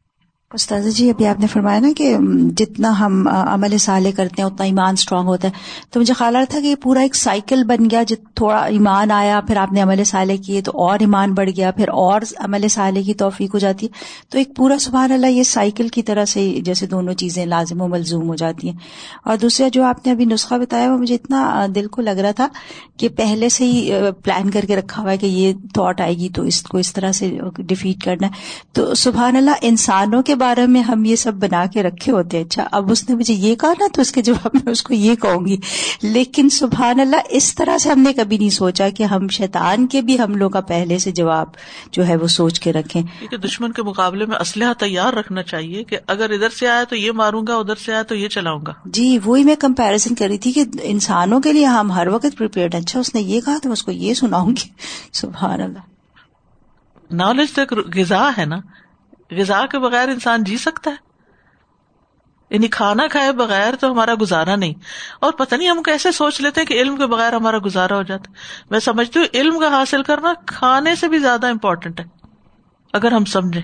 استاذ 0.53 0.95
جی 0.95 1.09
ابھی 1.09 1.27
آپ 1.27 1.39
نے 1.39 1.47
فرمایا 1.47 1.79
نا 1.79 1.87
کہ 1.97 2.17
جتنا 2.57 2.99
ہم 2.99 3.27
عمل 3.27 3.77
سالے 3.77 4.11
کرتے 4.11 4.41
ہیں، 4.41 4.49
اتنا 4.49 4.65
ایمان 4.65 4.93
اسٹرانگ 4.93 5.27
ہوتا 5.27 5.47
ہے۔ 5.47 5.53
تو 5.89 5.99
مجھے 5.99 6.13
خیال 6.13 6.35
رہا 6.35 6.43
تھا 6.43 6.59
کہ 6.59 6.67
یہ 6.67 6.75
پورا 6.75 6.99
ایک 6.99 7.15
سائیکل 7.15 7.63
بن 7.63 7.89
گیا، 7.89 8.03
جت 8.03 8.35
تھوڑا 8.35 8.57
ایمان 8.57 9.11
آیا، 9.11 9.41
پھر 9.41 9.57
آپ 9.57 9.73
نے 9.73 9.81
عمل 9.81 10.03
سالے 10.03 10.37
کیے 10.37 10.61
تو 10.61 10.71
اور 10.75 10.99
ایمان 10.99 11.33
بڑھ 11.33 11.49
گیا، 11.57 11.71
پھر 11.71 11.89
اور 11.89 12.21
عمل 12.37 12.67
سالے 12.67 13.03
کی 13.03 13.13
توفیق 13.13 13.53
ہو 13.53 13.59
جاتی 13.59 13.85
ہے۔ 13.85 13.91
تو 14.29 14.37
ایک 14.37 14.55
پورا 14.55 14.77
سبحان 14.77 15.11
اللہ، 15.11 15.27
یہ 15.27 15.43
سائیکل 15.43 15.87
کی 15.87 16.03
طرح 16.03 16.25
سے 16.25 16.59
جیسے 16.63 16.85
دونوں 16.85 17.13
چیزیں 17.13 17.45
لازم 17.45 17.81
و 17.81 17.87
ملزوم 17.87 18.27
ہو 18.27 18.35
جاتی 18.35 18.69
ہیں۔ 18.69 18.77
اور 19.25 19.37
دوسرا 19.37 19.67
جو 19.67 19.83
آپ 19.83 20.05
نے 20.05 20.11
ابھی 20.11 20.25
نسخہ 20.25 20.55
بتایا، 20.55 20.93
وہ 20.93 20.97
مجھے 20.97 21.15
اتنا 21.15 21.67
دل 21.75 21.87
کو 21.87 22.01
لگ 22.01 22.09
رہا 22.09 22.31
تھا 22.31 22.47
کہ 22.97 23.09
پہلے 23.09 23.49
سے 23.49 23.65
ہی 23.65 23.91
پلان 24.23 24.49
کر 24.49 24.65
کے 24.67 24.75
رکھا 24.75 25.01
ہوا 25.01 25.11
ہے 25.11 25.17
کہ 25.17 25.25
یہ 25.25 25.53
تھاٹ 25.73 26.01
آئے 26.01 26.13
گی 26.13 26.29
تو 26.29 26.43
اس 26.43 26.61
کو 26.61 26.77
اس 26.77 26.93
طرح 26.93 27.11
سے 27.11 27.37
ڈیفیٹ 27.57 28.03
کرنا 28.03 28.27
ہے۔ 28.27 28.31
تو 28.73 28.93
سبحان 28.93 29.35
اللہ، 29.35 29.51
انسانوں 29.61 30.21
کے 30.21 30.35
بارے 30.39 30.65
میں 30.65 30.81
ہم 30.81 31.05
یہ 31.05 31.15
سب 31.15 31.33
بنا 31.33 31.65
کے 31.73 31.83
رکھے 31.83 32.11
ہوتے 32.11 32.37
ہیں۔ 32.37 32.45
اچھا 32.45 32.67
اب 32.71 32.91
اس 32.91 33.09
نے 33.09 33.15
مجھے 33.15 33.33
یہ 33.33 33.55
کہا 33.55 33.73
نا 33.79 33.85
تو 33.93 34.01
اس 34.01 34.11
کے 34.11 34.21
جواب 34.21 34.51
میں 34.53 34.71
اس 34.71 34.83
کو 34.83 34.93
یہ 34.93 35.15
کہوں 35.15 35.45
گی۔ 35.45 35.57
لیکن 36.01 36.49
سبحان 36.49 36.99
اللہ 36.99 37.15
اس 37.29 37.55
طرح 37.55 37.77
سے 37.77 37.89
ہم 37.89 37.99
نے 37.99 38.13
کبھی 38.13 38.37
نہیں 38.37 38.49
سوچا 38.49 38.89
کہ 38.89 39.03
ہم 39.03 39.27
شیطان 39.27 39.87
کے 39.87 40.01
بھی 40.01 40.19
ہم 40.19 40.35
لوگ 40.35 40.51
کا 40.51 40.61
پہلے 40.61 40.97
سے 40.97 41.11
جواب 41.11 41.47
جو 41.91 42.07
ہے 42.07 42.15
وہ 42.15 42.27
سوچ 42.27 42.59
کے 42.59 42.73
رکھیں۔ 42.73 43.01
دشمن 43.43 43.71
کے 43.71 43.83
مقابلے 43.83 44.25
میں 44.25 44.37
اسلحہ 44.37 44.73
تیار 44.73 45.13
رکھنا 45.13 45.43
چاہیے 45.43 45.83
کہ 45.83 45.97
اگر 46.07 46.29
ادھر 46.29 46.49
سے 46.49 46.67
آیا 46.67 46.83
تو 46.83 46.95
یہ 46.95 47.11
ماروں 47.11 47.47
گا 47.47 47.55
ادھر 47.55 47.75
سے 47.75 47.93
آیا 47.93 48.01
تو 48.01 48.15
یہ 48.15 48.27
چلاؤں 48.27 48.59
گا۔ 48.67 48.73
جی 48.85 49.19
وہی 49.25 49.43
میں 49.43 49.55
کمپیرزن 49.55 50.15
کر 50.15 50.27
رہی 50.27 50.37
تھی 50.37 50.51
کہ 50.51 50.63
انسانوں 50.81 51.39
کے 51.39 51.53
لیے 51.53 51.65
ہم 51.65 51.91
ہر 51.91 52.07
وقت 52.07 52.37
پریپیئرڈ 52.37 52.75
اچھا 52.75 52.99
اس 52.99 53.15
نے 53.15 53.21
یہ 53.21 53.41
کہا 53.41 53.57
تو 53.63 53.71
اس 53.71 53.83
کو 53.83 53.91
یہ 53.91 54.13
سناؤں 54.13 54.49
گی۔ 54.49 54.69
سبحان 55.13 55.61
اللہ۔ 55.61 55.79
نالج 57.11 57.53
تو 57.53 57.75
غذا 57.95 58.29
ہے 58.37 58.45
نا۔ 58.45 58.57
غذا 59.31 59.65
کے 59.65 59.79
بغیر 59.79 60.09
انسان 60.09 60.43
جی 60.43 60.57
سکتا 60.57 60.91
ہے۔ 60.91 61.09
یعنی 62.49 62.67
کھانا 62.67 63.07
کھائے 63.07 63.31
بغیر 63.31 63.75
تو 63.75 63.91
ہمارا 63.91 64.13
گزارا 64.21 64.55
نہیں۔ 64.55 64.73
اور 65.19 65.33
پتہ 65.33 65.55
نہیں 65.55 65.69
ہم 65.69 65.83
کیسے 65.83 66.11
سوچ 66.11 66.41
لیتے 66.41 66.65
کہ 66.65 66.73
علم 66.73 66.97
کے 66.97 67.05
بغیر 67.05 67.33
ہمارا 67.33 67.57
گزارا 67.65 67.95
ہو 67.95 68.01
جاتا۔ 68.01 68.31
میں 68.69 68.79
سمجھتی 68.79 69.19
ہوں 69.19 69.25
علم 69.33 69.59
کا 69.59 69.67
حاصل 69.67 70.03
کرنا 70.03 70.33
کھانے 70.45 70.95
سے 70.95 71.07
بھی 71.07 71.19
زیادہ 71.19 71.47
امپورٹینٹ 71.47 71.99
ہے۔ 71.99 72.05
اگر 72.93 73.11
ہم 73.11 73.25
سمجھے 73.25 73.61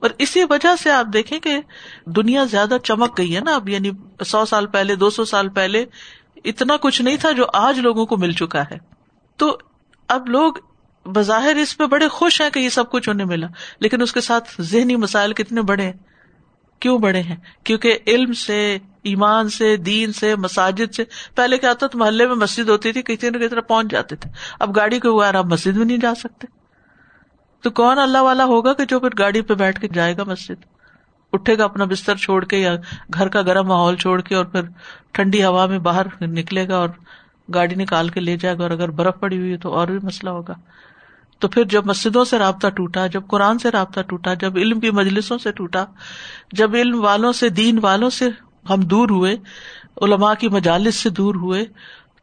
اور 0.00 0.10
اسی 0.18 0.44
وجہ 0.50 0.68
سے 0.82 0.90
آپ 0.90 1.06
دیکھیں 1.12 1.38
کہ 1.38 1.60
دنیا 2.06 2.44
زیادہ 2.44 2.76
چمک 2.84 3.18
گئی 3.18 3.36
ہے 3.36 3.40
نا 3.40 3.54
اب۔ 3.54 3.68
یعنی 3.68 3.90
سو 4.26 4.44
سال 4.44 4.66
پہلے، 4.66 4.94
دو 4.94 5.10
سو 5.10 5.24
سال 5.24 5.48
پہلے 5.48 5.84
اتنا 6.44 6.76
کچھ 6.76 7.02
نہیں 7.02 7.16
تھا 7.16 7.30
جو 7.30 7.44
آج 7.52 7.78
لوگوں 7.78 8.06
کو 8.06 8.16
مل 8.16 8.32
چکا 8.32 8.62
ہے۔ 8.62 8.78
تو 9.36 9.58
اب 10.08 10.28
لوگ 10.28 10.52
بظاہر 11.06 11.56
اس 11.56 11.78
پہ 11.78 11.86
بڑے 11.86 12.08
خوش 12.08 12.40
ہیں 12.40 12.50
کہ 12.50 12.58
یہ 12.58 12.68
سب 12.68 12.90
کچھ 12.90 13.08
انہیں 13.08 13.26
ملا، 13.26 13.46
لیکن 13.80 14.02
اس 14.02 14.12
کے 14.12 14.20
ساتھ 14.20 14.60
ذہنی 14.60 14.96
مسائل 14.96 15.32
کتنے 15.32 15.62
بڑے 15.62 15.82
ہیں؟ 15.82 15.92
کیوں 16.80 16.98
بڑے 16.98 17.22
ہیں؟ 17.22 17.36
کیونکہ 17.64 17.98
علم 18.06 18.32
سے، 18.32 18.78
ایمان 19.02 19.48
سے، 19.48 19.76
دین 19.76 20.12
سے، 20.12 20.36
مساجد 20.36 20.94
سے، 20.94 21.04
پہلے 21.34 21.58
کیا 21.58 21.70
ہوتا 21.70 21.86
محلے 21.94 22.26
میں 22.26 22.34
مسجد 22.34 22.68
ہوتی 22.68 22.92
تھی، 22.92 23.02
کسی 23.02 23.30
نہ 23.30 23.36
کسی 23.36 23.48
طرح 23.48 23.60
پہنچ 23.60 23.90
جاتے 23.90 24.16
تھے۔ 24.16 24.30
اب 24.60 24.76
گاڑی 24.76 25.00
کے 25.00 25.10
بغیر 25.10 25.34
آپ 25.34 25.46
مسجد 25.46 25.76
میں 25.76 25.86
نہیں 25.86 25.98
جا 25.98 26.14
سکتے۔ 26.14 26.46
تو 27.62 27.70
کون 27.70 27.98
اللہ 27.98 28.18
والا 28.18 28.44
ہوگا 28.44 28.72
کہ 28.72 28.84
جو 28.84 29.00
پھر 29.00 29.08
گاڑی 29.18 29.42
پہ 29.42 29.54
بیٹھ 29.54 29.80
کے 29.80 29.88
جائے 29.88 30.16
گا 30.16 30.24
مسجد؟ 30.24 30.64
اٹھے 31.32 31.58
گا 31.58 31.64
اپنا 31.64 31.84
بستر 31.84 32.16
چھوڑ 32.16 32.44
کے 32.44 32.56
یا 32.56 32.76
گھر 33.14 33.28
کا 33.28 33.42
گرم 33.42 33.66
ماحول 33.66 33.96
چھوڑ 33.96 34.20
کے 34.20 34.34
اور 34.34 34.44
پھر 34.44 34.62
ٹھنڈی 35.12 35.44
ہوا 35.44 35.66
میں 35.66 35.78
باہر 35.78 36.06
نکلے 36.20 36.68
گا 36.68 36.76
اور 36.76 36.88
گاڑی 37.54 37.74
نکال 37.74 38.08
کے 38.08 38.20
لے 38.20 38.36
جائے 38.36 38.58
گا 38.58 38.62
اور 38.62 38.70
اگر 38.70 38.90
برف 38.90 39.20
پڑی 39.20 39.38
ہوئی 39.38 39.52
ہے 39.52 39.56
تو 39.56 39.72
اور 39.72 39.88
بھی 39.88 39.98
مسئلہ 40.02 40.30
ہوگا۔ 40.30 40.54
تو 41.38 41.48
پھر 41.48 41.64
جب 41.64 41.86
مسجدوں 41.86 42.24
سے 42.24 42.38
رابطہ 42.38 42.68
ٹوٹا 42.68 43.06
جب 43.06 43.26
قرآن 43.26 43.58
سے 43.58 43.70
رابطہ 43.70 44.00
ٹوٹا 44.00 44.34
جب 44.34 44.56
علم 44.56 44.80
کی 44.80 44.90
مجلسوں 44.90 45.38
سے 45.38 45.52
ٹوٹا 45.52 45.84
جب 46.52 46.74
علم 46.74 47.04
والوں 47.04 47.32
سے 47.32 47.48
دین 47.48 47.78
والوں 47.82 48.10
سے 48.10 48.28
ہم 48.70 48.80
دور 48.80 49.10
ہوئے 49.10 49.36
علماء 50.02 50.34
کی 50.34 50.48
مجالس 50.48 50.94
سے 50.94 51.10
دور 51.10 51.34
ہوئے 51.34 51.64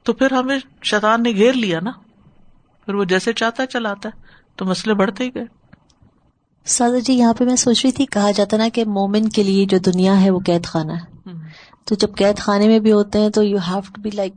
تو 0.03 0.13
پھر 0.13 0.33
ہمیں 0.33 0.59
شیطان 0.83 1.23
نے 1.23 1.31
گھیر 1.31 1.53
لیا 1.53 1.79
نا۔ 1.79 1.91
پھر 2.85 2.93
وہ 2.93 3.03
جیسے 3.03 3.33
چاہتا 3.33 3.63
ہے 3.63 3.67
چلاتا 3.67 4.09
ہے 4.09 4.21
تو 4.55 4.65
مسئلے 4.65 4.95
بڑھتے 4.95 5.23
ہی 5.23 5.35
گئے۔ 5.35 5.45
سادہ 6.65 6.99
جی 6.99 7.13
یہاں 7.13 7.33
پہ 7.33 7.43
میں 7.43 7.55
سوچ 7.55 7.85
رہی 7.85 7.91
تھی 7.91 8.05
کہا 8.05 8.31
جاتا 8.31 8.57
نا 8.57 8.67
کہ 8.73 8.85
مومن 8.85 9.29
کے 9.29 9.43
لیے 9.43 9.65
جو 9.65 9.77
دنیا 9.77 10.21
ہے 10.21 10.29
وہ 10.29 10.39
قید 10.45 10.65
خانہ 10.65 10.91
ہے۔ 10.91 11.13
تو 11.85 11.95
جب 11.95 12.07
قید 12.15 12.37
خانے 12.39 12.67
میں 12.67 12.79
بھی 12.79 12.91
ہوتے 12.91 13.19
ہیں 13.19 13.29
تو 13.29 13.43
you 13.43 13.57
have 13.57 13.79
to 13.93 14.01
be 14.01 14.09
like 14.13 14.33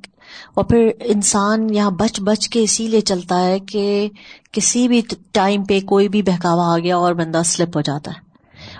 اور 0.55 0.65
پھر 0.65 0.91
انسان 1.01 1.75
یہاں 1.75 1.91
بچ 1.91 2.21
بچ 2.21 2.49
کے 2.49 2.63
اسی 2.63 2.89
لیے 2.89 3.01
چلتا 3.01 3.45
ہے 3.45 3.61
کہ 3.61 4.09
کسی 4.53 4.89
بھی 4.89 5.03
ٹائم 5.33 5.65
پہ 5.65 5.81
کوئی 5.81 6.09
بھی 6.09 6.23
بہکاوا 6.23 6.75
آ 6.75 6.79
گیا 6.79 6.97
اور 6.97 7.15
بندہ 7.15 7.43
سلپ 7.45 7.77
ہو 7.77 7.81
جاتا 7.81 8.11
ہے۔ 8.11 8.27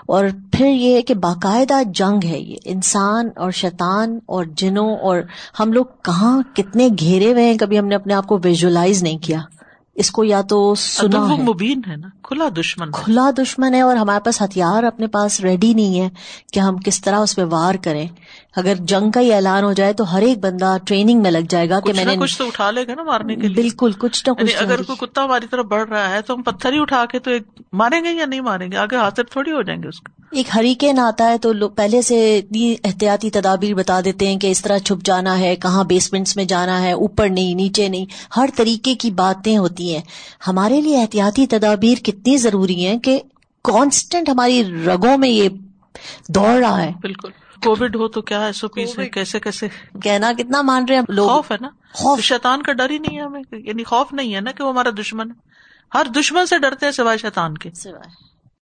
اور 0.05 0.25
پھر 0.51 0.65
یہ 0.65 0.95
ہے 0.95 1.01
کہ 1.01 1.13
باقاعدہ 1.13 1.83
جنگ 1.93 2.25
ہے 2.25 2.39
یہ۔ 2.39 2.55
انسان 2.65 3.29
اور 3.35 3.51
شیطان 3.51 4.19
اور 4.25 4.45
جنوں 4.45 4.97
اور 4.97 5.17
ہم 5.59 5.73
لوگ 5.73 5.85
کہاں 6.03 6.41
کتنے 6.55 6.89
گھیرے 6.99 7.33
ہوئے 7.33 7.51
ہیں 7.51 7.57
کبھی 7.57 7.79
ہم 7.79 7.85
نے 7.85 7.95
اپنے 7.95 8.13
آپ 8.13 8.27
کو 8.27 8.39
ویژلائز 8.43 9.03
نہیں 9.03 9.17
کیا۔ 9.17 9.39
اس 9.95 10.11
کو 10.11 10.23
یا 10.23 10.41
تو 10.41 10.75
سنا 10.75 11.37
ہے۔ 11.37 11.41
مبین 11.43 11.81
ہے 11.87 11.95
نا 11.95 12.07
کھلا 12.23 12.45
دشمن 12.59 12.91
کھلا 12.91 13.29
دشمن 13.37 13.73
ہے 13.73 13.81
اور 13.81 13.95
ہمارے 13.95 14.19
پاس 14.19 14.41
ہتھیار 14.41 14.83
اپنے 14.83 15.07
پاس 15.07 15.39
ریڈی 15.39 15.73
نہیں 15.73 16.01
ہے 16.01 16.09
کہ 16.53 16.59
ہم 16.59 16.77
کس 16.77 17.01
طرح 17.01 17.19
اس 17.19 17.35
پہ 17.35 17.41
وار 17.43 17.75
کریں۔ 17.75 18.07
اگر 18.57 18.73
جنگ 18.79 19.11
کا 19.11 19.21
ہی 19.21 19.33
اعلان 19.33 19.63
ہو 19.63 19.73
جائے 19.73 19.93
تو 19.93 20.13
ہر 20.13 20.21
ایک 20.21 20.37
بندہ 20.37 20.77
ٹریننگ 20.85 21.21
میں 21.21 21.31
لگ 21.31 21.45
جائے 21.49 21.69
گا 21.69 21.79
کہ 21.79 21.93
میں 21.93 22.05
نے 22.05 22.15
کچھ 22.19 22.37
تو 22.37 22.47
اٹھا 22.47 22.71
لے 22.71 22.87
گا 22.87 22.93
نا 22.95 23.03
مارنے 23.03 23.35
کے 23.35 23.41
لیے۔ 23.41 23.55
بالکل 23.55 23.91
کچھ 23.97 24.29
نہ 24.29 24.33
یعنی 24.37 24.51
کچھ 24.51 24.63
اگر 24.63 24.81
کوئی 24.81 25.07
کتا 25.07 25.23
ہماری 25.23 25.47
طرف 25.51 25.65
بڑھ 25.65 25.89
رہا 25.89 26.09
ہے 26.09 26.21
تو 26.21 26.33
ہم 26.33 26.41
پتھر 26.41 26.73
ہی 26.73 26.79
اٹھا 26.79 27.05
کے 27.11 27.19
تو 27.19 27.31
ایک 27.31 27.43
ماریں 27.73 28.03
گے 28.03 28.11
یا 28.11 28.25
نہیں 28.25 28.41
ماریں 28.41 28.71
گے؟ 28.71 28.77
آگے 28.77 28.95
حاضر 28.95 29.23
تھوڑی 29.23 29.51
ہو 29.51 29.61
جائیں 29.61 29.83
گے 29.83 29.87
اس 29.87 29.99
کا 30.01 30.23
ایک 30.31 30.47
ہریکین 30.55 30.99
آتا 30.99 31.29
ہے 31.29 31.37
تو 31.37 31.53
لوگ 31.53 31.69
پہلے 31.69 32.01
سے 32.01 32.41
احتیاطی 32.83 33.29
تدابیر 33.29 33.73
بتا 33.73 34.01
دیتے 34.05 34.27
ہیں 34.27 34.37
کہ 34.37 34.47
اس 34.47 34.61
طرح 34.61 34.77
چھپ 34.77 35.05
جانا 35.05 35.39
ہے 35.39 35.55
کہاں 35.55 35.83
بیسمنٹس 35.83 36.35
میں 36.35 36.45
جانا 36.45 36.81
ہے 36.81 36.91
اوپر 36.91 37.29
نہیں 37.29 37.53
نیچے 37.55 37.87
نہیں۔ 37.87 38.05
ہر 38.37 38.49
طریقے 38.55 38.95
کی 38.95 39.11
باتیں 39.11 39.57
ہوتی 39.57 39.93
ہیں۔ 39.95 40.01
ہمارے 40.47 40.81
لیے 40.81 41.01
احتیاطی 41.01 41.47
تدابیر 41.47 42.03
کتنی 42.03 42.37
ضروری 42.37 42.85
ہیں 42.85 42.97
کہ 42.99 43.19
کانسٹنٹ 43.63 44.29
ہماری 44.29 44.63
رگوں 44.85 45.17
میں 45.17 45.29
یہ 45.29 45.49
دوڑ 46.29 46.59
رہا 46.59 46.83
ہے۔ 46.83 46.91
بالکل۔ 47.01 47.29
کووڈ 47.63 47.95
ہو 47.95 48.07
تو 48.07 48.21
کیا 48.21 48.45
ایس 48.45 48.63
او 48.63 48.69
پی 48.69 48.85
سے 48.85 49.09
کیسے 49.09 49.39
کیسے؟ 49.39 49.67
کہنا 50.03 50.31
کتنا 50.37 50.61
مان 50.61 50.85
رہے 50.89 50.95
ہیں 50.95 51.03
لوگ۔ 51.09 51.29
خوف 51.29 51.51
ہے 51.51 51.57
نا؟ 51.61 51.67
خوف۔ 51.93 52.19
شیطان 52.19 52.61
کا 52.61 52.73
ڈر 52.73 52.89
ہی 52.89 52.97
نہیں 52.97 53.17
ہے 53.17 53.23
ہمیں 53.23 53.41
یعنی 53.51 53.83
خوف 53.83 54.13
نہیں 54.13 54.35
ہے 54.35 54.41
نا 54.41 54.51
کہ 54.51 54.63
وہ 54.63 54.69
ہمارا 54.69 54.89
دشمن 54.99 55.31
ہے۔ 55.31 55.35
ہر 55.97 56.05
دشمن 56.05 56.45
سے 56.45 56.57
ڈرتے 56.57 56.85
ہیں 56.85 56.93
سوائے 56.93 57.17
شیطان 57.17 57.57
کے۔ 57.57 57.69
سوائے۔ 57.71 58.36